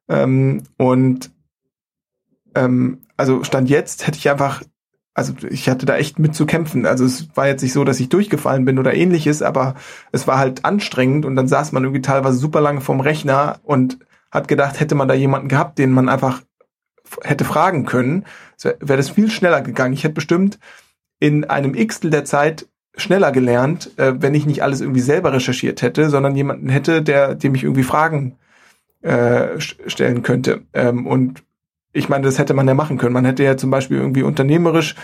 Ähm, 0.08 0.62
und 0.76 1.32
ähm, 2.54 2.98
also 3.16 3.42
Stand 3.44 3.70
jetzt 3.70 4.06
hätte 4.06 4.18
ich 4.18 4.30
einfach 4.30 4.62
also 5.14 5.34
ich 5.48 5.68
hatte 5.68 5.86
da 5.86 5.96
echt 5.96 6.18
mit 6.18 6.34
zu 6.34 6.46
kämpfen. 6.46 6.86
Also 6.86 7.04
es 7.04 7.28
war 7.34 7.46
jetzt 7.46 7.62
nicht 7.62 7.72
so, 7.72 7.84
dass 7.84 8.00
ich 8.00 8.08
durchgefallen 8.08 8.64
bin 8.64 8.78
oder 8.78 8.94
ähnliches, 8.94 9.42
aber 9.42 9.74
es 10.10 10.26
war 10.26 10.38
halt 10.38 10.64
anstrengend 10.64 11.26
und 11.26 11.36
dann 11.36 11.48
saß 11.48 11.72
man 11.72 11.84
irgendwie 11.84 12.02
teilweise 12.02 12.38
super 12.38 12.60
lange 12.60 12.80
vorm 12.80 13.00
Rechner 13.00 13.60
und 13.62 13.98
hat 14.30 14.48
gedacht, 14.48 14.80
hätte 14.80 14.94
man 14.94 15.08
da 15.08 15.14
jemanden 15.14 15.48
gehabt, 15.48 15.78
den 15.78 15.92
man 15.92 16.08
einfach 16.08 16.42
hätte 17.22 17.44
fragen 17.44 17.84
können, 17.84 18.24
wäre 18.62 18.96
das 18.96 19.10
viel 19.10 19.30
schneller 19.30 19.60
gegangen. 19.60 19.92
Ich 19.92 20.04
hätte 20.04 20.14
bestimmt 20.14 20.58
in 21.20 21.44
einem 21.44 21.74
Xtel 21.74 22.10
der 22.10 22.24
Zeit 22.24 22.66
schneller 22.96 23.32
gelernt, 23.32 23.90
äh, 23.98 24.14
wenn 24.20 24.34
ich 24.34 24.46
nicht 24.46 24.62
alles 24.62 24.80
irgendwie 24.80 25.00
selber 25.00 25.32
recherchiert 25.32 25.82
hätte, 25.82 26.10
sondern 26.10 26.36
jemanden 26.36 26.68
hätte, 26.68 27.02
der 27.02 27.34
dem 27.34 27.54
ich 27.54 27.64
irgendwie 27.64 27.84
Fragen 27.84 28.36
äh, 29.02 29.60
stellen 29.60 30.22
könnte. 30.22 30.62
Ähm, 30.72 31.06
und 31.06 31.42
ich 31.92 32.08
meine, 32.08 32.24
das 32.24 32.38
hätte 32.38 32.54
man 32.54 32.66
ja 32.66 32.74
machen 32.74 32.98
können. 32.98 33.12
Man 33.12 33.24
hätte 33.24 33.44
ja 33.44 33.56
zum 33.56 33.70
Beispiel 33.70 33.98
irgendwie 33.98 34.22
unternehmerisch 34.22 34.94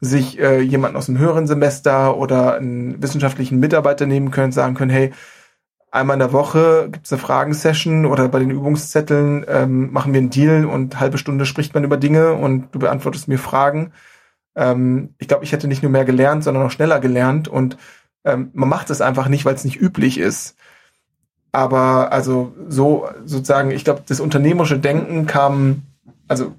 sich 0.00 0.38
äh, 0.38 0.60
jemanden 0.60 0.96
aus 0.96 1.06
dem 1.06 1.18
höheren 1.18 1.46
Semester 1.46 2.16
oder 2.16 2.56
einen 2.56 3.02
wissenschaftlichen 3.02 3.58
Mitarbeiter 3.58 4.06
nehmen 4.06 4.30
können, 4.30 4.52
sagen 4.52 4.74
können, 4.74 4.90
hey, 4.90 5.12
einmal 5.90 6.14
in 6.14 6.20
der 6.20 6.32
Woche 6.32 6.88
gibt's 6.90 7.12
eine 7.12 7.22
Fragensession 7.22 8.04
oder 8.04 8.28
bei 8.28 8.40
den 8.40 8.50
Übungszetteln 8.50 9.46
ähm, 9.48 9.92
machen 9.92 10.12
wir 10.12 10.20
einen 10.20 10.30
Deal 10.30 10.66
und 10.66 10.98
halbe 11.00 11.18
Stunde 11.18 11.46
spricht 11.46 11.72
man 11.74 11.84
über 11.84 11.96
Dinge 11.96 12.34
und 12.34 12.74
du 12.74 12.80
beantwortest 12.80 13.28
mir 13.28 13.38
Fragen. 13.38 13.92
Ähm, 14.56 15.14
ich 15.18 15.28
glaube, 15.28 15.44
ich 15.44 15.52
hätte 15.52 15.68
nicht 15.68 15.82
nur 15.82 15.92
mehr 15.92 16.04
gelernt, 16.04 16.44
sondern 16.44 16.64
auch 16.64 16.70
schneller 16.70 17.00
gelernt 17.00 17.48
und 17.48 17.78
ähm, 18.24 18.50
man 18.54 18.68
macht 18.68 18.90
es 18.90 19.00
einfach 19.00 19.28
nicht, 19.28 19.44
weil 19.44 19.54
es 19.54 19.64
nicht 19.64 19.80
üblich 19.80 20.18
ist. 20.18 20.56
Aber 21.52 22.12
also 22.12 22.52
so 22.68 23.08
sozusagen, 23.24 23.70
ich 23.70 23.84
glaube, 23.84 24.02
das 24.06 24.18
unternehmerische 24.18 24.78
Denken 24.80 25.26
kam 25.26 25.82
also 26.28 26.54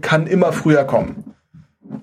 kann 0.00 0.26
immer 0.26 0.52
früher 0.52 0.84
kommen. 0.84 1.34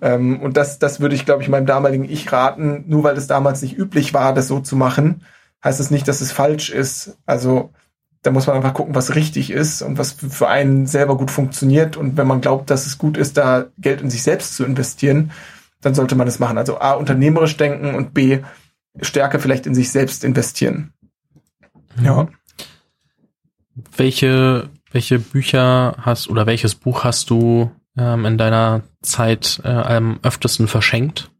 Ähm, 0.01 0.39
und 0.41 0.57
das, 0.57 0.79
das 0.79 0.99
würde 0.99 1.15
ich, 1.15 1.25
glaube 1.25 1.43
ich, 1.43 1.49
meinem 1.49 1.65
damaligen 1.65 2.05
Ich 2.05 2.31
raten, 2.31 2.85
nur 2.87 3.03
weil 3.03 3.17
es 3.17 3.27
damals 3.27 3.61
nicht 3.61 3.77
üblich 3.77 4.13
war, 4.13 4.33
das 4.33 4.47
so 4.47 4.59
zu 4.59 4.75
machen, 4.75 5.23
heißt 5.63 5.79
es 5.79 5.87
das 5.87 5.91
nicht, 5.91 6.07
dass 6.07 6.21
es 6.21 6.31
falsch 6.31 6.69
ist. 6.69 7.17
Also 7.25 7.71
da 8.23 8.31
muss 8.31 8.47
man 8.47 8.55
einfach 8.55 8.73
gucken, 8.73 8.95
was 8.95 9.15
richtig 9.15 9.49
ist 9.49 9.81
und 9.81 9.97
was 9.97 10.11
für 10.11 10.47
einen 10.47 10.85
selber 10.85 11.17
gut 11.17 11.31
funktioniert. 11.31 11.97
Und 11.97 12.17
wenn 12.17 12.27
man 12.27 12.41
glaubt, 12.41 12.69
dass 12.69 12.85
es 12.85 12.97
gut 12.97 13.17
ist, 13.17 13.37
da 13.37 13.65
Geld 13.77 14.01
in 14.01 14.09
sich 14.09 14.23
selbst 14.23 14.55
zu 14.55 14.63
investieren, 14.63 15.31
dann 15.81 15.95
sollte 15.95 16.15
man 16.15 16.27
es 16.27 16.39
machen. 16.39 16.57
Also 16.57 16.79
A, 16.79 16.93
unternehmerisch 16.93 17.57
denken 17.57 17.95
und 17.95 18.13
B, 18.13 18.39
stärker 19.01 19.39
vielleicht 19.39 19.65
in 19.65 19.73
sich 19.73 19.91
selbst 19.91 20.23
investieren. 20.23 20.93
Ja. 22.01 22.27
Welche 23.97 24.69
welche 24.91 25.19
Bücher 25.19 25.95
hast 25.99 26.29
oder 26.29 26.45
welches 26.45 26.75
Buch 26.75 27.03
hast 27.03 27.29
du 27.29 27.71
ähm, 27.97 28.25
in 28.25 28.37
deiner 28.37 28.81
Zeit 29.01 29.61
äh, 29.63 29.69
am 29.69 30.19
öftesten 30.23 30.67
verschenkt? 30.67 31.31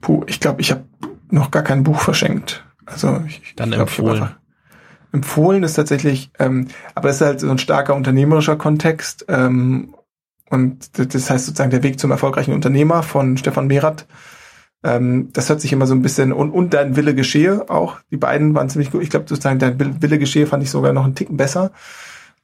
Puh, 0.00 0.24
ich 0.26 0.40
glaube, 0.40 0.60
ich 0.60 0.70
habe 0.70 0.84
noch 1.30 1.50
gar 1.50 1.62
kein 1.62 1.82
Buch 1.82 2.00
verschenkt. 2.00 2.64
Also 2.86 3.22
ich, 3.26 3.54
dann 3.56 3.70
ich 3.70 3.74
glaub, 3.74 3.88
empfohlen. 3.88 4.28
empfohlen 5.12 5.62
ist 5.62 5.74
tatsächlich, 5.74 6.30
ähm, 6.38 6.68
aber 6.94 7.10
es 7.10 7.16
ist 7.16 7.26
halt 7.26 7.40
so 7.40 7.50
ein 7.50 7.58
starker 7.58 7.94
unternehmerischer 7.94 8.56
Kontext. 8.56 9.26
Ähm, 9.28 9.94
und 10.50 10.98
das 10.98 11.30
heißt 11.30 11.46
sozusagen 11.46 11.70
der 11.70 11.82
Weg 11.82 12.00
zum 12.00 12.10
erfolgreichen 12.10 12.54
Unternehmer 12.54 13.02
von 13.02 13.36
Stefan 13.36 13.66
Merath 13.66 14.06
ähm, 14.84 15.30
das 15.32 15.48
hört 15.48 15.60
sich 15.60 15.72
immer 15.72 15.86
so 15.86 15.94
ein 15.94 16.02
bisschen 16.02 16.32
und, 16.32 16.50
und 16.50 16.74
dein 16.74 16.96
Wille 16.96 17.14
geschehe 17.14 17.68
auch. 17.68 18.00
Die 18.10 18.16
beiden 18.16 18.54
waren 18.54 18.70
ziemlich 18.70 18.90
gut. 18.90 19.02
Ich 19.02 19.10
glaube, 19.10 19.26
sozusagen 19.28 19.58
dein 19.58 20.02
Wille 20.02 20.18
geschehe 20.18 20.46
fand 20.46 20.62
ich 20.62 20.70
sogar 20.70 20.92
noch 20.92 21.04
einen 21.04 21.14
Ticken 21.14 21.36
besser. 21.36 21.72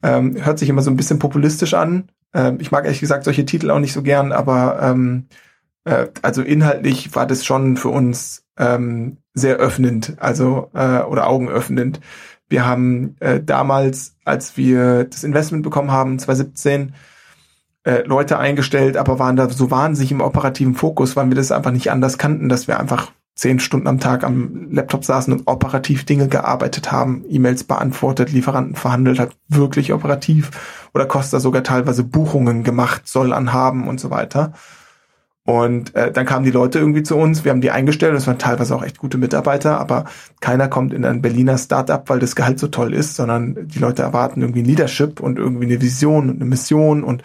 Ähm, 0.03 0.43
hört 0.43 0.59
sich 0.59 0.69
immer 0.69 0.81
so 0.81 0.91
ein 0.91 0.97
bisschen 0.97 1.19
populistisch 1.19 1.73
an. 1.73 2.09
Ähm, 2.33 2.57
ich 2.59 2.71
mag 2.71 2.83
ehrlich 2.85 2.99
gesagt 2.99 3.23
solche 3.23 3.45
Titel 3.45 3.71
auch 3.71 3.79
nicht 3.79 3.93
so 3.93 4.03
gern, 4.03 4.31
aber 4.31 4.79
ähm, 4.81 5.27
äh, 5.85 6.07
also 6.21 6.41
inhaltlich 6.41 7.15
war 7.15 7.25
das 7.25 7.45
schon 7.45 7.77
für 7.77 7.89
uns 7.89 8.45
ähm, 8.57 9.17
sehr 9.33 9.57
öffnend, 9.57 10.15
also 10.19 10.69
äh, 10.73 10.99
oder 10.99 11.27
augenöffnend. 11.27 12.01
Wir 12.49 12.65
haben 12.65 13.15
äh, 13.21 13.41
damals, 13.41 14.15
als 14.25 14.57
wir 14.57 15.05
das 15.05 15.23
Investment 15.23 15.63
bekommen 15.63 15.91
haben, 15.91 16.19
2017, 16.19 16.93
äh, 17.85 18.01
Leute 18.05 18.39
eingestellt, 18.39 18.97
aber 18.97 19.19
waren 19.19 19.35
da 19.35 19.49
so 19.49 19.71
wahnsinnig 19.71 20.11
im 20.11 20.21
operativen 20.21 20.75
Fokus, 20.75 21.15
weil 21.15 21.29
wir 21.29 21.35
das 21.35 21.51
einfach 21.51 21.71
nicht 21.71 21.91
anders 21.91 22.17
kannten, 22.17 22.49
dass 22.49 22.67
wir 22.67 22.79
einfach 22.79 23.11
zehn 23.35 23.59
Stunden 23.59 23.87
am 23.87 23.99
Tag 23.99 24.23
am 24.23 24.71
Laptop 24.71 25.05
saßen 25.05 25.31
und 25.31 25.43
operativ 25.45 26.05
Dinge 26.05 26.27
gearbeitet 26.27 26.91
haben, 26.91 27.25
E-Mails 27.29 27.65
beantwortet, 27.65 28.31
Lieferanten 28.31 28.75
verhandelt 28.75 29.19
hat, 29.19 29.35
wirklich 29.49 29.93
operativ. 29.93 30.51
Oder 30.93 31.05
Costa 31.05 31.39
sogar 31.39 31.61
teilweise 31.61 32.03
Buchungen 32.03 32.63
gemacht 32.63 33.07
soll 33.07 33.33
anhaben 33.33 33.87
und 33.87 33.99
so 33.99 34.09
weiter. 34.09 34.53
Und 35.43 35.93
äh, 35.93 36.11
dann 36.11 36.25
kamen 36.25 36.43
die 36.43 36.51
Leute 36.51 36.79
irgendwie 36.79 37.03
zu 37.03 37.15
uns, 37.15 37.45
wir 37.45 37.51
haben 37.51 37.61
die 37.61 37.69
eingestellt, 37.69 38.15
das 38.15 38.25
waren 38.25 38.39
teilweise 38.39 38.75
auch 38.75 38.83
echt 38.83 38.97
gute 38.97 39.19
Mitarbeiter, 39.19 39.79
aber 39.79 40.05
keiner 40.41 40.67
kommt 40.67 40.91
in 40.91 41.05
ein 41.05 41.21
Berliner 41.21 41.59
Startup, 41.59 42.09
weil 42.09 42.17
das 42.17 42.35
Gehalt 42.35 42.57
so 42.57 42.67
toll 42.67 42.95
ist, 42.95 43.15
sondern 43.15 43.67
die 43.67 43.77
Leute 43.77 44.01
erwarten 44.01 44.41
irgendwie 44.41 44.63
ein 44.63 44.65
Leadership 44.65 45.19
und 45.19 45.37
irgendwie 45.37 45.65
eine 45.65 45.81
Vision 45.81 46.31
und 46.31 46.37
eine 46.37 46.45
Mission 46.45 47.03
und 47.03 47.21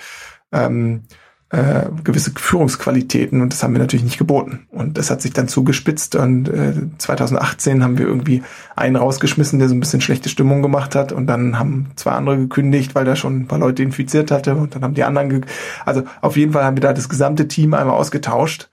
ähm, 0.52 1.02
äh, 1.50 1.86
gewisse 2.04 2.30
Führungsqualitäten 2.30 3.40
und 3.40 3.52
das 3.52 3.62
haben 3.62 3.74
wir 3.74 3.80
natürlich 3.80 4.04
nicht 4.04 4.18
geboten. 4.18 4.68
Und 4.70 4.98
das 4.98 5.10
hat 5.10 5.20
sich 5.20 5.32
dann 5.32 5.48
zugespitzt 5.48 6.14
und 6.14 6.48
äh, 6.48 6.74
2018 6.98 7.82
haben 7.82 7.98
wir 7.98 8.06
irgendwie 8.06 8.44
einen 8.76 8.94
rausgeschmissen, 8.94 9.58
der 9.58 9.68
so 9.68 9.74
ein 9.74 9.80
bisschen 9.80 10.00
schlechte 10.00 10.28
Stimmung 10.28 10.62
gemacht 10.62 10.94
hat 10.94 11.10
und 11.10 11.26
dann 11.26 11.58
haben 11.58 11.90
zwei 11.96 12.12
andere 12.12 12.38
gekündigt, 12.38 12.94
weil 12.94 13.04
da 13.04 13.16
schon 13.16 13.40
ein 13.40 13.46
paar 13.48 13.58
Leute 13.58 13.82
infiziert 13.82 14.30
hatte 14.30 14.54
und 14.54 14.76
dann 14.76 14.84
haben 14.84 14.94
die 14.94 15.02
anderen, 15.02 15.44
also 15.84 16.04
auf 16.20 16.36
jeden 16.36 16.52
Fall 16.52 16.64
haben 16.64 16.76
wir 16.76 16.82
da 16.82 16.92
das 16.92 17.08
gesamte 17.08 17.48
Team 17.48 17.74
einmal 17.74 17.96
ausgetauscht, 17.96 18.70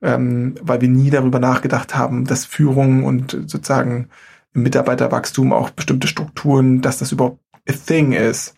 ähm, 0.00 0.54
weil 0.62 0.80
wir 0.80 0.88
nie 0.88 1.10
darüber 1.10 1.40
nachgedacht 1.40 1.96
haben, 1.96 2.24
dass 2.24 2.44
Führung 2.44 3.02
und 3.02 3.32
sozusagen 3.32 4.10
Mitarbeiterwachstum 4.52 5.52
auch 5.52 5.70
bestimmte 5.70 6.06
Strukturen, 6.06 6.82
dass 6.82 6.98
das 6.98 7.12
überhaupt 7.12 7.40
a 7.68 7.72
thing 7.72 8.12
ist. 8.12 8.55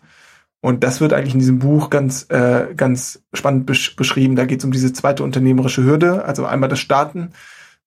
Und 0.61 0.83
das 0.83 0.99
wird 0.99 1.13
eigentlich 1.13 1.33
in 1.33 1.39
diesem 1.39 1.59
Buch 1.59 1.89
ganz, 1.89 2.25
äh, 2.29 2.73
ganz 2.75 3.21
spannend 3.33 3.65
besch 3.65 3.95
beschrieben. 3.95 4.35
Da 4.35 4.45
geht 4.45 4.59
es 4.59 4.65
um 4.65 4.71
diese 4.71 4.91
zweite 4.91 5.23
unternehmerische 5.23 5.83
Hürde. 5.83 6.25
Also 6.25 6.45
einmal 6.45 6.69
das 6.69 6.79
Starten 6.79 7.29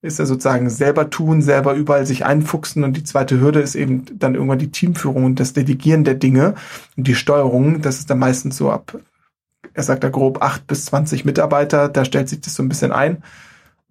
ist 0.01 0.18
ja 0.18 0.25
sozusagen 0.25 0.70
selber 0.70 1.11
tun, 1.11 1.43
selber 1.43 1.75
überall 1.75 2.07
sich 2.07 2.25
einfuchsen. 2.25 2.83
Und 2.83 2.97
die 2.97 3.05
zweite 3.05 3.41
Hürde 3.41 3.61
ist 3.61 3.75
eben 3.75 4.05
dann 4.18 4.35
irgendwann 4.35 4.59
die 4.59 4.70
Teamführung 4.70 5.25
und 5.25 5.39
das 5.39 5.53
Delegieren 5.53 6.05
der 6.05 6.14
Dinge 6.14 6.55
und 6.97 7.07
die 7.07 7.14
Steuerung. 7.14 7.83
Das 7.83 7.99
ist 7.99 8.09
dann 8.09 8.18
meistens 8.18 8.57
so 8.57 8.70
ab, 8.70 8.99
er 9.75 9.83
sagt 9.83 10.03
da 10.03 10.09
grob 10.09 10.43
acht 10.43 10.66
bis 10.66 10.87
zwanzig 10.87 11.25
Mitarbeiter. 11.25 11.89
Da 11.89 12.05
stellt 12.05 12.29
sich 12.29 12.41
das 12.41 12.55
so 12.55 12.62
ein 12.62 12.68
bisschen 12.68 12.91
ein. 12.91 13.23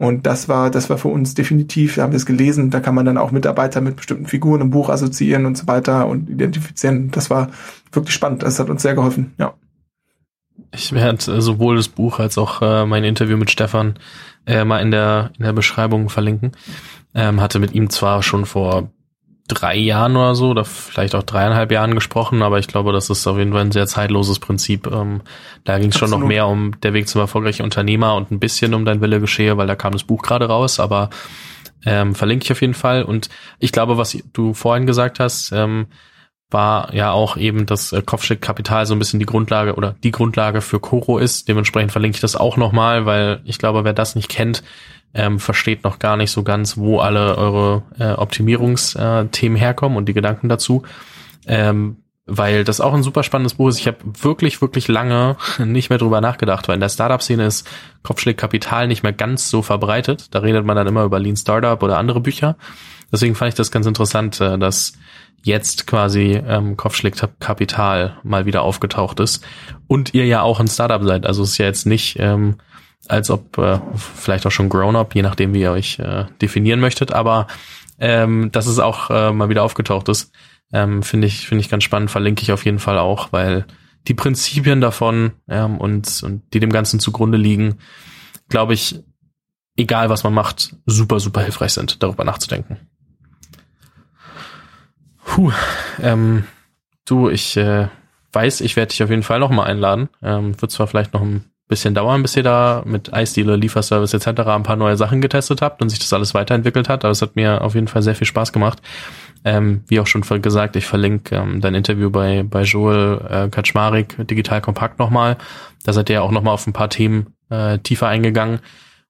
Und 0.01 0.25
das 0.25 0.49
war, 0.49 0.71
das 0.71 0.89
war 0.89 0.97
für 0.97 1.09
uns 1.09 1.35
definitiv, 1.35 1.93
da 1.93 2.01
haben 2.01 2.11
wir 2.11 2.17
es 2.17 2.25
gelesen, 2.25 2.71
da 2.71 2.79
kann 2.79 2.95
man 2.95 3.05
dann 3.05 3.19
auch 3.19 3.29
Mitarbeiter 3.29 3.81
mit 3.81 3.97
bestimmten 3.97 4.25
Figuren 4.25 4.59
im 4.59 4.71
Buch 4.71 4.89
assoziieren 4.89 5.45
und 5.45 5.55
so 5.59 5.67
weiter 5.67 6.07
und 6.07 6.27
identifizieren. 6.27 7.11
Das 7.11 7.29
war 7.29 7.51
wirklich 7.91 8.15
spannend. 8.15 8.41
Das 8.41 8.57
hat 8.57 8.71
uns 8.71 8.81
sehr 8.81 8.95
geholfen, 8.95 9.35
ja. 9.37 9.53
Ich 10.71 10.91
werde 10.91 11.39
sowohl 11.39 11.75
das 11.75 11.87
Buch 11.87 12.17
als 12.17 12.39
auch 12.39 12.63
äh, 12.63 12.87
mein 12.87 13.03
Interview 13.03 13.37
mit 13.37 13.51
Stefan 13.51 13.93
äh, 14.47 14.65
mal 14.65 14.79
in 14.79 14.89
der, 14.89 15.33
in 15.37 15.45
der 15.45 15.53
Beschreibung 15.53 16.09
verlinken. 16.09 16.53
Ähm, 17.13 17.39
hatte 17.39 17.59
mit 17.59 17.75
ihm 17.75 17.91
zwar 17.91 18.23
schon 18.23 18.47
vor 18.47 18.89
drei 19.53 19.75
Jahren 19.75 20.15
oder 20.15 20.35
so, 20.35 20.49
oder 20.49 20.65
vielleicht 20.65 21.15
auch 21.15 21.23
dreieinhalb 21.23 21.71
Jahren 21.71 21.95
gesprochen, 21.95 22.41
aber 22.41 22.59
ich 22.59 22.67
glaube, 22.67 22.91
das 22.91 23.09
ist 23.09 23.27
auf 23.27 23.37
jeden 23.37 23.51
Fall 23.51 23.61
ein 23.61 23.71
sehr 23.71 23.87
zeitloses 23.87 24.39
Prinzip. 24.39 24.87
Ähm, 24.87 25.21
da 25.63 25.79
ging 25.79 25.89
es 25.89 25.97
schon 25.97 26.09
noch 26.09 26.19
mehr 26.19 26.47
um 26.47 26.79
der 26.81 26.93
Weg 26.93 27.07
zum 27.07 27.21
erfolgreichen 27.21 27.63
Unternehmer 27.63 28.15
und 28.15 28.31
ein 28.31 28.39
bisschen 28.39 28.73
um 28.73 28.85
dein 28.85 29.01
Wille 29.01 29.19
geschehe, 29.19 29.57
weil 29.57 29.67
da 29.67 29.75
kam 29.75 29.93
das 29.93 30.03
Buch 30.03 30.21
gerade 30.21 30.45
raus, 30.45 30.79
aber 30.79 31.09
ähm, 31.85 32.15
verlinke 32.15 32.45
ich 32.45 32.51
auf 32.51 32.61
jeden 32.61 32.73
Fall. 32.73 33.03
Und 33.03 33.29
ich 33.59 33.71
glaube, 33.71 33.97
was 33.97 34.17
du 34.33 34.53
vorhin 34.53 34.85
gesagt 34.85 35.19
hast, 35.19 35.51
ähm, 35.51 35.87
war 36.51 36.93
ja 36.93 37.11
auch 37.11 37.37
eben, 37.37 37.65
dass 37.65 37.93
äh, 37.93 38.01
Kopfstück-Kapital 38.01 38.85
so 38.85 38.93
ein 38.93 38.99
bisschen 38.99 39.19
die 39.19 39.25
Grundlage 39.25 39.75
oder 39.75 39.95
die 40.03 40.11
Grundlage 40.11 40.61
für 40.61 40.79
Koro 40.79 41.17
ist. 41.17 41.47
Dementsprechend 41.47 41.91
verlinke 41.91 42.15
ich 42.15 42.21
das 42.21 42.35
auch 42.35 42.57
nochmal, 42.57 43.05
weil 43.05 43.41
ich 43.45 43.57
glaube, 43.57 43.83
wer 43.83 43.93
das 43.93 44.15
nicht 44.15 44.29
kennt, 44.29 44.63
ähm, 45.13 45.39
versteht 45.39 45.83
noch 45.83 45.99
gar 45.99 46.17
nicht 46.17 46.31
so 46.31 46.43
ganz, 46.43 46.77
wo 46.77 46.99
alle 46.99 47.37
eure 47.37 47.83
äh, 47.99 48.13
Optimierungsthemen 48.13 49.57
herkommen 49.57 49.97
und 49.97 50.07
die 50.07 50.13
Gedanken 50.13 50.49
dazu. 50.49 50.83
Ähm, 51.47 51.97
weil 52.27 52.63
das 52.63 52.79
auch 52.79 52.93
ein 52.93 53.03
super 53.03 53.23
spannendes 53.23 53.55
Buch 53.55 53.69
ist. 53.69 53.79
Ich 53.79 53.87
habe 53.87 53.97
wirklich, 54.03 54.61
wirklich 54.61 54.87
lange 54.87 55.37
nicht 55.59 55.89
mehr 55.89 55.99
drüber 55.99 56.21
nachgedacht, 56.21 56.67
weil 56.67 56.75
in 56.75 56.81
der 56.81 56.89
Startup-Szene 56.89 57.45
ist 57.45 57.67
Kopfschlägkapital 58.03 58.87
nicht 58.87 59.03
mehr 59.03 59.13
ganz 59.13 59.49
so 59.49 59.61
verbreitet. 59.61 60.33
Da 60.33 60.39
redet 60.39 60.65
man 60.65 60.75
dann 60.75 60.87
immer 60.87 61.03
über 61.03 61.19
Lean 61.19 61.35
Startup 61.35 61.81
oder 61.81 61.97
andere 61.97 62.21
Bücher. 62.21 62.57
Deswegen 63.11 63.35
fand 63.35 63.49
ich 63.49 63.55
das 63.55 63.71
ganz 63.71 63.85
interessant, 63.85 64.39
äh, 64.39 64.57
dass 64.57 64.93
jetzt 65.43 65.87
quasi 65.87 66.41
ähm, 66.47 66.77
Kopfschlägkapital 66.77 68.17
mal 68.23 68.45
wieder 68.45 68.61
aufgetaucht 68.61 69.19
ist 69.19 69.43
und 69.87 70.13
ihr 70.13 70.25
ja 70.25 70.41
auch 70.41 70.59
ein 70.59 70.67
Startup 70.67 71.03
seid. 71.03 71.25
Also 71.25 71.43
es 71.43 71.51
ist 71.51 71.57
ja 71.57 71.65
jetzt 71.65 71.87
nicht 71.87 72.17
ähm, 72.19 72.57
als 73.07 73.29
ob 73.29 73.57
äh, 73.57 73.79
vielleicht 73.95 74.45
auch 74.45 74.51
schon 74.51 74.69
Grown-up, 74.69 75.15
je 75.15 75.21
nachdem, 75.21 75.53
wie 75.53 75.61
ihr 75.61 75.71
euch 75.71 75.99
äh, 75.99 76.25
definieren 76.41 76.79
möchtet, 76.79 77.11
aber 77.11 77.47
ähm, 77.99 78.51
dass 78.51 78.67
es 78.67 78.79
auch 78.79 79.09
äh, 79.09 79.31
mal 79.31 79.49
wieder 79.49 79.63
aufgetaucht 79.63 80.09
ist, 80.09 80.31
ähm, 80.73 81.03
finde 81.03 81.27
ich, 81.27 81.47
finde 81.47 81.61
ich 81.61 81.69
ganz 81.69 81.83
spannend, 81.83 82.11
verlinke 82.11 82.41
ich 82.41 82.51
auf 82.51 82.65
jeden 82.65 82.79
Fall 82.79 82.97
auch, 82.97 83.31
weil 83.31 83.65
die 84.07 84.13
Prinzipien 84.13 84.81
davon 84.81 85.33
ähm, 85.47 85.77
und, 85.77 86.23
und 86.23 86.53
die 86.53 86.59
dem 86.59 86.71
Ganzen 86.71 86.99
zugrunde 86.99 87.37
liegen, 87.37 87.79
glaube 88.49 88.73
ich, 88.73 89.03
egal 89.77 90.09
was 90.09 90.23
man 90.23 90.33
macht, 90.33 90.75
super, 90.85 91.19
super 91.19 91.41
hilfreich 91.41 91.73
sind, 91.73 92.01
darüber 92.01 92.23
nachzudenken. 92.23 92.77
Puh, 95.23 95.51
ähm, 96.01 96.45
du, 97.05 97.29
ich 97.29 97.55
äh, 97.57 97.87
weiß, 98.33 98.61
ich 98.61 98.75
werde 98.75 98.89
dich 98.89 99.03
auf 99.03 99.09
jeden 99.09 99.23
Fall 99.23 99.39
noch 99.39 99.49
mal 99.49 99.65
einladen. 99.65 100.09
Ähm, 100.21 100.59
wird 100.61 100.71
zwar 100.71 100.87
vielleicht 100.87 101.13
noch 101.13 101.21
ein 101.21 101.50
bisschen 101.71 101.95
dauern, 101.95 102.21
bis 102.21 102.35
ihr 102.35 102.43
da 102.43 102.83
mit 102.85 103.13
Eisdealer, 103.13 103.57
Lieferservice 103.57 104.13
etc. 104.13 104.41
ein 104.41 104.63
paar 104.63 104.75
neue 104.75 104.97
Sachen 104.97 105.21
getestet 105.21 105.61
habt 105.61 105.81
und 105.81 105.89
sich 105.89 105.99
das 105.99 106.11
alles 106.13 106.33
weiterentwickelt 106.33 106.89
hat. 106.89 107.03
Aber 107.03 107.11
es 107.11 107.21
hat 107.21 107.35
mir 107.35 107.61
auf 107.61 107.73
jeden 107.73 107.87
Fall 107.87 108.03
sehr 108.03 108.13
viel 108.13 108.27
Spaß 108.27 108.51
gemacht. 108.51 108.81
Ähm, 109.43 109.83
wie 109.87 109.99
auch 109.99 110.05
schon 110.05 110.21
gesagt, 110.21 110.75
ich 110.75 110.85
verlinke 110.85 111.35
ähm, 111.35 111.61
dein 111.61 111.73
Interview 111.73 112.11
bei, 112.11 112.43
bei 112.43 112.63
Joel 112.63 113.21
äh, 113.27 113.49
Kaczmarek, 113.49 114.27
Digital 114.27 114.61
Kompakt 114.61 114.99
nochmal. 114.99 115.37
Da 115.83 115.93
seid 115.93 116.09
ihr 116.09 116.15
ja 116.15 116.21
auch 116.21 116.31
nochmal 116.31 116.53
auf 116.53 116.67
ein 116.67 116.73
paar 116.73 116.89
Themen 116.89 117.33
äh, 117.49 117.79
tiefer 117.79 118.07
eingegangen 118.07 118.59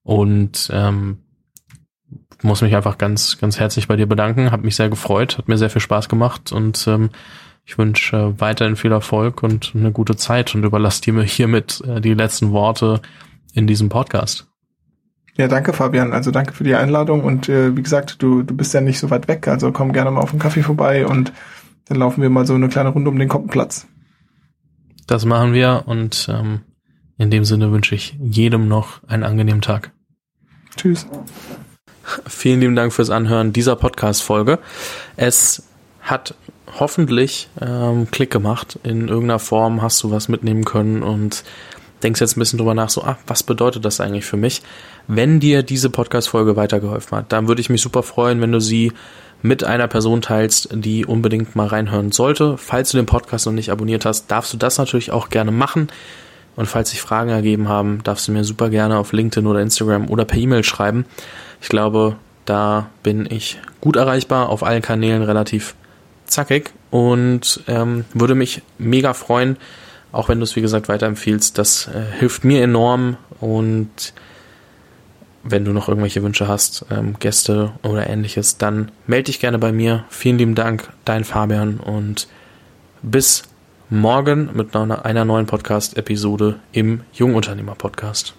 und 0.04 0.70
ähm, 0.72 1.18
muss 2.42 2.62
mich 2.62 2.74
einfach 2.74 2.96
ganz, 2.96 3.38
ganz 3.38 3.58
herzlich 3.58 3.88
bei 3.88 3.96
dir 3.96 4.06
bedanken. 4.06 4.52
Hat 4.52 4.62
mich 4.62 4.76
sehr 4.76 4.88
gefreut, 4.88 5.36
hat 5.36 5.48
mir 5.48 5.58
sehr 5.58 5.70
viel 5.70 5.82
Spaß 5.82 6.08
gemacht 6.08 6.52
und 6.52 6.86
ähm, 6.86 7.10
ich 7.64 7.78
wünsche 7.78 8.34
weiterhin 8.38 8.76
viel 8.76 8.92
Erfolg 8.92 9.42
und 9.42 9.72
eine 9.74 9.92
gute 9.92 10.16
Zeit 10.16 10.54
und 10.54 10.64
überlasse 10.64 11.02
dir 11.02 11.22
hiermit 11.22 11.80
äh, 11.86 12.00
die 12.00 12.14
letzten 12.14 12.52
Worte 12.52 13.00
in 13.54 13.66
diesem 13.66 13.88
Podcast. 13.88 14.48
Ja, 15.36 15.48
danke 15.48 15.72
Fabian. 15.72 16.12
Also 16.12 16.30
danke 16.30 16.52
für 16.52 16.64
die 16.64 16.74
Einladung 16.74 17.24
und 17.24 17.48
äh, 17.48 17.74
wie 17.76 17.82
gesagt, 17.82 18.22
du, 18.22 18.42
du 18.42 18.54
bist 18.54 18.74
ja 18.74 18.80
nicht 18.80 18.98
so 18.98 19.10
weit 19.10 19.28
weg, 19.28 19.48
also 19.48 19.72
komm 19.72 19.92
gerne 19.92 20.10
mal 20.10 20.20
auf 20.20 20.30
den 20.30 20.38
Kaffee 20.38 20.62
vorbei 20.62 21.06
und 21.06 21.32
dann 21.86 21.98
laufen 21.98 22.22
wir 22.22 22.30
mal 22.30 22.46
so 22.46 22.54
eine 22.54 22.68
kleine 22.68 22.90
Runde 22.90 23.10
um 23.10 23.18
den 23.18 23.28
Koppenplatz. 23.28 23.86
Das 25.06 25.24
machen 25.24 25.52
wir 25.52 25.84
und 25.86 26.28
ähm, 26.30 26.60
in 27.18 27.30
dem 27.30 27.44
Sinne 27.44 27.72
wünsche 27.72 27.94
ich 27.94 28.16
jedem 28.20 28.68
noch 28.68 29.02
einen 29.08 29.24
angenehmen 29.24 29.62
Tag. 29.62 29.92
Tschüss. 30.76 31.06
Vielen 32.26 32.60
lieben 32.60 32.76
Dank 32.76 32.92
fürs 32.92 33.10
Anhören 33.10 33.52
dieser 33.52 33.76
Podcast-Folge. 33.76 34.58
Es 35.16 35.68
hat 36.00 36.34
hoffentlich 36.78 37.48
ähm, 37.60 38.08
Klick 38.10 38.30
gemacht. 38.30 38.78
In 38.82 39.08
irgendeiner 39.08 39.38
Form 39.38 39.82
hast 39.82 40.02
du 40.02 40.10
was 40.10 40.28
mitnehmen 40.28 40.64
können 40.64 41.02
und 41.02 41.44
denkst 42.02 42.20
jetzt 42.20 42.36
ein 42.36 42.40
bisschen 42.40 42.58
drüber 42.58 42.74
nach, 42.74 42.90
so, 42.90 43.02
ah, 43.02 43.18
was 43.26 43.42
bedeutet 43.42 43.84
das 43.84 44.00
eigentlich 44.00 44.24
für 44.24 44.36
mich? 44.36 44.62
Wenn 45.06 45.40
dir 45.40 45.62
diese 45.62 45.90
Podcast-Folge 45.90 46.56
weitergeholfen 46.56 47.18
hat, 47.18 47.32
dann 47.32 47.48
würde 47.48 47.60
ich 47.60 47.70
mich 47.70 47.82
super 47.82 48.02
freuen, 48.02 48.40
wenn 48.40 48.52
du 48.52 48.60
sie 48.60 48.92
mit 49.42 49.64
einer 49.64 49.88
Person 49.88 50.22
teilst, 50.22 50.68
die 50.72 51.04
unbedingt 51.04 51.56
mal 51.56 51.66
reinhören 51.66 52.12
sollte. 52.12 52.56
Falls 52.58 52.90
du 52.90 52.96
den 52.96 53.06
Podcast 53.06 53.46
noch 53.46 53.52
nicht 53.52 53.70
abonniert 53.70 54.04
hast, 54.04 54.30
darfst 54.30 54.52
du 54.52 54.56
das 54.56 54.78
natürlich 54.78 55.10
auch 55.10 55.30
gerne 55.30 55.50
machen. 55.50 55.88
Und 56.54 56.66
falls 56.66 56.90
sich 56.90 57.00
Fragen 57.00 57.30
ergeben 57.30 57.68
haben, 57.68 58.00
darfst 58.04 58.28
du 58.28 58.32
mir 58.32 58.44
super 58.44 58.68
gerne 58.68 58.98
auf 58.98 59.12
LinkedIn 59.12 59.46
oder 59.46 59.60
Instagram 59.60 60.08
oder 60.08 60.24
per 60.24 60.38
E-Mail 60.38 60.62
schreiben. 60.64 61.06
Ich 61.60 61.68
glaube, 61.68 62.16
da 62.44 62.90
bin 63.02 63.26
ich 63.30 63.58
gut 63.80 63.96
erreichbar, 63.96 64.48
auf 64.48 64.62
allen 64.62 64.82
Kanälen 64.82 65.22
relativ 65.22 65.74
zackig 66.32 66.70
und 66.90 67.62
ähm, 67.68 68.04
würde 68.14 68.34
mich 68.34 68.62
mega 68.78 69.14
freuen, 69.14 69.56
auch 70.12 70.28
wenn 70.28 70.38
du 70.38 70.44
es 70.44 70.56
wie 70.56 70.60
gesagt 70.60 70.88
weiterempfiehlst. 70.88 71.56
Das 71.58 71.88
äh, 71.88 72.18
hilft 72.18 72.44
mir 72.44 72.62
enorm 72.62 73.16
und 73.40 74.14
wenn 75.44 75.64
du 75.64 75.72
noch 75.72 75.88
irgendwelche 75.88 76.22
Wünsche 76.22 76.48
hast, 76.48 76.86
ähm, 76.90 77.18
Gäste 77.18 77.72
oder 77.82 78.08
ähnliches, 78.08 78.58
dann 78.58 78.92
melde 79.06 79.24
dich 79.24 79.40
gerne 79.40 79.58
bei 79.58 79.72
mir. 79.72 80.04
Vielen 80.08 80.38
lieben 80.38 80.54
Dank, 80.54 80.90
dein 81.04 81.24
Fabian 81.24 81.78
und 81.78 82.28
bis 83.02 83.42
morgen 83.90 84.50
mit 84.54 84.74
einer 84.74 85.24
neuen 85.24 85.46
Podcast-Episode 85.46 86.60
im 86.72 87.02
Jungunternehmer-Podcast. 87.12 88.34